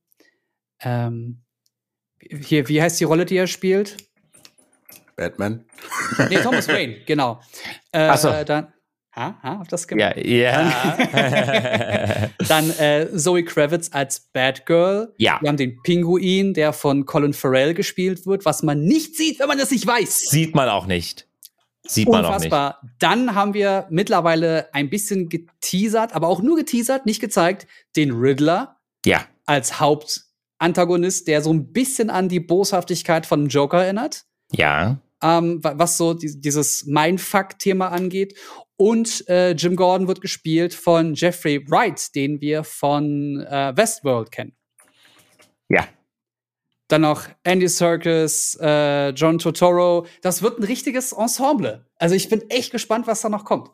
Ähm, 0.82 1.44
hier, 2.20 2.68
wie 2.68 2.82
heißt 2.82 3.00
die 3.00 3.06
Rolle, 3.06 3.26
die 3.26 3.38
er 3.38 3.48
spielt? 3.48 4.09
Batman. 5.20 5.66
Nee, 6.30 6.38
Thomas 6.38 6.68
Wayne, 6.70 7.02
genau. 7.06 7.42
Äh, 7.92 8.08
Ach 8.08 8.18
so. 8.18 8.32
Dann, 8.46 8.74
ha, 9.14 9.38
ha, 9.44 9.62
auf 9.62 9.68
das 9.68 9.88
gemacht? 9.88 10.16
Ja, 10.18 10.24
ja. 10.24 12.30
dann 12.48 12.70
äh, 12.80 13.08
Zoe 13.16 13.44
Kravitz 13.44 13.90
als 13.92 14.22
Batgirl. 14.32 15.14
Ja. 15.18 15.38
Wir 15.42 15.50
haben 15.50 15.58
den 15.58 15.82
Pinguin, 15.84 16.54
der 16.54 16.72
von 16.72 17.06
Colin 17.06 17.34
Farrell 17.34 17.74
gespielt 17.74 18.26
wird, 18.26 18.46
was 18.46 18.64
man 18.64 18.86
nicht 18.86 19.18
sieht, 19.18 19.40
wenn 19.40 19.50
man 19.50 19.58
das 19.58 19.72
nicht 19.72 19.86
weiß. 19.86 20.30
Sieht 20.30 20.56
man 20.56 20.70
auch 20.70 20.86
nicht. 20.86 21.28
Sieht 21.86 22.08
man 22.08 22.26
Unfassbar. 22.26 22.78
auch 22.78 22.84
nicht. 22.84 22.94
Dann 23.00 23.36
haben 23.36 23.54
wir 23.54 23.88
mittlerweile 23.90 24.74
ein 24.74 24.90
bisschen 24.90 25.28
geteasert, 25.28 26.16
aber 26.16 26.30
auch 26.30 26.42
nur 26.42 26.56
geteasert, 26.56 27.06
nicht 27.06 27.20
gezeigt, 27.20 27.68
den 27.96 28.12
Riddler. 28.12 28.78
Ja. 29.06 29.26
Als 29.46 29.82
Hauptantagonist, 29.82 31.28
der 31.28 31.42
so 31.42 31.52
ein 31.52 31.74
bisschen 31.74 32.10
an 32.10 32.30
die 32.30 32.40
Boshaftigkeit 32.40 33.26
von 33.26 33.50
Joker 33.50 33.84
erinnert. 33.84 34.24
Ja 34.52 35.00
ähm, 35.22 35.60
was 35.62 35.98
so 35.98 36.14
die, 36.14 36.40
dieses 36.40 36.86
Mindfuck-Thema 36.86 37.90
angeht. 37.90 38.38
Und 38.78 39.28
äh, 39.28 39.52
Jim 39.52 39.76
Gordon 39.76 40.08
wird 40.08 40.22
gespielt 40.22 40.74
von 40.74 41.14
Jeffrey 41.14 41.70
Wright, 41.70 42.16
den 42.16 42.40
wir 42.40 42.64
von 42.64 43.46
äh, 43.46 43.76
Westworld 43.76 44.32
kennen. 44.32 44.56
Ja. 45.70 45.88
Dann 46.88 47.02
noch 47.02 47.28
Andy 47.44 47.68
Serkis, 47.68 48.58
äh, 48.62 49.10
John 49.10 49.38
Totoro. 49.38 50.08
Das 50.22 50.42
wird 50.42 50.60
ein 50.60 50.64
richtiges 50.64 51.12
Ensemble. 51.12 51.86
Also 51.98 52.16
ich 52.16 52.30
bin 52.30 52.50
echt 52.50 52.72
gespannt, 52.72 53.06
was 53.06 53.22
da 53.22 53.30
noch 53.30 53.46
kommt. 53.46 53.70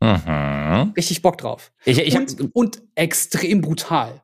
Mhm. 0.00 0.92
Richtig 0.96 1.22
Bock 1.22 1.38
drauf. 1.38 1.72
Ich, 1.84 1.98
ich 1.98 2.16
und, 2.16 2.54
und 2.54 2.82
extrem 2.94 3.60
brutal. 3.60 4.22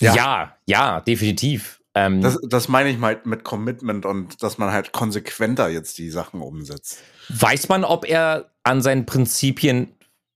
Ja, 0.00 0.14
ja, 0.14 0.56
ja 0.66 1.00
definitiv. 1.00 1.79
Ähm, 1.94 2.20
das, 2.20 2.38
das 2.42 2.68
meine 2.68 2.90
ich 2.90 2.98
mal 2.98 3.20
mit 3.24 3.42
Commitment 3.44 4.06
und 4.06 4.42
dass 4.42 4.58
man 4.58 4.72
halt 4.72 4.92
konsequenter 4.92 5.68
jetzt 5.68 5.98
die 5.98 6.10
Sachen 6.10 6.40
umsetzt. 6.40 6.98
Weiß 7.28 7.68
man, 7.68 7.84
ob 7.84 8.08
er 8.08 8.50
an 8.62 8.80
seinen 8.80 9.06
Prinzipien 9.06 9.88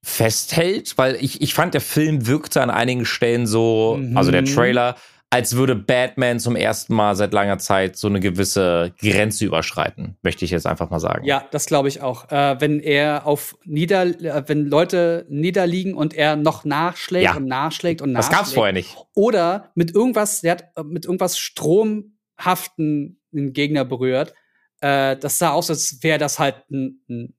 festhält? 0.02 0.98
Weil 0.98 1.16
ich, 1.16 1.40
ich 1.42 1.54
fand, 1.54 1.74
der 1.74 1.80
Film 1.80 2.26
wirkte 2.26 2.60
an 2.62 2.70
einigen 2.70 3.04
Stellen 3.04 3.46
so, 3.46 3.98
mhm. 4.00 4.16
also 4.16 4.30
der 4.30 4.42
mhm. 4.42 4.46
Trailer, 4.46 4.96
als 5.34 5.56
würde 5.56 5.74
Batman 5.74 6.38
zum 6.38 6.54
ersten 6.54 6.94
Mal 6.94 7.16
seit 7.16 7.32
langer 7.32 7.58
Zeit 7.58 7.96
so 7.96 8.06
eine 8.06 8.20
gewisse 8.20 8.94
Grenze 9.00 9.44
überschreiten, 9.44 10.16
möchte 10.22 10.44
ich 10.44 10.52
jetzt 10.52 10.64
einfach 10.64 10.90
mal 10.90 11.00
sagen. 11.00 11.24
Ja, 11.24 11.44
das 11.50 11.66
glaube 11.66 11.88
ich 11.88 12.02
auch. 12.02 12.30
Äh, 12.30 12.60
wenn 12.60 12.78
er 12.78 13.26
auf 13.26 13.56
nieder, 13.64 14.02
äh, 14.04 14.44
wenn 14.46 14.66
Leute 14.66 15.26
niederliegen 15.28 15.94
und 15.94 16.14
er 16.14 16.36
noch 16.36 16.64
nachschlägt 16.64 17.24
ja. 17.24 17.34
und 17.34 17.46
nachschlägt 17.46 18.00
und 18.00 18.12
nachschlägt. 18.12 18.32
Das 18.32 18.38
gab 18.38 18.46
es 18.46 18.52
vorher 18.52 18.72
nicht. 18.72 18.96
Oder 19.16 19.72
mit 19.74 19.92
irgendwas, 19.92 20.40
der 20.40 20.52
hat 20.52 20.64
äh, 20.76 20.84
mit 20.84 21.04
irgendwas 21.04 21.36
Stromhaften 21.36 23.20
den 23.32 23.52
Gegner 23.52 23.84
berührt. 23.84 24.34
Äh, 24.82 25.16
das 25.16 25.40
sah 25.40 25.50
aus, 25.50 25.68
als 25.68 25.98
wäre 26.02 26.18
das 26.18 26.38
halt 26.38 26.62
ein, 26.70 27.00
ein 27.10 27.34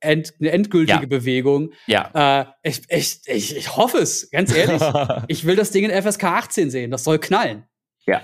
end, 0.00 0.34
eine 0.40 0.50
endgültige 0.50 1.00
ja. 1.00 1.06
Bewegung. 1.06 1.72
Ja. 1.86 2.42
Äh, 2.62 2.68
ich, 2.68 2.82
ich, 2.88 3.20
ich, 3.26 3.56
ich 3.56 3.76
hoffe 3.76 3.98
es, 3.98 4.30
ganz 4.30 4.54
ehrlich. 4.54 4.82
ich 5.28 5.44
will 5.44 5.56
das 5.56 5.70
Ding 5.70 5.88
in 5.88 6.02
FSK 6.02 6.24
18 6.24 6.70
sehen. 6.70 6.90
Das 6.90 7.04
soll 7.04 7.18
knallen. 7.18 7.64
Ja. 8.06 8.22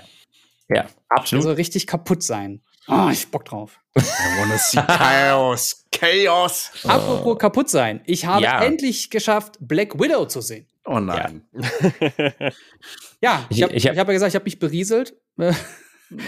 Ja, 0.69 0.87
absolut. 1.07 1.45
Also 1.45 1.55
richtig 1.55 1.87
kaputt 1.87 2.23
sein. 2.23 2.61
Oh, 2.89 3.09
ich 3.11 3.29
Bock 3.31 3.45
drauf. 3.45 3.79
I 3.97 4.01
wanna 4.39 4.57
see 4.57 4.81
Chaos. 4.81 5.85
Chaos. 5.91 6.71
Apropos 6.83 7.33
oh. 7.33 7.35
kaputt 7.35 7.69
sein. 7.69 8.01
Ich 8.05 8.25
habe 8.25 8.43
ja. 8.43 8.63
endlich 8.63 9.09
geschafft, 9.09 9.57
Black 9.59 9.99
Widow 9.99 10.25
zu 10.25 10.41
sehen. 10.41 10.67
Oh 10.85 10.99
nein. 10.99 11.45
Ja, 11.53 12.51
ja 13.21 13.45
ich 13.49 13.63
habe 13.63 13.73
hab, 13.75 13.97
hab 13.97 14.07
ja 14.07 14.13
gesagt, 14.13 14.29
ich 14.29 14.35
habe 14.35 14.45
mich 14.45 14.59
berieselt. 14.59 15.15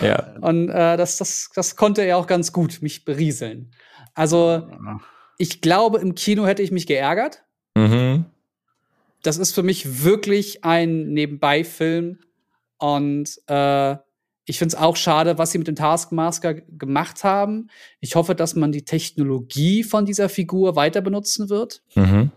ja. 0.01 0.35
Und 0.41 0.69
äh, 0.69 0.97
das, 0.97 1.17
das, 1.17 1.49
das 1.55 1.75
konnte 1.77 2.01
er 2.01 2.17
auch 2.17 2.27
ganz 2.27 2.51
gut, 2.51 2.81
mich 2.81 3.05
berieseln. 3.05 3.71
Also, 4.13 4.67
ich 5.39 5.61
glaube, 5.61 5.99
im 5.99 6.15
Kino 6.15 6.45
hätte 6.45 6.61
ich 6.61 6.69
mich 6.69 6.85
geärgert. 6.85 7.43
Mhm. 7.73 8.25
Das 9.23 9.37
ist 9.37 9.55
für 9.55 9.63
mich 9.63 10.03
wirklich 10.03 10.65
ein 10.65 11.13
Nebenbei-Film. 11.13 12.19
Und 12.77 13.41
äh, 13.47 13.95
ich 14.45 14.59
finde 14.59 14.75
es 14.75 14.81
auch 14.81 14.97
schade, 14.97 15.37
was 15.37 15.51
sie 15.51 15.57
mit 15.57 15.67
dem 15.67 15.77
Taskmaster 15.77 16.55
gemacht 16.55 17.23
haben. 17.23 17.69
Ich 18.01 18.15
hoffe, 18.15 18.35
dass 18.35 18.55
man 18.55 18.73
die 18.73 18.83
Technologie 18.83 19.83
von 19.83 20.05
dieser 20.05 20.27
Figur 20.27 20.75
weiter 20.75 20.99
benutzen 20.99 21.49
wird. 21.49 21.83
Mhm. 21.95 22.31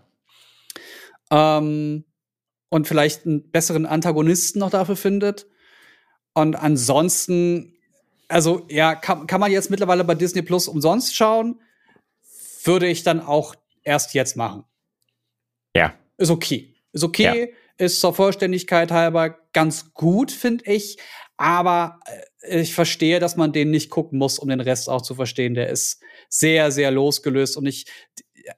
Ähm, 1.29 2.05
und 2.69 2.87
vielleicht 2.87 3.25
einen 3.25 3.51
besseren 3.51 3.85
Antagonisten 3.85 4.59
noch 4.59 4.69
dafür 4.69 4.95
findet. 4.95 5.45
Und 6.33 6.55
ansonsten, 6.55 7.73
also 8.29 8.65
ja, 8.69 8.95
kann, 8.95 9.27
kann 9.27 9.41
man 9.41 9.51
jetzt 9.51 9.69
mittlerweile 9.69 10.05
bei 10.05 10.15
Disney 10.15 10.41
Plus 10.41 10.69
umsonst 10.69 11.13
schauen 11.13 11.59
würde 12.65 12.87
ich 12.87 13.03
dann 13.03 13.19
auch 13.19 13.55
erst 13.83 14.13
jetzt 14.13 14.35
machen. 14.35 14.63
Ja. 15.75 15.93
Ist 16.17 16.29
okay. 16.29 16.75
Ist 16.91 17.03
okay. 17.03 17.51
Ja. 17.51 17.85
Ist 17.85 17.99
zur 17.99 18.13
Vollständigkeit 18.13 18.91
halber 18.91 19.37
ganz 19.51 19.93
gut, 19.93 20.31
finde 20.31 20.65
ich. 20.71 20.97
Aber 21.37 21.99
äh, 22.41 22.61
ich 22.61 22.73
verstehe, 22.73 23.19
dass 23.19 23.35
man 23.35 23.51
den 23.51 23.71
nicht 23.71 23.89
gucken 23.89 24.19
muss, 24.19 24.39
um 24.39 24.49
den 24.49 24.59
Rest 24.59 24.89
auch 24.89 25.01
zu 25.01 25.15
verstehen. 25.15 25.55
Der 25.55 25.69
ist 25.69 26.01
sehr, 26.29 26.71
sehr 26.71 26.91
losgelöst. 26.91 27.57
Und 27.57 27.65
ich, 27.65 27.85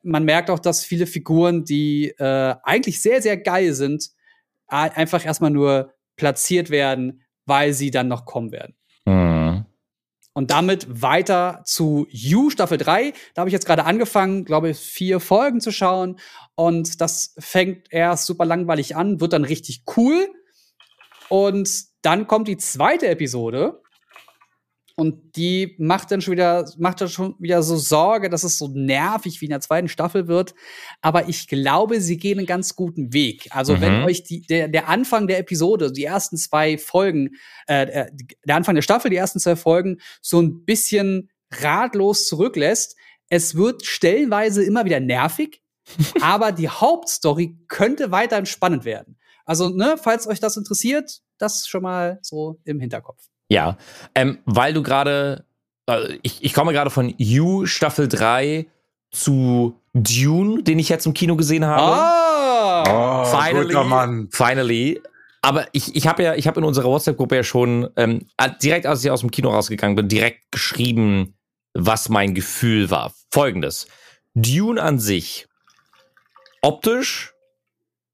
man 0.03 0.26
merkt 0.26 0.49
auch, 0.49 0.60
dass 0.60 0.84
viele 0.84 1.08
Figuren, 1.08 1.64
die 1.64 2.10
äh, 2.18 2.56
eigentlich 2.64 3.01
sehr, 3.01 3.22
sehr 3.22 3.38
geil 3.38 3.74
sind, 3.74 4.12
einfach 4.68 5.24
erstmal 5.24 5.51
nur 5.51 5.93
platziert 6.16 6.70
werden, 6.72 7.24
weil 7.45 7.74
sie 7.74 7.91
dann 7.91 8.08
noch 8.08 8.26
kommen 8.26 8.51
werden. 8.51 8.76
Und 10.38 10.51
damit 10.51 11.01
weiter 11.01 11.61
zu 11.63 12.07
You 12.09 12.49
Staffel 12.49 12.77
3. 12.77 13.13
Da 13.33 13.39
habe 13.39 13.49
ich 13.49 13.53
jetzt 13.53 13.65
gerade 13.65 13.86
angefangen, 13.86 14.43
glaube 14.43 14.69
ich, 14.69 14.77
vier 14.77 15.21
Folgen 15.21 15.61
zu 15.61 15.71
schauen. 15.71 16.19
Und 16.55 16.99
das 16.99 17.33
fängt 17.39 17.88
erst 17.89 18.25
super 18.25 18.43
langweilig 18.43 18.97
an, 18.97 19.21
wird 19.21 19.31
dann 19.31 19.45
richtig 19.45 19.83
cool. 19.95 20.27
Und 21.29 21.86
dann 22.01 22.27
kommt 22.27 22.49
die 22.49 22.57
zweite 22.57 23.07
Episode. 23.07 23.81
Und 24.97 25.35
die 25.35 25.75
macht 25.77 26.09
dann 26.11 26.21
schon 26.21 26.31
wieder, 26.31 26.71
macht 26.77 27.01
dann 27.01 27.09
schon 27.09 27.35
wieder 27.37 27.61
so 27.63 27.75
Sorge, 27.75 28.29
dass 28.29 28.43
es 28.43 28.57
so 28.57 28.69
nervig 28.69 29.41
wie 29.41 29.45
in 29.45 29.51
der 29.51 29.59
zweiten 29.59 29.89
Staffel 29.89 30.29
wird. 30.29 30.55
Aber 31.01 31.27
ich 31.27 31.49
glaube, 31.49 31.99
sie 31.99 32.15
gehen 32.17 32.37
einen 32.37 32.47
ganz 32.47 32.77
guten 32.77 33.11
Weg. 33.11 33.49
Also, 33.49 33.75
mhm. 33.75 33.81
wenn 33.81 34.03
euch 34.03 34.23
die, 34.23 34.41
der, 34.41 34.69
der 34.69 34.87
Anfang 34.87 35.27
der 35.27 35.39
Episode, 35.39 35.91
die 35.91 36.05
ersten 36.05 36.37
zwei 36.37 36.77
Folgen, 36.77 37.31
äh, 37.67 38.07
der 38.45 38.55
Anfang 38.55 38.75
der 38.75 38.83
Staffel, 38.83 39.11
die 39.11 39.17
ersten 39.17 39.39
zwei 39.39 39.57
Folgen, 39.57 39.97
so 40.21 40.41
ein 40.41 40.63
bisschen 40.63 41.29
ratlos 41.51 42.27
zurücklässt, 42.27 42.95
es 43.27 43.55
wird 43.55 43.85
stellenweise 43.85 44.63
immer 44.63 44.85
wieder 44.85 45.01
nervig, 45.01 45.61
aber 46.21 46.53
die 46.53 46.69
Hauptstory 46.69 47.57
könnte 47.67 48.11
weiterhin 48.11 48.45
spannend 48.45 48.85
werden. 48.85 49.17
Also, 49.45 49.69
ne, 49.69 49.95
falls 50.01 50.25
euch 50.25 50.39
das 50.39 50.55
interessiert, 50.55 51.21
das 51.37 51.67
schon 51.67 51.83
mal 51.83 52.17
so 52.21 52.61
im 52.63 52.79
Hinterkopf. 52.79 53.27
Ja, 53.49 53.77
ähm, 54.15 54.39
weil 54.45 54.73
du 54.73 54.81
gerade, 54.81 55.45
äh, 55.87 56.17
ich, 56.21 56.43
ich 56.43 56.53
komme 56.53 56.73
gerade 56.73 56.89
von 56.89 57.13
You 57.17 57.65
Staffel 57.65 58.07
3 58.07 58.65
zu 59.11 59.79
Dune, 59.93 60.63
den 60.63 60.79
ich 60.79 60.89
jetzt 60.89 61.05
im 61.05 61.13
Kino 61.13 61.35
gesehen 61.35 61.65
habe. 61.65 61.81
Ah, 61.81 63.23
oh, 63.23 63.25
finally, 63.25 63.67
guter 63.67 63.83
Mann. 63.83 64.29
finally. 64.31 65.01
Aber 65.41 65.67
ich, 65.73 65.95
ich 65.95 66.07
habe 66.07 66.23
ja, 66.23 66.33
ich 66.33 66.47
habe 66.47 66.59
in 66.59 66.65
unserer 66.65 66.87
WhatsApp-Gruppe 66.87 67.35
ja 67.35 67.43
schon 67.43 67.87
ähm, 67.97 68.27
direkt, 68.61 68.87
als 68.87 69.05
ich 69.05 69.11
aus 69.11 69.21
dem 69.21 69.29
Kino 69.29 69.51
rausgegangen 69.51 69.95
bin, 69.95 70.09
direkt 70.09 70.51
geschrieben, 70.51 71.35
was 71.73 72.09
mein 72.09 72.33
Gefühl 72.33 72.89
war. 72.89 73.13
Folgendes: 73.31 73.87
Dune 74.33 74.81
an 74.81 74.97
sich, 74.97 75.47
optisch, 76.61 77.35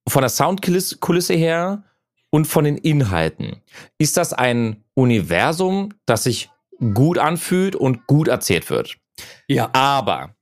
von 0.08 0.22
der 0.22 0.30
Soundkulisse 0.30 1.34
her 1.34 1.84
und 2.32 2.46
von 2.46 2.66
den 2.66 2.78
Inhalten. 2.78 3.62
Ist 3.98 4.18
das 4.18 4.34
ein 4.34 4.84
Universum, 5.02 5.94
das 6.06 6.24
sich 6.24 6.50
gut 6.94 7.18
anfühlt 7.18 7.76
und 7.76 8.08
gut 8.08 8.28
erzählt 8.28 8.70
wird? 8.70 8.98
Ja. 9.48 9.70
Aber 9.74 10.36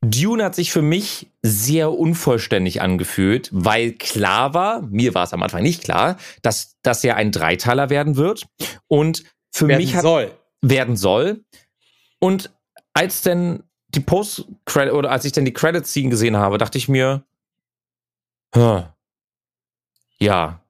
Dune 0.00 0.44
hat 0.44 0.54
sich 0.54 0.72
für 0.72 0.82
mich 0.82 1.30
sehr 1.42 1.92
unvollständig 1.92 2.80
angefühlt, 2.80 3.50
weil 3.52 3.92
klar 3.92 4.54
war, 4.54 4.82
mir 4.82 5.14
war 5.14 5.24
es 5.24 5.32
am 5.32 5.42
Anfang 5.42 5.62
nicht 5.62 5.82
klar, 5.82 6.16
dass 6.42 6.76
das 6.82 7.02
ja 7.02 7.16
ein 7.16 7.32
Dreiteiler 7.32 7.90
werden 7.90 8.16
wird 8.16 8.46
und 8.86 9.24
für 9.50 9.66
werden 9.66 9.80
mich 9.80 9.96
hat, 9.96 10.02
soll. 10.02 10.30
werden 10.62 10.96
soll. 10.96 11.44
Und 12.20 12.50
als 12.92 13.22
denn 13.22 13.64
die 13.88 14.00
Post 14.00 14.46
oder 14.76 15.10
als 15.10 15.24
ich 15.24 15.32
dann 15.32 15.44
die 15.44 15.52
Credits 15.52 15.92
Scene 15.92 16.10
gesehen 16.10 16.36
habe, 16.36 16.58
dachte 16.58 16.78
ich 16.78 16.88
mir, 16.88 17.24
ja, 18.54 18.94
äh, 20.20 20.67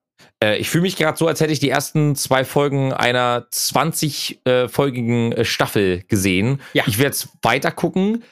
ich 0.59 0.71
fühle 0.71 0.83
mich 0.83 0.97
gerade 0.97 1.19
so, 1.19 1.27
als 1.27 1.41
hätte 1.41 1.53
ich 1.53 1.61
die 1.61 1.71
ersten 1.71 2.15
zwei 2.15 2.45
Folgen 2.45 2.93
einer 2.93 3.47
20-folgigen 3.53 5.33
äh, 5.33 5.45
Staffel 5.45 6.03
gesehen. 6.09 6.61
Ja. 6.73 6.85
Ich 6.87 6.99
werde 6.99 7.11
jetzt 7.11 7.29
weiter 7.43 7.71
gucken, 7.71 8.23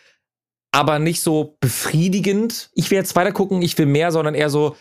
aber 0.72 0.98
nicht 0.98 1.20
so 1.20 1.56
befriedigend. 1.60 2.70
Ich 2.74 2.90
will 2.90 2.98
jetzt 2.98 3.16
weiter 3.16 3.32
gucken, 3.32 3.62
ich 3.62 3.76
will 3.78 3.86
mehr, 3.86 4.12
sondern 4.12 4.34
eher 4.34 4.50
so, 4.50 4.76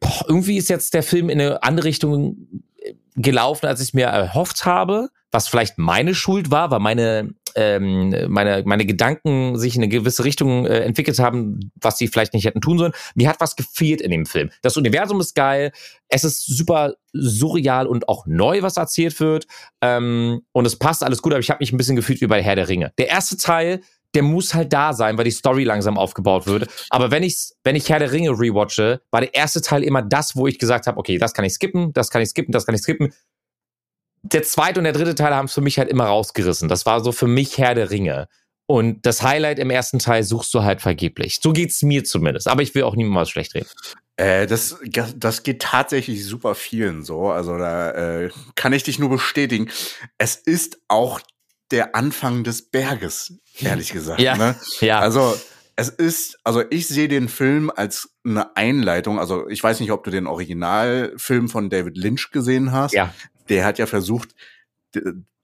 boah, 0.00 0.24
irgendwie 0.28 0.56
ist 0.56 0.68
jetzt 0.68 0.94
der 0.94 1.02
Film 1.02 1.28
in 1.28 1.40
eine 1.40 1.62
andere 1.62 1.86
Richtung 1.86 2.48
äh, 2.78 2.94
gelaufen, 3.16 3.66
als 3.66 3.80
ich 3.80 3.94
mir 3.94 4.06
erhofft 4.06 4.64
habe, 4.64 5.08
was 5.30 5.48
vielleicht 5.48 5.78
meine 5.78 6.14
Schuld 6.14 6.50
war, 6.50 6.70
weil 6.70 6.80
meine 6.80 7.34
ähm, 7.54 8.14
meine, 8.28 8.62
meine 8.64 8.86
Gedanken 8.86 9.58
sich 9.58 9.76
in 9.76 9.82
eine 9.82 9.88
gewisse 9.88 10.24
Richtung 10.24 10.66
äh, 10.66 10.80
entwickelt 10.80 11.18
haben, 11.18 11.72
was 11.80 11.98
sie 11.98 12.08
vielleicht 12.08 12.34
nicht 12.34 12.44
hätten 12.44 12.60
tun 12.60 12.78
sollen. 12.78 12.92
Mir 13.14 13.28
hat 13.28 13.40
was 13.40 13.56
gefehlt 13.56 14.00
in 14.00 14.10
dem 14.10 14.26
Film. 14.26 14.50
Das 14.62 14.76
Universum 14.76 15.20
ist 15.20 15.34
geil, 15.34 15.72
es 16.08 16.24
ist 16.24 16.46
super 16.46 16.94
surreal 17.12 17.86
und 17.86 18.08
auch 18.08 18.26
neu, 18.26 18.62
was 18.62 18.76
erzählt 18.76 19.18
wird. 19.20 19.46
Ähm, 19.80 20.42
und 20.52 20.66
es 20.66 20.76
passt 20.76 21.02
alles 21.02 21.22
gut, 21.22 21.32
aber 21.32 21.40
ich 21.40 21.50
habe 21.50 21.58
mich 21.60 21.72
ein 21.72 21.76
bisschen 21.76 21.96
gefühlt 21.96 22.20
wie 22.20 22.26
bei 22.26 22.42
Herr 22.42 22.56
der 22.56 22.68
Ringe. 22.68 22.92
Der 22.98 23.08
erste 23.08 23.36
Teil, 23.36 23.80
der 24.14 24.22
muss 24.22 24.54
halt 24.54 24.72
da 24.72 24.92
sein, 24.92 25.16
weil 25.18 25.24
die 25.24 25.30
Story 25.30 25.64
langsam 25.64 25.96
aufgebaut 25.96 26.46
wird. 26.46 26.68
Aber 26.90 27.10
wenn 27.10 27.22
ich 27.22 27.50
wenn 27.62 27.76
ich 27.76 27.88
Herr 27.88 27.98
der 27.98 28.12
Ringe 28.12 28.30
rewatche, 28.30 29.00
war 29.10 29.20
der 29.20 29.34
erste 29.34 29.60
Teil 29.60 29.84
immer 29.84 30.02
das, 30.02 30.36
wo 30.36 30.46
ich 30.46 30.58
gesagt 30.58 30.86
habe, 30.86 30.98
okay, 30.98 31.18
das 31.18 31.32
kann 31.32 31.44
ich 31.44 31.52
skippen, 31.54 31.92
das 31.92 32.10
kann 32.10 32.22
ich 32.22 32.30
skippen, 32.30 32.52
das 32.52 32.66
kann 32.66 32.74
ich 32.74 32.82
skippen 32.82 33.12
der 34.22 34.42
zweite 34.42 34.80
und 34.80 34.84
der 34.84 34.92
dritte 34.92 35.14
Teil 35.14 35.34
haben 35.34 35.46
es 35.46 35.54
für 35.54 35.60
mich 35.60 35.78
halt 35.78 35.88
immer 35.88 36.04
rausgerissen. 36.04 36.68
Das 36.68 36.86
war 36.86 37.02
so 37.02 37.12
für 37.12 37.26
mich 37.26 37.58
Herr 37.58 37.74
der 37.74 37.90
Ringe. 37.90 38.28
Und 38.66 39.04
das 39.04 39.22
Highlight 39.22 39.58
im 39.58 39.70
ersten 39.70 39.98
Teil 39.98 40.22
suchst 40.22 40.54
du 40.54 40.62
halt 40.62 40.80
vergeblich. 40.80 41.40
So 41.42 41.52
geht's 41.52 41.82
mir 41.82 42.04
zumindest. 42.04 42.46
Aber 42.46 42.62
ich 42.62 42.72
will 42.74 42.84
auch 42.84 42.94
niemals 42.94 43.30
schlecht 43.30 43.54
reden. 43.54 43.66
Äh, 44.16 44.46
das, 44.46 44.76
das 45.16 45.42
geht 45.42 45.62
tatsächlich 45.62 46.24
super 46.24 46.54
vielen 46.54 47.02
so. 47.02 47.30
Also 47.30 47.58
da 47.58 47.90
äh, 47.90 48.30
kann 48.54 48.72
ich 48.72 48.84
dich 48.84 48.98
nur 49.00 49.10
bestätigen. 49.10 49.70
Es 50.18 50.36
ist 50.36 50.78
auch 50.86 51.20
der 51.72 51.96
Anfang 51.96 52.44
des 52.44 52.70
Berges, 52.70 53.40
ehrlich 53.58 53.90
gesagt. 53.90 54.20
ja, 54.20 54.36
ne? 54.36 54.54
ja. 54.80 55.00
Also 55.00 55.36
es 55.74 55.88
ist, 55.88 56.38
also 56.44 56.62
ich 56.70 56.86
sehe 56.86 57.08
den 57.08 57.28
Film 57.28 57.72
als 57.74 58.10
eine 58.24 58.56
Einleitung. 58.56 59.18
Also 59.18 59.48
ich 59.48 59.64
weiß 59.64 59.80
nicht, 59.80 59.90
ob 59.90 60.04
du 60.04 60.12
den 60.12 60.28
Originalfilm 60.28 61.48
von 61.48 61.70
David 61.70 61.96
Lynch 61.96 62.30
gesehen 62.30 62.70
hast. 62.70 62.92
Ja 62.92 63.12
der 63.50 63.64
hat 63.64 63.78
ja 63.78 63.86
versucht, 63.86 64.34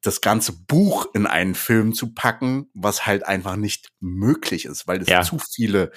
das 0.03 0.21
ganze 0.21 0.53
Buch 0.53 1.07
in 1.15 1.27
einen 1.27 1.55
Film 1.55 1.93
zu 1.93 2.15
packen, 2.15 2.71
was 2.75 3.07
halt 3.07 3.27
einfach 3.27 3.57
nicht 3.57 3.91
möglich 4.01 4.65
ist, 4.65 4.87
weil 4.87 5.03
es 5.03 5.09
ja. 5.09 5.23
zu 5.23 5.39
viele 5.39 5.93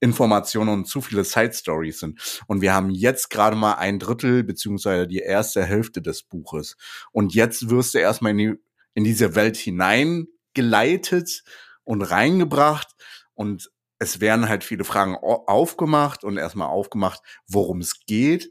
Informationen 0.00 0.70
und 0.70 0.86
zu 0.86 1.00
viele 1.00 1.22
Side 1.22 1.52
Stories 1.52 2.00
sind. 2.00 2.42
Und 2.48 2.60
wir 2.60 2.74
haben 2.74 2.90
jetzt 2.90 3.30
gerade 3.30 3.54
mal 3.54 3.74
ein 3.74 4.00
Drittel 4.00 4.42
beziehungsweise 4.42 5.06
die 5.06 5.20
erste 5.20 5.64
Hälfte 5.64 6.02
des 6.02 6.24
Buches. 6.24 6.76
Und 7.12 7.34
jetzt 7.34 7.70
wirst 7.70 7.94
du 7.94 7.98
erstmal 7.98 8.32
in, 8.32 8.38
die, 8.38 8.54
in 8.94 9.04
diese 9.04 9.36
Welt 9.36 9.56
hineingeleitet 9.56 11.44
und 11.84 12.02
reingebracht 12.02 12.88
und 13.34 13.70
es 14.00 14.20
werden 14.20 14.48
halt 14.48 14.64
viele 14.64 14.82
Fragen 14.82 15.14
aufgemacht 15.14 16.24
und 16.24 16.36
erstmal 16.36 16.66
aufgemacht, 16.66 17.20
worum 17.46 17.80
es 17.80 18.04
geht 18.04 18.50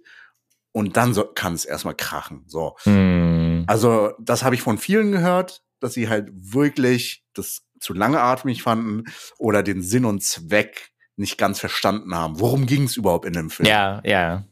und 0.71 0.97
dann 0.97 1.13
so, 1.13 1.25
kann 1.25 1.53
es 1.53 1.65
erstmal 1.65 1.95
krachen. 1.95 2.43
So. 2.47 2.75
Mm. 2.85 3.63
Also, 3.67 4.13
das 4.19 4.43
habe 4.43 4.55
ich 4.55 4.61
von 4.61 4.77
vielen 4.77 5.11
gehört, 5.11 5.63
dass 5.79 5.93
sie 5.93 6.09
halt 6.09 6.29
wirklich 6.33 7.23
das 7.33 7.63
zu 7.79 7.93
langatmig 7.93 8.63
fanden 8.63 9.05
oder 9.37 9.63
den 9.63 9.81
Sinn 9.81 10.05
und 10.05 10.23
Zweck 10.23 10.91
nicht 11.17 11.37
ganz 11.37 11.59
verstanden 11.59 12.15
haben. 12.15 12.39
Worum 12.39 12.65
ging 12.65 12.83
es 12.83 12.95
überhaupt 12.95 13.25
in 13.25 13.33
dem 13.33 13.49
Film? 13.49 13.67
Ja, 13.67 14.01
ja. 14.05 14.45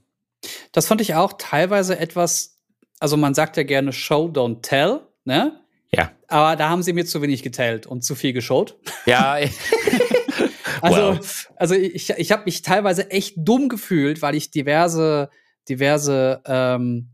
Das 0.71 0.87
fand 0.87 1.01
ich 1.01 1.15
auch 1.15 1.33
teilweise 1.37 1.99
etwas, 1.99 2.57
also 2.99 3.17
man 3.17 3.33
sagt 3.33 3.57
ja 3.57 3.63
gerne 3.63 3.93
Show, 3.93 4.27
don't 4.27 4.61
tell, 4.61 5.01
ne? 5.25 5.59
Ja. 5.91 6.11
Aber 6.27 6.55
da 6.55 6.69
haben 6.69 6.83
sie 6.83 6.93
mir 6.93 7.05
zu 7.05 7.21
wenig 7.21 7.43
geteilt 7.43 7.87
und 7.87 8.03
zu 8.03 8.15
viel 8.15 8.33
geschaut. 8.33 8.77
Ja. 9.05 9.37
also, 10.81 11.17
wow. 11.17 11.47
also 11.55 11.75
ich, 11.75 12.09
ich 12.11 12.31
habe 12.31 12.43
mich 12.45 12.61
teilweise 12.61 13.09
echt 13.09 13.35
dumm 13.37 13.69
gefühlt, 13.69 14.21
weil 14.21 14.35
ich 14.35 14.51
diverse 14.51 15.29
diverse 15.69 16.41
ähm, 16.45 17.09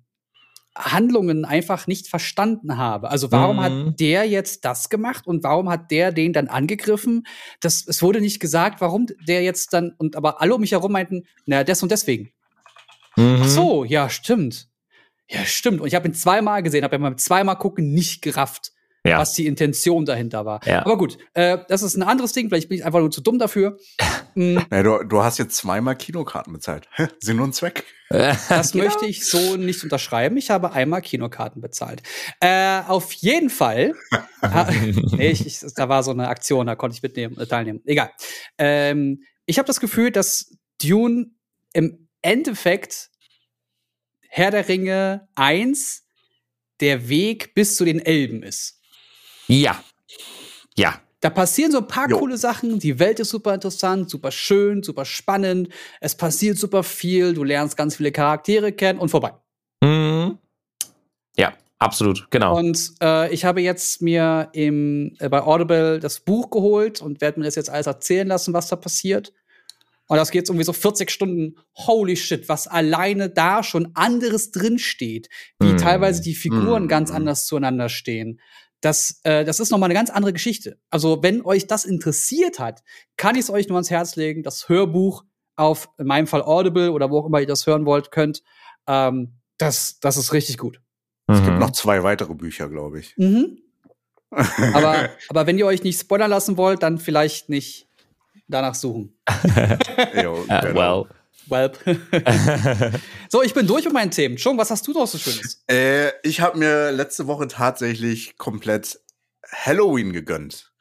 Handlungen 0.78 1.45
einfach 1.45 1.88
nicht 1.88 2.08
verstanden 2.08 2.78
habe. 2.78 3.10
Also 3.10 3.32
warum 3.32 3.58
mhm. 3.58 3.62
hat 3.62 3.99
der 3.99 4.28
jetzt 4.28 4.66
das 4.66 4.89
gemacht 4.89 5.26
und 5.26 5.43
warum 5.43 5.70
hat 5.70 5.89
der 5.89 6.12
den 6.12 6.34
dann 6.34 6.47
angegriffen? 6.47 7.26
Das, 7.62 7.88
es 7.88 8.01
wurde 8.01 8.20
nicht 8.20 8.39
gesagt, 8.39 8.82
warum 8.82 9.08
der 9.28 9.41
jetzt 9.43 9.74
dann, 9.74 9.93
und 9.97 10.18
aber 10.18 10.41
alle 10.41 10.53
um 10.53 10.62
mich 10.62 10.74
herum 10.74 10.91
meinten, 10.91 11.24
na, 11.45 11.64
des 11.64 11.82
und 11.82 11.91
deswegen. 11.91 12.32
Mhm. 13.16 13.39
Ach 13.41 13.47
so, 13.47 13.86
ja, 13.86 14.10
stimmt. 14.10 14.68
Ja, 15.30 15.45
stimmt. 15.45 15.80
Und 15.82 15.88
ich 15.88 15.95
habe 15.95 16.08
ihn 16.08 16.14
zweimal 16.14 16.62
gesehen, 16.62 16.84
habe 16.84 16.99
beim 16.99 17.18
zweimal 17.18 17.58
gucken 17.58 17.93
nicht 17.93 18.22
gerafft 18.22 18.74
ja. 19.06 19.20
was 19.20 19.34
die 19.34 19.45
Intention 19.45 20.06
dahinter 20.06 20.45
war. 20.45 20.66
Ja. 20.66 20.82
Aber 20.82 20.97
gut, 20.97 21.18
äh, 21.34 21.60
das 21.68 21.84
ist 21.84 21.95
ein 21.95 22.03
anderes 22.03 22.34
Ding. 22.34 22.49
Vielleicht 22.49 22.70
bin 22.70 22.78
ich 22.78 22.86
einfach 22.86 22.99
nur 22.99 23.12
zu 23.12 23.22
dumm 23.22 23.39
dafür. 23.39 23.78
Mhm. 24.38 24.66
Ja, 24.70 24.84
du, 24.84 25.01
du, 25.06 25.24
hast 25.24 25.38
jetzt 25.38 25.56
zweimal 25.56 25.95
Kinokarten 25.95 26.51
bezahlt. 26.51 26.89
Sinn 27.22 27.39
und 27.39 27.56
Zweck. 27.56 27.86
Das 28.10 28.49
genau. 28.74 28.84
möchte 28.84 29.06
ich 29.06 29.26
so 29.26 29.56
nicht 29.56 29.82
unterschreiben. 29.82 30.36
Ich 30.36 30.49
habe 30.49 30.74
einmal 30.74 31.01
Kinokarten 31.01 31.62
bezahlt. 31.62 32.03
Äh, 32.41 32.82
auf 32.86 33.14
jeden 33.14 33.49
Fall. 33.49 33.93
nee, 35.14 35.30
ich, 35.30 35.45
ich, 35.45 35.62
da 35.74 35.88
war 35.88 36.03
so 36.03 36.12
eine 36.12 36.28
Aktion, 36.28 36.68
da 36.68 36.76
konnte 36.76 36.97
ich 36.97 37.01
mitnehmen, 37.01 37.38
äh, 37.38 37.47
teilnehmen. 37.47 37.82
Egal. 37.86 38.12
Ähm, 38.58 39.24
ich 39.45 39.58
habe 39.58 39.68
das 39.68 39.80
Gefühl, 39.80 40.12
dass 40.12 40.58
Dune 40.82 41.28
im 41.72 42.10
Endeffekt 42.22 43.10
Herr 44.28 44.51
der 44.51 44.68
Ringe 44.68 45.30
1 45.36 46.03
der 46.82 47.08
Weg 47.08 47.53
bis 47.53 47.78
zu 47.78 47.86
den 47.86 47.99
Elben 47.99 48.43
ist. 48.43 48.82
Ja. 49.48 49.84
Ja. 50.78 51.02
Da 51.22 51.30
passieren 51.30 51.72
so 51.72 51.80
ein 51.80 51.88
paar 51.88 52.10
jo. 52.10 52.20
coole 52.20 52.38
Sachen. 52.38 52.78
Die 52.80 53.00
Welt 53.00 53.20
ist 53.20 53.30
super 53.30 53.54
interessant, 53.54 54.10
super 54.10 54.32
schön, 54.32 54.84
super 54.84 55.06
spannend. 55.06 55.70
Es 56.00 56.16
passiert 56.16 56.58
super 56.58 56.84
viel. 56.84 57.34
Du 57.34 57.43
lernst 57.43 57.78
ganz 57.78 57.96
viele 57.96 58.12
Charaktere 58.12 58.72
kennen 58.72 59.00
und 59.00 59.10
vorbei. 59.10 59.34
Mhm. 59.82 60.38
Ja, 61.36 61.54
absolut, 61.80 62.28
genau. 62.30 62.58
Und 62.58 62.93
äh, 63.02 63.34
ich 63.34 63.43
habe 63.43 63.62
jetzt 63.62 64.02
mir 64.02 64.50
im, 64.54 65.16
äh, 65.20 65.30
bei 65.30 65.41
Audible 65.41 66.00
das 66.00 66.20
Buch 66.20 66.50
geholt 66.52 67.02
und 67.02 67.22
werde 67.22 67.39
mir 67.39 67.46
das 67.46 67.56
jetzt 67.56 67.70
alles 67.70 67.88
erzählen 67.88 68.28
lassen, 68.28 68.54
was 68.54 68.68
da 68.68 68.76
passiert. 68.76 69.34
Und 70.08 70.18
das 70.18 70.30
geht 70.30 70.48
irgendwie 70.48 70.66
so 70.66 70.74
40 70.74 71.10
Stunden. 71.10 71.56
Holy 71.74 72.16
shit, 72.16 72.48
was 72.48 72.68
alleine 72.68 73.30
da 73.30 73.64
schon 73.64 73.89
anderes 73.96 74.52
drinsteht. 74.52 75.30
Wie 75.60 75.74
mm. 75.74 75.78
teilweise 75.78 76.22
die 76.22 76.36
Figuren 76.36 76.86
mm. 76.86 76.88
ganz 76.88 77.10
anders 77.10 77.48
zueinander 77.48 77.89
stehen. 77.89 78.39
Das, 78.82 79.19
äh, 79.23 79.45
das 79.45 79.59
ist 79.59 79.71
nochmal 79.71 79.88
eine 79.88 79.93
ganz 79.95 80.09
andere 80.09 80.34
Geschichte. 80.34 80.78
Also, 80.89 81.23
wenn 81.23 81.43
euch 81.43 81.67
das 81.67 81.86
interessiert 81.86 82.59
hat, 82.59 82.84
kann 83.17 83.36
ich 83.36 83.41
es 83.41 83.49
euch 83.49 83.67
nur 83.67 83.78
ans 83.78 83.89
Herz 83.89 84.15
legen. 84.15 84.43
Das 84.43 84.69
Hörbuch 84.69 85.23
auf, 85.55 85.89
in 85.97 86.07
meinem 86.07 86.28
Fall 86.28 86.43
Audible 86.43 86.91
oder 86.91 87.09
wo 87.09 87.19
auch 87.19 87.26
immer 87.26 87.39
ihr 87.39 87.47
das 87.47 87.65
hören 87.65 87.86
wollt, 87.86 88.11
könnt. 88.11 88.43
Ähm, 88.88 89.39
das, 89.57 89.99
das 89.99 90.17
ist 90.17 90.34
richtig 90.34 90.57
gut. 90.57 90.82
Es 91.28 91.41
gibt 91.41 91.53
mhm. 91.53 91.59
noch 91.59 91.71
zwei 91.71 92.03
weitere 92.03 92.36
Bücher, 92.36 92.69
glaube 92.69 92.99
ich. 92.99 93.15
Mhm. 93.17 93.57
aber, 94.73 95.09
aber 95.30 95.47
wenn 95.47 95.57
ihr 95.57 95.65
euch 95.65 95.84
nicht 95.84 95.99
spoilern 95.99 96.30
lassen 96.30 96.57
wollt, 96.57 96.84
dann 96.84 96.99
vielleicht 96.99 97.49
nicht 97.49 97.88
danach 98.47 98.76
suchen. 98.76 99.17
jo, 100.21 100.43
uh, 100.43 100.76
well. 100.76 101.05
Welp. 101.50 101.80
so, 103.30 103.41
ich 103.41 103.54
bin 103.54 103.68
durch 103.68 103.86
mit 103.86 103.93
meinen 103.93 104.12
Themen. 104.12 104.38
Schon, 104.38 104.58
was 104.58 104.72
hast 104.72 104.88
du 104.88 104.93
noch 104.93 105.08
so 105.08 105.18
Schönes? 105.18 105.64
Äh, 105.68 106.12
ich 106.24 106.41
habe 106.41 106.58
mir 106.58 106.91
letzte 106.91 107.28
Woche 107.28 107.48
tatsächlich 107.48 108.38
komplett 108.38 109.00
Halloween 109.52 110.14
gegönnt. 110.14 110.72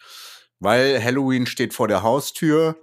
Weil 0.61 1.03
Halloween 1.03 1.47
steht 1.47 1.75
vor 1.75 1.89
der 1.89 2.03
Haustür 2.03 2.77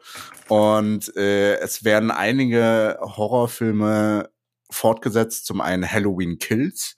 und 0.48 1.16
äh, 1.16 1.56
es 1.56 1.84
werden 1.84 2.12
einige 2.12 3.00
Horrorfilme 3.02 4.30
fortgesetzt. 4.70 5.46
Zum 5.46 5.62
einen 5.62 5.90
Halloween 5.90 6.38
Kills, 6.38 6.96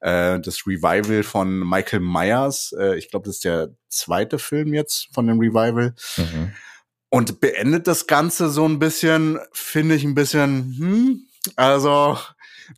äh, 0.00 0.40
das 0.40 0.66
Revival 0.66 1.22
von 1.24 1.58
Michael 1.58 2.00
Myers. 2.00 2.74
Äh, 2.78 2.96
ich 2.96 3.10
glaube, 3.10 3.26
das 3.26 3.36
ist 3.36 3.44
der 3.44 3.74
zweite 3.88 4.38
Film 4.38 4.72
jetzt 4.72 5.08
von 5.12 5.26
dem 5.26 5.40
Revival. 5.40 5.94
Mhm. 6.16 6.52
Und 7.14 7.40
beendet 7.40 7.86
das 7.86 8.08
Ganze 8.08 8.50
so 8.50 8.64
ein 8.64 8.80
bisschen, 8.80 9.38
finde 9.52 9.94
ich 9.94 10.02
ein 10.02 10.16
bisschen, 10.16 10.74
hm, 10.76 11.28
also 11.54 12.18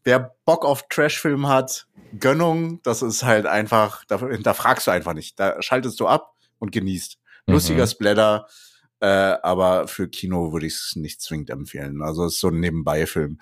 wer 0.04 0.36
Bock 0.44 0.66
auf 0.66 0.88
Trashfilm 0.90 1.48
hat, 1.48 1.86
Gönnung, 2.20 2.82
das 2.82 3.00
ist 3.00 3.22
halt 3.22 3.46
einfach, 3.46 4.04
da, 4.04 4.18
da 4.18 4.52
fragst 4.52 4.88
du 4.88 4.90
einfach 4.90 5.14
nicht. 5.14 5.40
Da 5.40 5.62
schaltest 5.62 5.98
du 6.00 6.06
ab 6.06 6.34
und 6.58 6.70
genießt. 6.70 7.16
Lustiger 7.46 7.84
mhm. 7.84 7.88
Splatter, 7.88 8.46
äh, 9.00 9.06
aber 9.06 9.88
für 9.88 10.06
Kino 10.06 10.52
würde 10.52 10.66
ich 10.66 10.74
es 10.74 10.96
nicht 10.96 11.22
zwingend 11.22 11.48
empfehlen. 11.48 12.02
Also 12.02 12.26
es 12.26 12.34
ist 12.34 12.40
so 12.40 12.48
ein 12.48 12.60
Nebenbei-Film. 12.60 13.38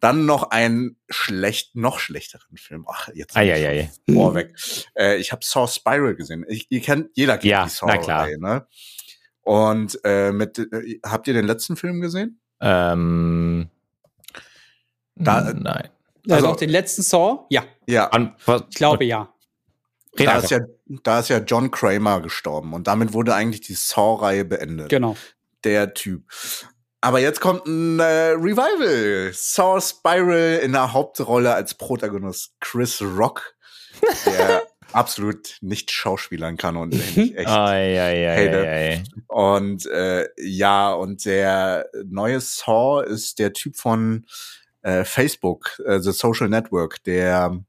Dann 0.00 0.26
noch 0.26 0.50
einen 0.50 0.96
schlecht, 1.08 1.76
noch 1.76 2.00
schlechteren 2.00 2.56
Film. 2.56 2.86
Ach, 2.88 3.08
jetzt 3.14 3.36
ei, 3.36 3.88
vorweg. 4.10 4.56
Äh, 4.96 5.18
ich 5.18 5.30
habe 5.30 5.44
Saw 5.44 5.68
Spiral 5.68 6.16
gesehen. 6.16 6.44
Ich, 6.48 6.66
ihr 6.70 6.80
kennt, 6.80 7.10
jeder 7.14 7.34
kennt 7.34 7.44
ja, 7.44 7.64
die 7.64 7.70
Saw 7.70 7.86
na 7.86 7.98
klar. 7.98 8.24
Reihe, 8.24 8.40
ne? 8.40 8.66
Und 9.44 10.00
äh, 10.04 10.32
mit, 10.32 10.58
äh, 10.58 11.00
habt 11.04 11.28
ihr 11.28 11.34
den 11.34 11.46
letzten 11.46 11.76
Film 11.76 12.00
gesehen? 12.00 12.40
Ähm, 12.60 13.68
da, 15.14 15.52
nein. 15.52 15.90
Also, 16.24 16.34
also 16.34 16.48
auch 16.48 16.56
den 16.56 16.70
letzten 16.70 17.02
Saw? 17.02 17.46
Ja. 17.50 17.64
Ja. 17.86 18.08
An, 18.08 18.34
ich 18.70 18.76
glaube 18.76 19.04
ja. 19.04 19.28
Da 20.16 20.38
ist 20.38 20.50
ja, 20.50 20.60
da 21.02 21.20
ist 21.20 21.28
ja 21.28 21.38
John 21.38 21.70
Kramer 21.70 22.20
gestorben 22.20 22.72
und 22.72 22.86
damit 22.86 23.12
wurde 23.12 23.34
eigentlich 23.34 23.62
die 23.62 23.74
Saw-Reihe 23.74 24.44
beendet. 24.44 24.88
Genau. 24.88 25.16
Der 25.64 25.92
Typ. 25.92 26.22
Aber 27.00 27.18
jetzt 27.18 27.40
kommt 27.40 27.66
ein 27.66 27.98
äh, 28.00 28.30
Revival. 28.30 29.32
Saw 29.34 29.80
Spiral 29.80 30.60
in 30.62 30.72
der 30.72 30.92
Hauptrolle 30.92 31.52
als 31.52 31.74
Protagonist 31.74 32.54
Chris 32.60 33.02
Rock, 33.02 33.54
der 34.24 34.62
absolut 34.94 35.58
nicht 35.60 35.90
schauspielern 35.90 36.56
kann 36.56 36.76
und 36.76 36.94
ich 37.16 37.36
echt 37.36 37.48
ai, 37.48 38.00
ai, 38.00 38.30
ai, 38.30 38.96
hate. 38.96 39.04
Und 39.26 39.86
äh, 39.86 40.28
ja, 40.38 40.92
und 40.92 41.24
der 41.24 41.88
neue 42.04 42.40
Saw 42.40 43.04
ist 43.04 43.38
der 43.38 43.52
Typ 43.52 43.76
von 43.76 44.26
äh, 44.82 45.04
Facebook, 45.04 45.80
äh, 45.86 46.00
The 46.00 46.12
Social 46.12 46.48
Network, 46.48 47.02
der 47.04 47.60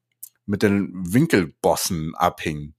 mit 0.46 0.62
den 0.62 0.92
Winkelbossen 0.94 2.14
abhing. 2.16 2.74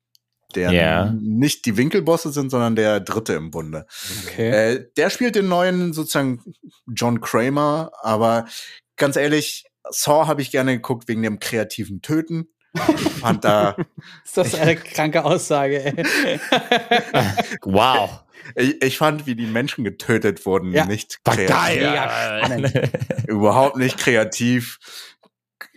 Der 0.54 0.70
yeah. 0.70 1.12
nicht 1.20 1.66
die 1.66 1.76
Winkelbosse 1.76 2.30
sind, 2.30 2.50
sondern 2.50 2.76
der 2.76 3.00
dritte 3.00 3.34
im 3.34 3.50
Bunde. 3.50 3.86
Okay. 4.24 4.50
Äh, 4.50 4.86
der 4.96 5.10
spielt 5.10 5.34
den 5.34 5.48
neuen 5.48 5.92
sozusagen 5.92 6.42
John 6.86 7.20
Kramer, 7.20 7.90
aber 8.00 8.46
ganz 8.96 9.16
ehrlich, 9.16 9.66
Saw 9.90 10.26
habe 10.26 10.42
ich 10.42 10.50
gerne 10.50 10.76
geguckt 10.76 11.08
wegen 11.08 11.22
dem 11.22 11.40
kreativen 11.40 12.00
Töten. 12.00 12.48
Fand 12.76 13.44
da. 13.44 13.76
ist 14.24 14.36
das 14.36 14.54
eine 14.54 14.76
kranke 14.76 15.24
Aussage, 15.24 15.84
ey. 15.84 16.40
wow. 17.62 18.22
Ich, 18.54 18.82
ich, 18.82 18.98
fand, 18.98 19.26
wie 19.26 19.34
die 19.34 19.46
Menschen 19.46 19.82
getötet 19.82 20.46
wurden, 20.46 20.72
ja. 20.72 20.86
nicht 20.86 21.24
kreativ. 21.24 21.82
Ja, 21.82 22.46
Überhaupt 23.26 23.76
nicht 23.76 23.98
kreativ. 23.98 24.78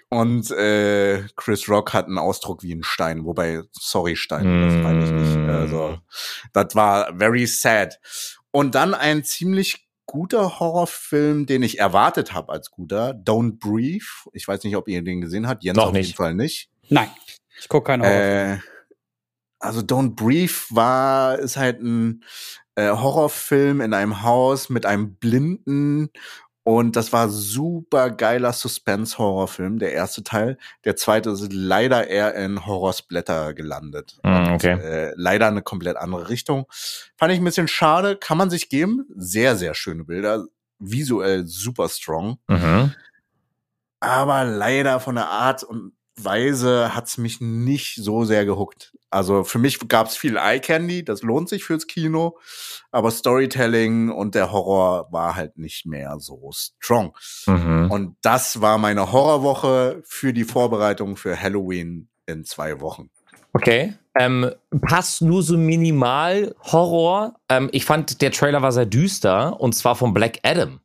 Und 0.10 0.50
äh, 0.52 1.24
Chris 1.36 1.70
Rock 1.70 1.94
hat 1.94 2.08
einen 2.08 2.18
Ausdruck 2.18 2.64
wie 2.64 2.74
ein 2.74 2.84
Stein, 2.84 3.26
wobei, 3.26 3.62
sorry, 3.72 4.16
Stein, 4.16 4.44
mm. 4.44 4.68
das 4.68 4.74
meine 4.84 5.06
ich 5.06 5.12
nicht. 5.12 5.38
Mm. 5.38 5.50
Also, 5.50 6.00
das 6.52 6.76
war 6.76 7.16
very 7.18 7.46
sad. 7.46 8.00
Und 8.52 8.74
dann 8.74 8.96
ein 8.96 9.24
ziemlich 9.24 9.88
guter 10.08 10.60
Horrorfilm, 10.60 11.46
den 11.46 11.62
ich 11.62 11.78
erwartet 11.78 12.34
habe 12.34 12.52
als 12.52 12.72
guter, 12.72 13.12
Don't 13.12 13.60
Breathe. 13.60 14.06
Ich 14.34 14.48
weiß 14.48 14.64
nicht, 14.64 14.76
ob 14.76 14.88
ihr 14.88 15.04
den 15.04 15.22
gesehen 15.22 15.48
habt. 15.48 15.64
Jens 15.64 15.78
Noch 15.78 15.88
auf 15.88 15.94
nicht. 15.94 16.08
jeden 16.08 16.18
Fall 16.18 16.34
nicht. 16.34 16.69
Nein, 16.90 17.10
ich 17.60 17.70
gucke 17.70 17.88
keinen 17.88 18.04
Horrorfilm. 18.04 18.58
Äh, 18.58 18.62
also 19.60 19.82
Don't 19.82 20.16
Breathe 20.16 20.54
war, 20.70 21.38
ist 21.40 21.58
halt 21.58 21.82
ein 21.82 22.24
äh, 22.76 22.90
Horrorfilm 22.90 23.82
in 23.82 23.94
einem 23.94 24.24
Haus 24.24 24.70
mit 24.70 24.86
einem 24.86 25.16
Blinden 25.16 26.10
und 26.70 26.96
das 26.96 27.12
war 27.12 27.30
super 27.30 28.12
geiler 28.12 28.54
Suspense-Horrorfilm, 28.54 29.80
der 29.80 29.92
erste 29.94 30.22
Teil. 30.22 30.60
Der 30.86 30.96
zweite 30.96 31.32
ist 31.32 31.52
leider 31.52 32.08
eher 32.08 32.36
in 32.36 32.64
Horrorsblätter 32.64 33.56
gelandet. 33.56 34.20
Mm, 34.22 34.54
okay. 34.54 34.74
Und, 34.74 34.82
äh, 34.82 35.14
leider 35.16 35.48
eine 35.48 35.64
komplett 35.64 35.98
andere 35.98 36.30
Richtung. 36.30 36.68
Fand 37.18 37.34
ich 37.34 37.40
ein 37.40 37.44
bisschen 37.44 37.68
schade, 37.68 38.18
kann 38.18 38.38
man 38.38 38.52
sich 38.52 38.70
geben. 38.70 39.08
Sehr, 39.16 39.56
sehr 39.56 39.74
schöne 39.74 40.04
Bilder. 40.04 40.46
Visuell 40.78 41.48
super 41.48 41.90
strong. 41.90 42.38
Mhm. 42.48 42.94
Aber 44.00 44.46
leider 44.46 45.00
von 45.00 45.16
der 45.16 45.28
Art 45.28 45.64
und 45.64 45.94
Weise 46.24 46.96
hat's 46.96 47.18
mich 47.18 47.42
nicht 47.42 47.96
so 47.96 48.24
sehr 48.24 48.46
gehuckt. 48.46 48.94
Also 49.10 49.44
für 49.44 49.58
mich 49.58 49.80
gab's 49.88 50.16
viel 50.16 50.38
Eye 50.38 50.60
Candy, 50.60 51.04
das 51.04 51.24
lohnt 51.24 51.50
sich 51.50 51.64
fürs 51.64 51.88
Kino, 51.88 52.38
aber 52.92 53.10
Storytelling 53.10 54.10
und 54.10 54.36
der 54.36 54.52
Horror 54.52 55.12
war 55.12 55.36
halt 55.36 55.58
nicht 55.58 55.86
mehr 55.86 56.20
so 56.20 56.52
strong. 56.52 57.16
Mhm. 57.48 57.90
Und 57.90 58.16
das 58.22 58.62
war 58.62 58.78
meine 58.78 59.12
Horrorwoche 59.12 60.02
für 60.06 60.32
die 60.34 60.44
Vorbereitung 60.44 61.16
für 61.16 61.40
Halloween 61.40 62.10
in 62.28 62.46
zwei 62.46 62.80
Wochen. 62.82 63.10
Okay. 63.54 63.94
Ähm, 64.16 64.52
passt 64.82 65.22
nur 65.22 65.42
so 65.42 65.58
minimal 65.58 66.54
Horror. 66.64 67.36
Ähm, 67.50 67.70
ich 67.72 67.86
fand, 67.86 68.22
der 68.22 68.32
Trailer 68.32 68.62
war 68.62 68.72
sehr 68.72 68.86
düster 68.86 69.60
und 69.60 69.74
zwar 69.74 69.96
von 69.96 70.14
Black 70.14 70.40
Adam. 70.44 70.82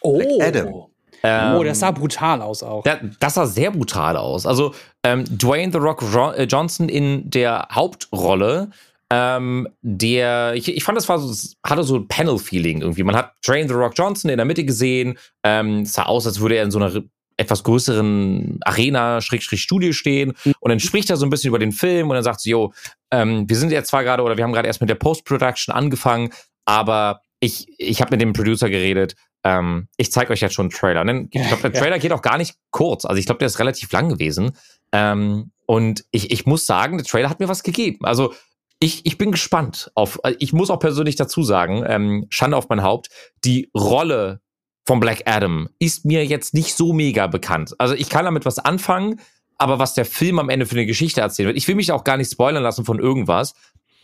Oh. 0.00 0.18
Black 0.18 0.56
Adam. 0.56 0.91
Ähm, 1.22 1.54
oh, 1.56 1.62
das 1.62 1.80
sah 1.80 1.90
brutal 1.90 2.42
aus 2.42 2.62
auch. 2.62 2.84
Ja, 2.84 2.98
das 3.20 3.34
sah 3.34 3.46
sehr 3.46 3.70
brutal 3.70 4.16
aus. 4.16 4.46
Also 4.46 4.74
ähm, 5.04 5.24
Dwayne 5.24 5.72
The 5.72 5.78
Rock 5.78 6.02
äh, 6.36 6.44
Johnson 6.44 6.88
in 6.88 7.30
der 7.30 7.68
Hauptrolle, 7.70 8.70
ähm, 9.10 9.68
der, 9.82 10.54
ich, 10.54 10.74
ich 10.74 10.82
fand, 10.82 10.96
das 10.96 11.08
war 11.08 11.18
so, 11.18 11.54
hatte 11.64 11.84
so 11.84 11.96
ein 11.96 12.08
Panel-Feeling 12.08 12.80
irgendwie. 12.80 13.02
Man 13.02 13.14
hat 13.14 13.34
Dwayne 13.46 13.68
The 13.68 13.74
Rock 13.74 13.92
Johnson 13.94 14.30
in 14.30 14.38
der 14.38 14.46
Mitte 14.46 14.64
gesehen. 14.64 15.18
Ähm, 15.44 15.84
sah 15.84 16.04
aus, 16.04 16.26
als 16.26 16.40
würde 16.40 16.56
er 16.56 16.64
in 16.64 16.70
so 16.70 16.78
einer 16.78 17.02
etwas 17.36 17.62
größeren 17.64 18.58
Arena-Studio 18.62 19.92
stehen 19.92 20.32
und 20.60 20.68
dann 20.68 20.80
spricht 20.80 21.10
er 21.10 21.16
so 21.16 21.26
ein 21.26 21.30
bisschen 21.30 21.48
über 21.48 21.58
den 21.58 21.72
Film 21.72 22.08
und 22.08 22.14
dann 22.14 22.24
sagt 22.24 22.40
sie, 22.40 22.50
jo, 22.50 22.72
ähm, 23.10 23.48
wir 23.48 23.56
sind 23.56 23.72
jetzt 23.72 23.88
zwar 23.88 24.04
gerade 24.04 24.22
oder 24.22 24.36
wir 24.36 24.44
haben 24.44 24.52
gerade 24.52 24.68
erst 24.68 24.80
mit 24.80 24.90
der 24.90 24.96
Post-Production 24.96 25.74
angefangen, 25.74 26.30
aber 26.64 27.20
ich, 27.40 27.66
ich 27.78 28.00
habe 28.00 28.12
mit 28.12 28.20
dem 28.20 28.32
Producer 28.32 28.70
geredet 28.70 29.14
ähm, 29.44 29.88
ich 29.96 30.12
zeige 30.12 30.32
euch 30.32 30.40
jetzt 30.40 30.54
schon 30.54 30.64
einen 30.64 30.70
Trailer. 30.70 31.04
Ich 31.30 31.48
glaube, 31.48 31.70
der 31.70 31.72
Trailer 31.80 31.98
geht 31.98 32.12
auch 32.12 32.22
gar 32.22 32.38
nicht 32.38 32.56
kurz. 32.70 33.04
Also 33.04 33.18
ich 33.18 33.26
glaube, 33.26 33.38
der 33.38 33.46
ist 33.46 33.58
relativ 33.58 33.90
lang 33.92 34.08
gewesen. 34.08 34.52
Ähm, 34.92 35.52
und 35.66 36.04
ich, 36.10 36.30
ich 36.30 36.46
muss 36.46 36.66
sagen, 36.66 36.98
der 36.98 37.06
Trailer 37.06 37.30
hat 37.30 37.40
mir 37.40 37.48
was 37.48 37.62
gegeben. 37.62 38.04
Also 38.04 38.34
ich, 38.78 39.06
ich 39.06 39.16
bin 39.16 39.30
gespannt 39.30 39.90
auf, 39.94 40.18
ich 40.38 40.52
muss 40.52 40.70
auch 40.70 40.80
persönlich 40.80 41.16
dazu 41.16 41.42
sagen, 41.42 41.84
ähm, 41.86 42.26
Schande 42.30 42.56
auf 42.56 42.68
mein 42.68 42.82
Haupt, 42.82 43.10
die 43.44 43.70
Rolle 43.76 44.40
von 44.84 44.98
Black 44.98 45.22
Adam 45.26 45.68
ist 45.78 46.04
mir 46.04 46.26
jetzt 46.26 46.54
nicht 46.54 46.76
so 46.76 46.92
mega 46.92 47.28
bekannt. 47.28 47.74
Also 47.78 47.94
ich 47.94 48.08
kann 48.08 48.24
damit 48.24 48.44
was 48.44 48.58
anfangen, 48.58 49.20
aber 49.56 49.78
was 49.78 49.94
der 49.94 50.04
Film 50.04 50.40
am 50.40 50.48
Ende 50.48 50.66
für 50.66 50.74
eine 50.74 50.86
Geschichte 50.86 51.20
erzählen 51.20 51.46
wird, 51.46 51.56
ich 51.56 51.68
will 51.68 51.76
mich 51.76 51.92
auch 51.92 52.02
gar 52.02 52.16
nicht 52.16 52.32
spoilern 52.32 52.62
lassen 52.62 52.84
von 52.84 52.98
irgendwas, 52.98 53.54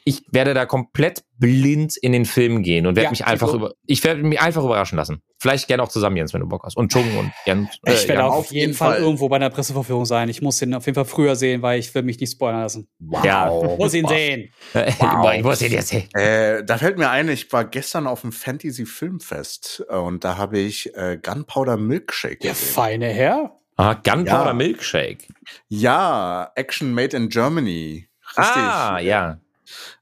ich 0.05 0.23
werde 0.31 0.55
da 0.55 0.67
komplett 0.67 1.25
blind 1.39 1.97
in 1.97 2.13
den 2.13 2.25
Film 2.25 2.63
gehen 2.63 2.87
und 2.87 2.97
werde 2.97 3.05
ja, 3.05 3.11
mich 3.11 3.27
einfach 3.27 3.53
über, 3.53 3.75
ich 3.87 4.03
werde 4.05 4.23
mich 4.23 4.41
einfach 4.41 4.65
überraschen 4.65 4.97
lassen. 4.97 5.23
Vielleicht 5.39 5.69
gerne 5.69 5.83
auch 5.83 5.89
zusammen, 5.89 6.17
Jens, 6.17 6.35
wenn 6.35 6.41
du 6.41 6.49
Bock 6.49 6.65
hast. 6.65 6.77
Und 6.77 6.93
Chung 6.93 7.17
und 7.17 7.31
Jens. 7.47 7.69
Äh, 7.85 7.95
ich 7.95 8.09
werde 8.09 8.25
auf 8.25 8.51
jeden 8.51 8.75
Fall, 8.75 8.95
Fall, 8.95 9.03
irgendwo 9.03 9.29
bei 9.29 9.37
einer 9.37 9.51
Presseverführung 9.51 10.05
sein. 10.05 10.29
Ich 10.29 10.43
muss 10.43 10.61
ihn 10.63 10.75
auf 10.75 10.87
jeden 10.87 10.95
Fall 10.95 11.05
früher 11.05 11.37
sehen, 11.37 11.63
weil 11.63 11.79
ich 11.79 11.95
will 11.95 12.03
mich 12.03 12.19
nicht 12.19 12.33
spoilern 12.33 12.63
lassen. 12.63 12.89
Wow. 12.99 13.25
Ja, 13.25 13.63
ich 13.73 13.79
muss 13.79 13.95
ihn 13.95 14.05
wow. 14.05 14.13
sehen. 14.13 14.51
Wow. 14.99 15.35
ich 15.35 15.43
muss 15.43 15.63
ihn 15.63 15.73
jetzt 15.73 15.89
sehen. 15.89 16.09
Äh, 16.15 16.65
da 16.65 16.79
fällt 16.79 16.99
mir 16.99 17.11
ein, 17.11 17.29
ich 17.29 17.53
war 17.53 17.65
gestern 17.65 18.07
auf 18.07 18.23
dem 18.23 18.33
Fantasy 18.33 18.87
Filmfest 18.87 19.85
äh, 19.89 19.95
und 19.95 20.25
da 20.25 20.37
habe 20.37 20.59
ich 20.59 20.95
äh, 20.97 21.19
Gunpowder 21.23 21.77
Milkshake 21.77 22.37
gesehen. 22.37 22.49
Der 22.49 22.55
feine 22.55 23.09
Herr. 23.09 23.59
Ah, 23.77 23.95
Gunpowder 23.95 24.47
ja. 24.47 24.53
Milkshake. 24.55 25.29
Ja, 25.69 26.51
Action 26.57 26.93
Made 26.93 27.17
in 27.17 27.29
Germany. 27.29 28.09
Richtig. 28.37 28.45
Ah, 28.45 28.99
ja. 28.99 29.41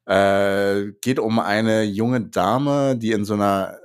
Äh, 0.06 0.92
geht 1.00 1.18
um 1.18 1.38
eine 1.38 1.82
junge 1.82 2.20
Dame, 2.22 2.96
die 2.96 3.12
in 3.12 3.24
so 3.24 3.34
einer 3.34 3.78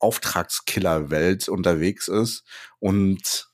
Auftragskiller-Welt 0.00 1.48
unterwegs 1.48 2.08
ist 2.08 2.44
und 2.78 3.48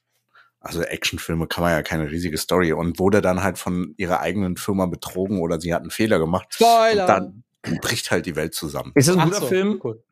also 0.65 0.81
Actionfilme 0.81 1.47
kann 1.47 1.63
man 1.63 1.73
ja 1.73 1.83
keine 1.83 2.11
riesige 2.11 2.39
Story 2.39 2.73
und 2.73 2.99
wurde 2.99 3.21
dann 3.21 3.43
halt 3.43 3.59
von 3.59 3.95
ihrer 3.99 4.21
eigenen 4.21 4.57
Firma 4.57 4.87
betrogen 4.87 5.41
oder 5.41 5.61
sie 5.61 5.75
hat 5.75 5.83
einen 5.83 5.91
Fehler 5.91 6.19
gemacht. 6.19 6.47
Spoiler! 6.55 7.03
Und 7.03 7.09
dann 7.09 7.45
bricht 7.81 8.11
halt 8.11 8.25
die 8.25 8.35
Welt 8.35 8.55
zusammen. 8.55 8.93
Ist 8.95 9.09
das 9.09 9.17
ein 9.17 9.29
guter 9.29 9.41
so, 9.41 9.47
Film? 9.47 9.81
Cool. 9.83 10.03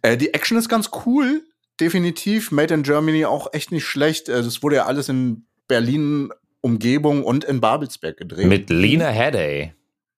Äh, 0.00 0.16
die 0.16 0.32
Action 0.32 0.56
ist 0.56 0.70
ganz 0.70 0.90
cool, 1.04 1.42
definitiv. 1.78 2.50
Made 2.50 2.72
in 2.72 2.82
Germany 2.82 3.26
auch 3.26 3.52
echt 3.52 3.70
nicht 3.70 3.84
schlecht. 3.84 4.30
Äh, 4.30 4.42
das 4.42 4.62
wurde 4.62 4.76
ja 4.76 4.86
alles 4.86 5.10
in 5.10 5.46
Berlin 5.68 6.30
Umgebung 6.62 7.22
und 7.22 7.44
in 7.44 7.60
Babelsberg 7.60 8.16
gedreht. 8.16 8.46
Mit 8.46 8.70
Lena 8.70 9.08
Headey. 9.08 9.75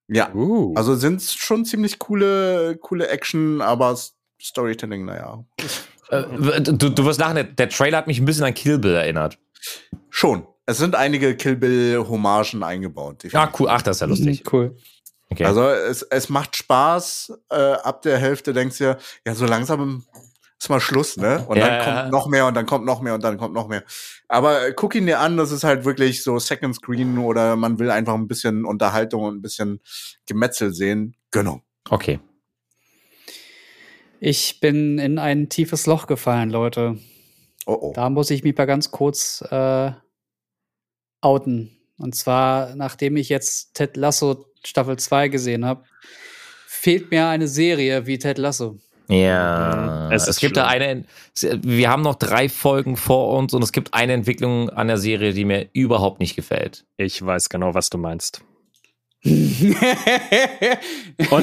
Ja, 0.08 0.32
uh. 0.34 0.74
also 0.74 0.96
sind 0.96 1.22
schon 1.22 1.64
ziemlich 1.64 1.98
coole, 1.98 2.76
coole 2.80 3.08
Action, 3.08 3.60
aber 3.60 3.96
Storytelling, 4.40 5.04
naja. 5.04 5.44
Äh, 6.10 6.60
du, 6.62 6.88
du 6.88 7.04
wirst 7.04 7.20
lachen, 7.20 7.54
der 7.56 7.68
Trailer 7.68 7.98
hat 7.98 8.06
mich 8.06 8.18
ein 8.18 8.24
bisschen 8.24 8.44
an 8.44 8.54
Kill 8.54 8.78
Bill 8.78 8.94
erinnert. 8.94 9.38
Schon. 10.10 10.46
Es 10.64 10.78
sind 10.78 10.94
einige 10.94 11.36
Kill 11.36 11.56
Bill-Hommagen 11.56 12.62
eingebaut. 12.62 13.24
Ah, 13.32 13.50
cool. 13.58 13.68
Ach, 13.70 13.82
das 13.82 13.96
ist 13.96 14.00
ja 14.00 14.06
lustig. 14.06 14.44
Mhm, 14.44 14.50
cool. 14.52 14.76
Okay. 15.30 15.44
Also 15.44 15.62
es, 15.68 16.02
es 16.02 16.28
macht 16.28 16.56
Spaß. 16.56 17.32
Äh, 17.50 17.56
ab 17.56 18.02
der 18.02 18.18
Hälfte 18.18 18.52
denkst 18.52 18.78
du 18.78 18.84
ja, 18.84 18.96
ja, 19.26 19.34
so 19.34 19.46
langsam 19.46 20.04
ist 20.58 20.68
mal 20.68 20.80
Schluss, 20.80 21.16
ne? 21.16 21.44
Und 21.46 21.56
ja, 21.56 21.68
dann 21.68 21.84
kommt 21.84 22.10
noch 22.10 22.26
mehr 22.28 22.46
und 22.46 22.54
dann 22.54 22.66
kommt 22.66 22.84
noch 22.84 23.00
mehr 23.00 23.14
und 23.14 23.22
dann 23.22 23.38
kommt 23.38 23.54
noch 23.54 23.68
mehr. 23.68 23.84
Aber 24.26 24.66
äh, 24.66 24.72
guck 24.74 24.94
ihn 24.94 25.06
dir 25.06 25.20
an, 25.20 25.36
das 25.36 25.52
ist 25.52 25.64
halt 25.64 25.84
wirklich 25.84 26.22
so 26.22 26.38
Second 26.38 26.74
Screen 26.74 27.18
oder 27.18 27.56
man 27.56 27.78
will 27.78 27.90
einfach 27.90 28.14
ein 28.14 28.26
bisschen 28.26 28.64
Unterhaltung 28.64 29.22
und 29.22 29.36
ein 29.36 29.42
bisschen 29.42 29.80
Gemetzel 30.26 30.74
sehen. 30.74 31.14
Gönnung. 31.30 31.62
Okay. 31.88 32.18
Ich 34.20 34.58
bin 34.58 34.98
in 34.98 35.18
ein 35.18 35.48
tiefes 35.48 35.86
Loch 35.86 36.06
gefallen, 36.08 36.50
Leute. 36.50 36.98
Oh 37.66 37.78
oh. 37.80 37.92
Da 37.94 38.10
muss 38.10 38.30
ich 38.30 38.42
mich 38.42 38.56
mal 38.56 38.66
ganz 38.66 38.90
kurz 38.90 39.42
äh, 39.50 39.92
outen. 41.20 41.78
Und 41.98 42.14
zwar, 42.14 42.74
nachdem 42.74 43.16
ich 43.16 43.28
jetzt 43.28 43.74
Ted 43.74 43.96
Lasso 43.96 44.46
Staffel 44.64 44.98
2 44.98 45.28
gesehen 45.28 45.64
habe, 45.64 45.84
fehlt 46.66 47.10
mir 47.10 47.28
eine 47.28 47.46
Serie 47.46 48.06
wie 48.06 48.18
Ted 48.18 48.38
Lasso. 48.38 48.78
Ja, 49.08 50.10
es, 50.12 50.28
es 50.28 50.38
gibt 50.38 50.56
schlimm. 50.56 50.64
da 50.64 50.68
eine, 50.68 51.04
wir 51.62 51.88
haben 51.88 52.02
noch 52.02 52.16
drei 52.16 52.50
Folgen 52.50 52.98
vor 52.98 53.36
uns 53.38 53.54
und 53.54 53.62
es 53.62 53.72
gibt 53.72 53.94
eine 53.94 54.12
Entwicklung 54.12 54.68
an 54.68 54.88
der 54.88 54.98
Serie, 54.98 55.32
die 55.32 55.46
mir 55.46 55.68
überhaupt 55.72 56.20
nicht 56.20 56.36
gefällt. 56.36 56.84
Ich 56.98 57.24
weiß 57.24 57.48
genau, 57.48 57.72
was 57.72 57.88
du 57.88 57.96
meinst. 57.96 58.42
und 59.24 59.76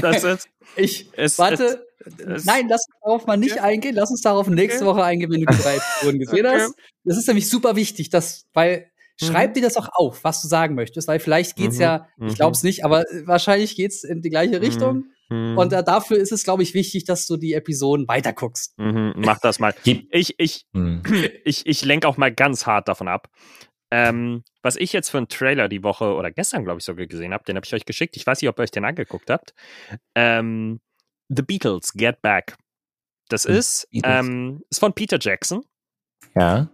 das 0.03 0.23
ist, 0.23 0.47
ich, 0.75 1.09
es, 1.13 1.39
warte, 1.39 1.85
es, 2.05 2.45
nein, 2.45 2.67
lass 2.69 2.85
uns 2.87 2.95
darauf 3.03 3.25
mal 3.25 3.35
nicht 3.35 3.53
okay. 3.53 3.61
eingehen, 3.61 3.95
lass 3.95 4.11
uns 4.11 4.21
darauf 4.21 4.47
nächste 4.47 4.85
Woche 4.85 5.03
eingehen, 5.03 5.31
wenn 5.31 5.41
du 5.41 5.47
die 5.47 5.61
drei 5.61 5.79
Folgen 5.79 6.19
gesehen 6.19 6.45
okay. 6.45 6.59
hast. 6.61 6.75
Das 7.03 7.17
ist 7.17 7.27
nämlich 7.27 7.49
super 7.49 7.75
wichtig, 7.75 8.09
dass, 8.09 8.45
weil 8.53 8.91
Schreib 9.17 9.51
mhm. 9.51 9.53
dir 9.53 9.61
das 9.61 9.77
auch 9.77 9.87
auf, 9.93 10.23
was 10.23 10.41
du 10.41 10.47
sagen 10.49 10.75
möchtest, 10.75 11.07
weil 11.07 11.19
vielleicht 11.19 11.55
geht's 11.55 11.77
mhm. 11.77 11.81
ja, 11.81 12.07
ich 12.17 12.23
mhm. 12.23 12.33
glaube 12.33 12.51
es 12.51 12.63
nicht, 12.63 12.83
aber 12.83 13.05
wahrscheinlich 13.23 13.75
geht's 13.75 14.03
in 14.03 14.21
die 14.21 14.29
gleiche 14.29 14.59
Richtung. 14.61 14.95
Mhm. 14.95 15.11
Und 15.29 15.73
äh, 15.73 15.83
dafür 15.83 16.17
ist 16.17 16.31
es, 16.31 16.43
glaube 16.43 16.63
ich, 16.63 16.73
wichtig, 16.73 17.05
dass 17.05 17.25
du 17.27 17.37
die 17.37 17.53
Episoden 17.53 18.07
weiterguckst. 18.07 18.77
Mhm. 18.77 19.13
Mach 19.17 19.39
das 19.39 19.59
mal. 19.59 19.73
Ich, 19.83 20.35
ich, 20.37 20.65
mhm. 20.73 21.01
ich, 21.45 21.65
ich 21.65 21.83
lenke 21.83 22.07
auch 22.07 22.17
mal 22.17 22.33
ganz 22.33 22.65
hart 22.65 22.87
davon 22.87 23.07
ab. 23.07 23.29
Ähm, 23.91 24.43
was 24.61 24.75
ich 24.75 24.93
jetzt 24.93 25.09
für 25.09 25.17
einen 25.17 25.27
Trailer 25.27 25.69
die 25.69 25.83
Woche 25.83 26.13
oder 26.15 26.31
gestern, 26.31 26.63
glaube 26.63 26.79
ich, 26.79 26.85
sogar 26.85 27.05
gesehen 27.05 27.33
habe, 27.33 27.43
den 27.43 27.55
habe 27.55 27.65
ich 27.65 27.73
euch 27.73 27.85
geschickt. 27.85 28.17
Ich 28.17 28.25
weiß 28.25 28.41
nicht, 28.41 28.49
ob 28.49 28.59
ihr 28.59 28.63
euch 28.63 28.71
den 28.71 28.85
angeguckt 28.85 29.29
habt. 29.29 29.53
Ähm, 30.15 30.79
The 31.29 31.43
Beatles, 31.43 31.93
Get 31.93 32.21
Back. 32.21 32.55
Das 33.29 33.45
ist, 33.45 33.87
ähm, 33.91 34.63
ist 34.69 34.79
von 34.79 34.93
Peter 34.93 35.17
Jackson. 35.19 35.63
Ja. 36.35 36.69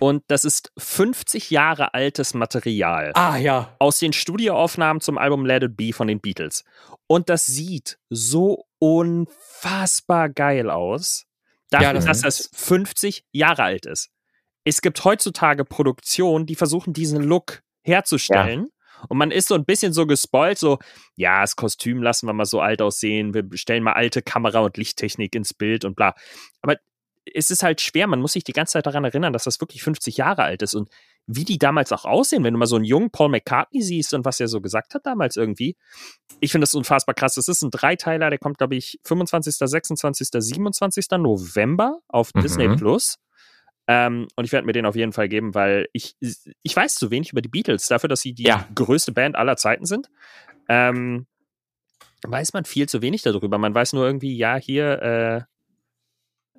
Und 0.00 0.24
das 0.28 0.44
ist 0.46 0.72
50 0.78 1.50
Jahre 1.50 1.92
altes 1.92 2.32
Material. 2.32 3.12
Ah, 3.14 3.36
ja. 3.36 3.76
Aus 3.78 3.98
den 3.98 4.14
Studioaufnahmen 4.14 5.02
zum 5.02 5.18
Album 5.18 5.44
Let 5.44 5.62
It 5.62 5.76
Be 5.76 5.92
von 5.92 6.08
den 6.08 6.20
Beatles. 6.20 6.64
Und 7.06 7.28
das 7.28 7.44
sieht 7.44 7.98
so 8.08 8.64
unfassbar 8.78 10.30
geil 10.30 10.70
aus. 10.70 11.26
Dafür, 11.68 11.86
ja, 11.88 11.92
das 11.92 12.06
dass 12.06 12.20
das 12.22 12.50
50 12.54 13.26
Jahre 13.32 13.62
alt 13.62 13.84
ist. 13.86 14.10
Es 14.64 14.80
gibt 14.80 15.04
heutzutage 15.04 15.64
Produktionen, 15.64 16.46
die 16.46 16.54
versuchen, 16.56 16.94
diesen 16.94 17.22
Look 17.22 17.62
herzustellen. 17.82 18.68
Ja. 18.70 19.06
Und 19.08 19.18
man 19.18 19.30
ist 19.30 19.48
so 19.48 19.54
ein 19.54 19.64
bisschen 19.64 19.92
so 19.92 20.06
gespoilt, 20.06 20.58
so, 20.58 20.78
ja, 21.16 21.42
das 21.42 21.56
Kostüm 21.56 22.02
lassen 22.02 22.26
wir 22.26 22.32
mal 22.32 22.44
so 22.44 22.60
alt 22.60 22.82
aussehen, 22.82 23.32
wir 23.34 23.44
stellen 23.54 23.82
mal 23.82 23.92
alte 23.92 24.22
Kamera- 24.22 24.60
und 24.60 24.76
Lichttechnik 24.76 25.34
ins 25.34 25.54
Bild 25.54 25.84
und 25.84 25.94
bla. 25.94 26.14
Aber 26.60 26.76
es 27.24 27.50
ist 27.50 27.62
halt 27.62 27.80
schwer, 27.80 28.06
man 28.06 28.20
muss 28.20 28.32
sich 28.32 28.44
die 28.44 28.52
ganze 28.52 28.74
Zeit 28.74 28.86
daran 28.86 29.04
erinnern, 29.04 29.32
dass 29.32 29.44
das 29.44 29.60
wirklich 29.60 29.82
50 29.82 30.16
Jahre 30.16 30.42
alt 30.42 30.62
ist 30.62 30.74
und 30.74 30.88
wie 31.26 31.44
die 31.44 31.58
damals 31.58 31.92
auch 31.92 32.04
aussehen, 32.04 32.42
wenn 32.44 32.54
du 32.54 32.58
mal 32.58 32.66
so 32.66 32.76
einen 32.76 32.84
jungen 32.84 33.10
Paul 33.10 33.28
McCartney 33.28 33.82
siehst 33.82 34.14
und 34.14 34.24
was 34.24 34.40
er 34.40 34.48
so 34.48 34.60
gesagt 34.60 34.94
hat 34.94 35.06
damals 35.06 35.36
irgendwie. 35.36 35.76
Ich 36.40 36.50
finde 36.50 36.64
das 36.64 36.74
unfassbar 36.74 37.14
krass. 37.14 37.34
Das 37.34 37.46
ist 37.46 37.62
ein 37.62 37.70
Dreiteiler, 37.70 38.30
der 38.30 38.38
kommt, 38.38 38.58
glaube 38.58 38.74
ich, 38.74 38.98
25., 39.04 39.56
26., 39.56 40.28
27. 40.32 41.06
November 41.18 42.00
auf 42.08 42.34
mhm. 42.34 42.40
Disney 42.40 42.68
Plus. 42.76 43.18
Ähm, 43.86 44.28
und 44.36 44.44
ich 44.44 44.52
werde 44.52 44.66
mir 44.66 44.72
den 44.72 44.86
auf 44.86 44.96
jeden 44.96 45.12
Fall 45.12 45.28
geben, 45.28 45.54
weil 45.54 45.88
ich, 45.92 46.16
ich 46.62 46.76
weiß 46.76 46.94
zu 46.94 47.10
wenig 47.10 47.32
über 47.32 47.42
die 47.42 47.48
Beatles, 47.48 47.86
dafür, 47.86 48.08
dass 48.08 48.20
sie 48.20 48.32
die 48.32 48.44
ja. 48.44 48.66
größte 48.74 49.12
Band 49.12 49.36
aller 49.36 49.56
Zeiten 49.56 49.84
sind. 49.84 50.10
Ähm, 50.68 51.26
weiß 52.22 52.52
man 52.52 52.64
viel 52.64 52.88
zu 52.88 53.02
wenig 53.02 53.22
darüber. 53.22 53.58
Man 53.58 53.74
weiß 53.74 53.92
nur 53.92 54.06
irgendwie, 54.06 54.36
ja, 54.36 54.56
hier, 54.56 55.46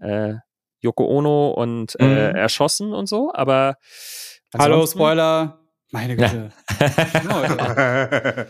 äh, 0.01 0.05
äh, 0.05 0.35
Yoko 0.81 1.05
Ono 1.05 1.51
und 1.51 1.95
äh, 1.99 2.05
mhm. 2.05 2.35
erschossen 2.35 2.93
und 2.93 3.07
so, 3.07 3.31
aber 3.33 3.77
Hallo, 4.57 4.85
Spoiler. 4.85 5.61
Meine 5.91 6.15
Güte. 6.15 6.51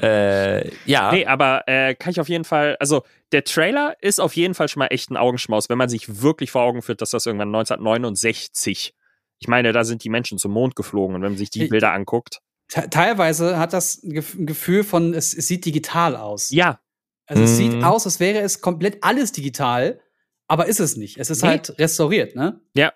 Ja. 0.00 0.06
äh, 0.08 0.70
ja. 0.86 1.12
Nee, 1.12 1.26
aber 1.26 1.62
äh, 1.66 1.94
kann 1.94 2.10
ich 2.10 2.20
auf 2.20 2.28
jeden 2.28 2.44
Fall, 2.44 2.76
also 2.80 3.02
der 3.32 3.44
Trailer 3.44 3.96
ist 4.00 4.20
auf 4.20 4.34
jeden 4.34 4.54
Fall 4.54 4.68
schon 4.68 4.80
mal 4.80 4.86
echt 4.86 5.10
ein 5.10 5.16
Augenschmaus, 5.16 5.68
wenn 5.68 5.78
man 5.78 5.88
sich 5.88 6.22
wirklich 6.22 6.50
vor 6.50 6.62
Augen 6.62 6.82
führt, 6.82 7.00
dass 7.00 7.10
das 7.10 7.26
irgendwann 7.26 7.48
1969, 7.48 8.94
ich 9.38 9.48
meine, 9.48 9.72
da 9.72 9.84
sind 9.84 10.04
die 10.04 10.08
Menschen 10.08 10.38
zum 10.38 10.52
Mond 10.52 10.76
geflogen 10.76 11.16
und 11.16 11.22
wenn 11.22 11.32
man 11.32 11.38
sich 11.38 11.50
die 11.50 11.66
Bilder 11.66 11.92
anguckt. 11.92 12.40
Teilweise 12.68 13.58
hat 13.58 13.72
das 13.72 14.02
ein 14.02 14.46
Gefühl 14.46 14.84
von, 14.84 15.14
es, 15.14 15.34
es 15.34 15.48
sieht 15.48 15.64
digital 15.64 16.16
aus. 16.16 16.50
Ja. 16.50 16.80
Also 17.26 17.44
es 17.44 17.56
sieht 17.56 17.74
mhm. 17.74 17.84
aus, 17.84 18.06
als 18.06 18.20
wäre 18.20 18.40
es 18.40 18.60
komplett 18.60 19.02
alles 19.02 19.32
digital 19.32 20.00
aber 20.50 20.66
ist 20.66 20.80
es 20.80 20.96
nicht. 20.96 21.16
Es 21.16 21.30
ist 21.30 21.42
nee. 21.42 21.48
halt 21.48 21.78
restauriert, 21.78 22.34
ne? 22.34 22.60
Ja. 22.74 22.92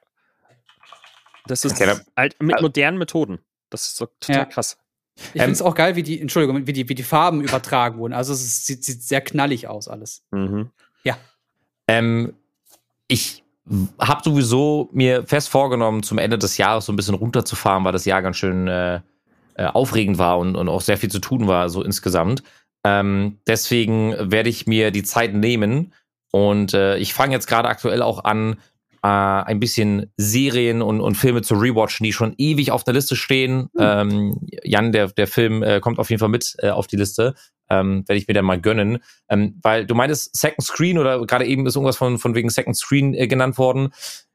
Das 1.47 1.65
ist 1.65 1.81
okay, 1.81 1.95
halt 2.17 2.43
mit 2.43 2.61
modernen 2.61 2.99
Methoden. 2.99 3.39
Das 3.71 3.87
ist 3.87 3.97
so 3.97 4.07
total 4.07 4.37
ja. 4.37 4.45
krass. 4.45 4.77
Ich 5.15 5.37
ähm, 5.37 5.43
finde 5.43 5.53
es 5.53 5.63
auch 5.63 5.77
geil, 5.77 5.95
wie 5.95 6.03
die, 6.03 6.21
Entschuldigung, 6.21 6.67
wie 6.67 6.73
die, 6.73 6.89
wie 6.89 6.97
die 6.97 7.05
Farben 7.05 7.43
übertragen 7.43 7.99
wurden. 7.99 8.13
Also 8.13 8.33
es 8.33 8.67
sieht, 8.67 8.83
sieht 8.85 9.05
sehr 9.05 9.21
knallig 9.21 9.69
aus, 9.69 9.87
alles. 9.87 10.25
Mhm. 10.33 10.71
Ja. 11.05 11.17
Ähm, 11.87 12.35
ich 13.07 13.45
habe 14.01 14.23
sowieso 14.25 14.89
mir 14.93 15.25
fest 15.25 15.49
vorgenommen, 15.49 16.03
zum 16.03 16.19
Ende 16.19 16.39
des 16.39 16.57
Jahres 16.57 16.87
so 16.87 16.93
ein 16.93 16.97
bisschen 16.97 17.15
runterzufahren, 17.15 17.85
weil 17.85 17.93
das 17.93 18.05
Jahr 18.05 18.21
ganz 18.21 18.37
schön 18.37 18.67
äh, 18.67 19.01
äh, 19.55 19.67
aufregend 19.67 20.19
war 20.19 20.39
und, 20.39 20.57
und 20.57 20.69
auch 20.69 20.81
sehr 20.81 20.99
viel 20.99 21.11
zu 21.11 21.21
tun 21.21 21.47
war, 21.47 21.69
so 21.69 21.85
insgesamt. 21.85 22.43
Ähm, 22.83 23.39
deswegen 23.47 24.17
werde 24.19 24.49
ich 24.49 24.67
mir 24.67 24.91
die 24.91 25.05
Zeit 25.05 25.35
nehmen 25.35 25.93
und 26.35 26.75
äh, 26.75 26.97
ich 26.97 27.15
fange 27.15 27.33
jetzt 27.33 27.47
gerade 27.47 27.69
aktuell 27.69 28.03
auch 28.03 28.25
an, 28.25 28.55
äh, 29.05 29.07
ein 29.07 29.61
bisschen 29.61 30.11
Serien 30.17 30.83
und, 30.83 31.01
und 31.01 31.15
Filme 31.15 31.43
zu 31.43 31.55
rewatchen, 31.55 32.03
die 32.03 32.13
schon 32.13 32.35
ewig 32.39 32.73
auf 32.73 32.83
der 32.83 32.93
Liste 32.93 33.15
stehen. 33.15 33.69
Mhm. 33.73 33.79
Ähm, 33.79 34.41
Jan, 34.65 34.91
der, 34.91 35.13
der 35.13 35.29
Film 35.29 35.63
äh, 35.63 35.79
kommt 35.79 36.01
auf 36.01 36.11
jeden 36.11 36.19
Fall 36.19 36.29
mit 36.29 36.57
äh, 36.59 36.71
auf 36.71 36.89
die 36.89 36.97
Liste. 36.97 37.37
Ähm, 37.71 38.03
werde 38.09 38.19
ich 38.19 38.27
mir 38.27 38.35
dann 38.35 38.47
mal 38.47 38.61
gönnen. 38.61 38.99
Ähm, 39.29 39.61
weil 39.63 39.87
du 39.87 39.95
meintest 39.95 40.37
Second 40.37 40.65
Screen 40.65 40.99
oder 40.99 41.25
gerade 41.25 41.47
eben 41.47 41.67
ist 41.67 41.77
irgendwas 41.77 41.99
von, 41.99 42.19
von 42.19 42.35
wegen 42.35 42.51
Second 42.51 42.77
Screen 42.77 43.15
äh, 43.15 43.29
genannt 43.29 43.57
worden. 43.57 43.91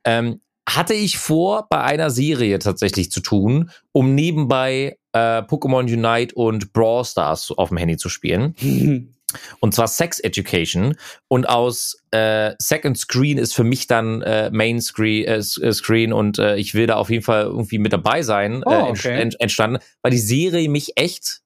Ähm, 0.06 0.40
hatte 0.70 0.94
ich 0.94 1.18
vor, 1.18 1.68
bei 1.70 1.82
einer 1.82 2.12
Serie 2.12 2.60
tatsächlich 2.60 3.12
zu 3.12 3.20
tun, 3.20 3.72
um 3.92 4.16
nebenbei 4.16 4.98
äh, 5.12 5.42
Pokémon 5.42 5.84
Unite 5.84 6.34
und 6.34 6.72
Brawl 6.72 7.04
Stars 7.04 7.52
auf 7.52 7.68
dem 7.68 7.78
Handy 7.78 7.98
zu 7.98 8.08
spielen. 8.08 8.56
Und 9.60 9.74
zwar 9.74 9.88
Sex 9.88 10.20
Education. 10.20 10.96
Und 11.28 11.48
aus 11.48 11.98
äh, 12.12 12.54
Second 12.60 12.98
Screen 12.98 13.38
ist 13.38 13.54
für 13.54 13.64
mich 13.64 13.88
dann 13.88 14.22
äh, 14.22 14.50
Main 14.52 14.82
Screen, 14.82 15.26
äh, 15.26 15.38
äh, 15.38 15.74
Screen 15.74 16.14
und 16.14 16.40
äh, 16.40 16.56
ich 16.58 16.74
will 16.74 16.88
da 16.88 16.96
auf 16.96 17.10
jeden 17.10 17.24
Fall 17.24 17.44
irgendwie 17.44 17.80
mit 17.80 17.94
dabei 17.94 18.22
sein, 18.24 18.64
oh, 18.66 18.72
äh, 18.72 18.82
okay. 18.90 19.20
ent 19.20 19.40
entstanden, 19.40 19.80
weil 20.02 20.12
die 20.12 20.18
Serie 20.18 20.70
mich 20.70 20.94
echt 20.96 21.42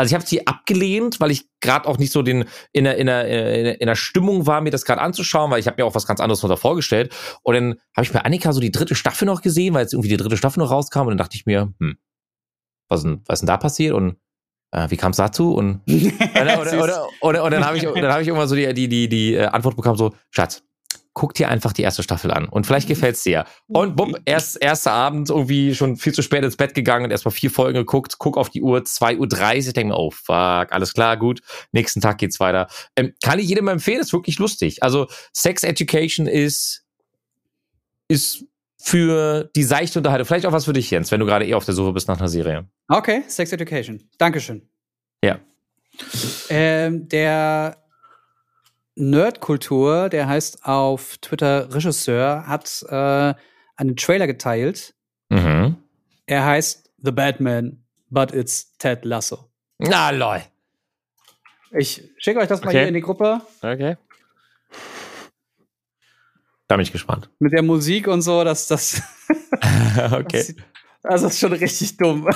also 0.00 0.12
ich 0.12 0.14
habe 0.14 0.26
sie 0.26 0.46
abgelehnt, 0.46 1.20
weil 1.20 1.30
ich 1.30 1.44
gerade 1.60 1.86
auch 1.86 1.98
nicht 1.98 2.10
so 2.10 2.22
den 2.22 2.46
in 2.72 2.84
der, 2.84 2.96
in, 2.96 3.04
der, 3.04 3.80
in 3.82 3.86
der 3.86 3.94
Stimmung 3.96 4.46
war, 4.46 4.62
mir 4.62 4.70
das 4.70 4.86
gerade 4.86 5.02
anzuschauen, 5.02 5.50
weil 5.50 5.60
ich 5.60 5.66
habe 5.66 5.76
mir 5.76 5.84
auch 5.84 5.94
was 5.94 6.06
ganz 6.06 6.20
anderes 6.20 6.40
darunter 6.40 6.56
vorgestellt. 6.56 7.12
Und 7.42 7.54
dann 7.54 7.74
habe 7.94 8.06
ich 8.06 8.10
bei 8.10 8.22
Annika 8.22 8.54
so 8.54 8.60
die 8.60 8.70
dritte 8.70 8.94
Staffel 8.94 9.26
noch 9.26 9.42
gesehen, 9.42 9.74
weil 9.74 9.82
jetzt 9.82 9.92
irgendwie 9.92 10.08
die 10.08 10.16
dritte 10.16 10.38
Staffel 10.38 10.60
noch 10.60 10.70
rauskam 10.70 11.00
und 11.00 11.08
dann 11.08 11.18
dachte 11.18 11.36
ich 11.36 11.44
mir, 11.44 11.74
hm, 11.78 11.98
was, 12.88 13.02
denn, 13.02 13.20
was 13.26 13.36
ist 13.36 13.40
denn 13.42 13.48
da 13.48 13.58
passiert? 13.58 13.92
Und 13.92 14.12
äh, 14.12 14.14
wie 14.72 14.96
kam 14.96 15.10
es 15.10 15.16
dazu? 15.16 15.54
Und, 15.54 15.80
oder, 16.40 16.60
oder, 16.60 16.82
oder, 16.82 17.08
oder, 17.20 17.44
und 17.44 17.50
dann 17.52 17.64
habe 17.64 17.76
ich, 17.76 17.82
dann 17.82 18.12
hab 18.12 18.20
ich 18.20 18.28
irgendwann 18.28 18.48
so 18.48 18.54
die, 18.54 18.72
die, 18.72 18.88
die, 18.88 19.08
die 19.08 19.34
äh, 19.34 19.46
Antwort 19.46 19.76
bekommen, 19.76 19.96
so, 19.96 20.14
Schatz, 20.30 20.62
guck 21.12 21.34
dir 21.34 21.48
einfach 21.48 21.72
die 21.72 21.82
erste 21.82 22.02
Staffel 22.02 22.30
an 22.30 22.48
und 22.48 22.66
vielleicht 22.66 22.86
gefällt 22.86 23.16
es 23.16 23.22
dir. 23.22 23.44
Und 23.66 23.96
bumm, 23.96 24.16
erst, 24.24 24.62
erster 24.62 24.92
Abend 24.92 25.28
irgendwie 25.28 25.74
schon 25.74 25.96
viel 25.96 26.14
zu 26.14 26.22
spät 26.22 26.44
ins 26.44 26.56
Bett 26.56 26.74
gegangen 26.74 27.04
und 27.04 27.10
erstmal 27.10 27.32
vier 27.32 27.50
Folgen 27.50 27.78
geguckt, 27.78 28.16
guck 28.18 28.36
auf 28.38 28.48
die 28.48 28.62
Uhr, 28.62 28.78
2.30 28.78 29.18
Uhr, 29.66 29.72
denke 29.72 29.92
mir, 29.92 29.98
oh 29.98 30.10
fuck, 30.10 30.72
alles 30.72 30.94
klar, 30.94 31.16
gut, 31.16 31.40
nächsten 31.72 32.00
Tag 32.00 32.18
geht's 32.18 32.38
weiter. 32.38 32.68
Ähm, 32.96 33.12
kann 33.22 33.38
ich 33.38 33.48
jedem 33.48 33.68
empfehlen, 33.68 34.00
ist 34.00 34.12
wirklich 34.12 34.38
lustig. 34.38 34.82
Also 34.82 35.08
Sex 35.32 35.64
Education 35.64 36.26
ist, 36.26 36.84
ist 38.06 38.44
für 38.82 39.50
die 39.54 39.62
seichte 39.62 39.98
Unterhaltung. 39.98 40.26
Vielleicht 40.26 40.46
auch 40.46 40.52
was 40.52 40.64
für 40.64 40.72
dich, 40.72 40.90
Jens, 40.90 41.10
wenn 41.10 41.20
du 41.20 41.26
gerade 41.26 41.46
eh 41.46 41.54
auf 41.54 41.64
der 41.64 41.74
Suche 41.74 41.92
bist 41.92 42.08
nach 42.08 42.18
einer 42.18 42.28
Serie. 42.28 42.66
Okay, 42.88 43.22
Sex 43.28 43.52
Education. 43.52 44.02
Dankeschön. 44.18 44.62
Ja. 45.22 45.38
Ähm, 46.48 47.08
der 47.08 47.76
Nerdkultur, 48.94 50.08
der 50.08 50.26
heißt 50.28 50.64
auf 50.64 51.18
Twitter 51.18 51.72
Regisseur, 51.74 52.46
hat 52.46 52.84
äh, 52.88 53.34
einen 53.76 53.96
Trailer 53.96 54.26
geteilt. 54.26 54.94
Mhm. 55.28 55.76
Er 56.26 56.44
heißt 56.46 56.90
The 57.02 57.12
Batman, 57.12 57.84
but 58.08 58.32
it's 58.32 58.76
Ted 58.78 59.04
Lasso. 59.04 59.50
Na, 59.78 60.10
lol. 60.10 60.42
Ich 61.72 62.02
schicke 62.18 62.40
euch 62.40 62.48
das 62.48 62.60
mal 62.62 62.68
okay. 62.68 62.78
hier 62.78 62.88
in 62.88 62.94
die 62.94 63.00
Gruppe. 63.00 63.40
Okay. 63.62 63.96
Da 66.70 66.76
bin 66.76 66.84
ich 66.84 66.92
gespannt. 66.92 67.28
Mit 67.40 67.52
der 67.52 67.64
Musik 67.64 68.06
und 68.06 68.22
so, 68.22 68.44
dass 68.44 68.68
das. 68.68 69.02
okay. 70.12 70.54
Das, 71.02 71.22
das 71.22 71.22
ist 71.24 71.40
schon 71.40 71.52
richtig 71.52 71.96
dumm. 71.96 72.30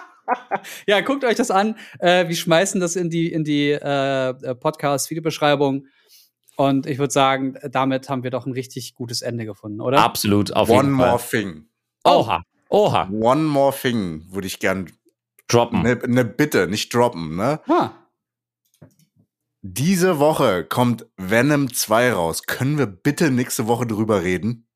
ja, 0.86 1.02
guckt 1.02 1.24
euch 1.24 1.34
das 1.34 1.50
an. 1.50 1.76
Äh, 1.98 2.26
wir 2.26 2.36
schmeißen 2.36 2.80
das 2.80 2.96
in 2.96 3.10
die, 3.10 3.30
in 3.30 3.44
die 3.44 3.72
äh, 3.72 4.54
Podcast-Videobeschreibung. 4.54 5.86
Und 6.56 6.86
ich 6.86 6.98
würde 6.98 7.12
sagen, 7.12 7.58
damit 7.70 8.08
haben 8.08 8.22
wir 8.22 8.30
doch 8.30 8.46
ein 8.46 8.52
richtig 8.52 8.94
gutes 8.94 9.20
Ende 9.20 9.44
gefunden, 9.44 9.82
oder? 9.82 9.98
Absolut, 9.98 10.54
auf 10.54 10.70
One 10.70 10.84
jeden 10.84 10.96
Fall. 10.98 11.10
more 11.10 11.22
thing. 11.22 11.66
Oha. 12.04 12.42
Oha. 12.70 13.10
One 13.12 13.42
more 13.42 13.76
thing 13.76 14.24
würde 14.30 14.46
ich 14.46 14.58
gern 14.58 14.90
droppen. 15.48 15.80
Eine 15.80 15.96
ne 16.06 16.24
Bitte, 16.24 16.66
nicht 16.66 16.94
droppen, 16.94 17.36
ne? 17.36 17.60
Ah. 17.68 17.90
Diese 19.62 20.18
Woche 20.18 20.64
kommt 20.64 21.06
Venom 21.16 21.72
2 21.72 22.12
raus. 22.12 22.44
Können 22.44 22.78
wir 22.78 22.86
bitte 22.86 23.30
nächste 23.30 23.66
Woche 23.66 23.86
drüber 23.86 24.22
reden? 24.22 24.66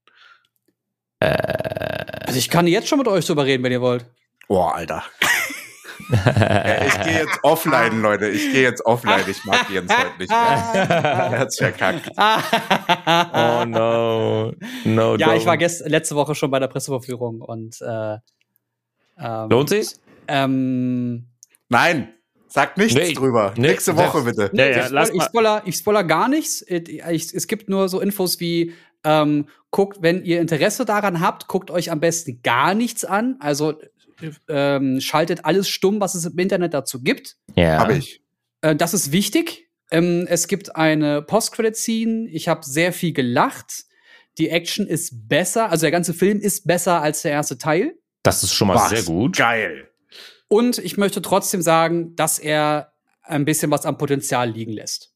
Äh, 1.21 1.29
also 2.27 2.39
ich 2.39 2.51
kann 2.51 2.67
jetzt 2.67 2.89
schon 2.89 2.99
mit 2.99 3.09
euch 3.09 3.27
drüber 3.27 3.47
reden, 3.47 3.63
wenn 3.63 3.73
ihr 3.73 3.81
wollt. 3.81 4.05
Boah, 4.47 4.75
Alter. 4.75 5.03
ich 6.11 7.01
gehe 7.03 7.21
jetzt 7.21 7.39
offline, 7.43 8.03
Leute. 8.03 8.29
Ich 8.29 8.53
gehe 8.53 8.63
jetzt 8.63 8.85
offline. 8.85 9.25
Ich 9.27 9.43
mag 9.45 9.71
Jens 9.71 9.91
heute 9.91 10.19
nicht 10.19 10.31
mehr. 10.31 10.39
er 10.39 11.39
hat's 11.39 11.57
verkackt. 11.57 12.11
oh 12.19 13.65
no. 13.65 14.53
No, 14.85 15.17
ja, 15.17 15.35
ich 15.35 15.47
war 15.47 15.57
gest 15.57 15.87
letzte 15.87 16.15
Woche 16.15 16.35
schon 16.35 16.51
bei 16.51 16.59
der 16.59 16.69
Presseverführung 16.69 17.41
und 17.41 17.81
äh, 17.81 18.19
ähm, 19.19 19.49
Lohnt 19.49 19.69
sich's? 19.69 20.01
Ähm, 20.29 21.29
Nein, 21.69 22.14
sag 22.55 22.77
nichts 22.77 22.95
nee, 22.95 23.13
drüber. 23.13 23.53
Nee, 23.57 23.69
Nächste 23.69 23.97
Woche 23.97 24.23
bitte. 24.23 24.49
Nee, 24.53 24.71
ja, 24.71 24.89
ja, 24.89 25.03
ich, 25.13 25.23
spoiler, 25.25 25.63
ich 25.65 25.77
spoiler 25.77 26.05
gar 26.05 26.29
nichts. 26.29 26.65
Ich, 26.69 27.35
es 27.35 27.47
gibt 27.49 27.69
nur 27.69 27.89
so 27.89 28.01
Infos 28.01 28.39
wie 28.39 28.73
ähm, 29.03 29.47
guckt, 29.73 29.99
wenn 30.03 30.25
ihr 30.25 30.41
Interesse 30.41 30.85
daran 30.85 31.21
habt, 31.21 31.49
guckt 31.49 31.73
euch 31.73 31.91
am 31.91 31.99
besten 31.99 32.41
gar 32.43 32.75
nichts 32.75 33.05
an. 33.05 33.37
Also 33.41 33.75
ähm, 34.49 35.01
schaltet 35.01 35.45
alles 35.45 35.69
stumm, 35.69 36.01
was 36.01 36.15
es 36.15 36.27
im 36.27 36.39
Internet 36.39 36.75
dazu 36.75 37.03
gibt. 37.03 37.37
Ja. 37.57 37.81
Habe 37.81 37.97
ich. 37.97 38.23
Äh, 38.61 38.77
das 38.77 38.95
ist 38.95 39.11
wichtig. 39.11 39.69
Ähm, 39.91 40.27
es 40.29 40.47
gibt 40.47 40.77
eine 40.77 41.23
Post-Credit-Scene. 41.23 42.29
Ich 42.31 42.47
habe 42.47 42.65
sehr 42.65 42.93
viel 42.93 43.13
gelacht. 43.13 43.85
Die 44.39 44.49
Action 44.49 44.87
ist 44.87 45.29
besser, 45.29 45.71
also 45.71 45.83
der 45.83 45.91
ganze 45.91 46.15
Film 46.15 46.39
ist 46.39 46.67
besser 46.67 47.03
als 47.03 47.23
der 47.23 47.33
erste 47.33 47.59
Teil. 47.59 47.95
Das 48.23 48.45
ist 48.45 48.55
schon 48.55 48.69
mal 48.69 48.77
was? 48.77 48.91
sehr 48.91 49.03
gut. 49.03 49.37
Geil. 49.37 49.89
Und 50.49 50.79
ich 50.79 50.97
möchte 50.97 51.23
trotzdem 51.23 51.63
sagen, 51.63 52.15
dass 52.17 52.39
er 52.39 52.93
ein 53.23 53.45
bisschen 53.45 53.71
was 53.71 53.87
am 53.87 53.99
Potenzial 53.99 54.51
liegen 54.51 54.73
lässt. 54.73 55.13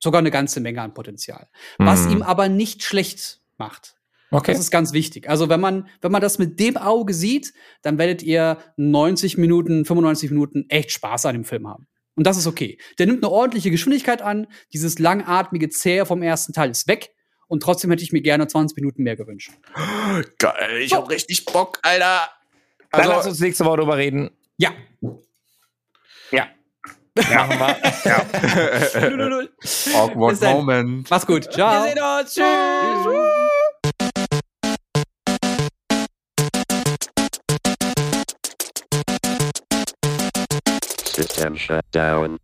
Sogar 0.00 0.18
eine 0.18 0.30
ganze 0.30 0.60
Menge 0.60 0.82
an 0.82 0.92
Potenzial. 0.92 1.48
Mm. 1.78 1.86
Was 1.86 2.04
hm. 2.04 2.12
ihm 2.12 2.22
aber 2.22 2.48
nicht 2.48 2.82
schlecht 2.82 3.40
macht. 3.56 3.94
Okay. 4.30 4.52
Das 4.52 4.60
ist 4.60 4.70
ganz 4.70 4.92
wichtig. 4.92 5.28
Also 5.28 5.48
wenn 5.48 5.60
man, 5.60 5.88
wenn 6.00 6.10
man 6.10 6.20
das 6.20 6.38
mit 6.38 6.58
dem 6.58 6.76
Auge 6.76 7.14
sieht, 7.14 7.54
dann 7.82 7.98
werdet 7.98 8.22
ihr 8.22 8.58
90 8.76 9.38
Minuten, 9.38 9.84
95 9.84 10.30
Minuten 10.30 10.66
echt 10.68 10.90
Spaß 10.90 11.26
an 11.26 11.34
dem 11.34 11.44
Film 11.44 11.68
haben. 11.68 11.86
Und 12.16 12.26
das 12.26 12.36
ist 12.36 12.46
okay. 12.46 12.78
Der 12.98 13.06
nimmt 13.06 13.24
eine 13.24 13.32
ordentliche 13.32 13.70
Geschwindigkeit 13.70 14.22
an. 14.22 14.46
Dieses 14.72 14.98
langatmige 14.98 15.68
Zähe 15.68 16.04
vom 16.04 16.22
ersten 16.22 16.52
Teil 16.52 16.70
ist 16.70 16.88
weg. 16.88 17.10
Und 17.46 17.62
trotzdem 17.62 17.90
hätte 17.90 18.02
ich 18.02 18.12
mir 18.12 18.22
gerne 18.22 18.46
20 18.46 18.76
Minuten 18.76 19.02
mehr 19.02 19.16
gewünscht. 19.16 19.52
Geil, 20.38 20.80
ich 20.80 20.94
hab 20.94 21.08
richtig 21.10 21.44
Bock, 21.44 21.78
Alter. 21.82 22.28
Also, 22.90 23.08
Dann 23.08 23.16
lass 23.16 23.26
uns 23.26 23.40
nächste 23.40 23.64
Woche 23.64 23.78
drüber 23.78 23.96
reden. 23.96 24.30
Ja. 24.56 24.70
Ja. 26.30 26.48
Machen 27.16 27.58
wir. 27.58 27.76
ja. 28.04 28.16
Awkward 30.00 30.40
Moment. 30.42 31.10
Mach's 31.10 31.26
gut. 31.26 31.52
Ciao. 31.52 31.84
Wir 31.84 31.92
sehen 31.92 31.98
uns. 32.02 32.34
Tschüss. 32.34 33.24
System 41.14 41.56
shut 41.56 41.84
down. 41.92 42.38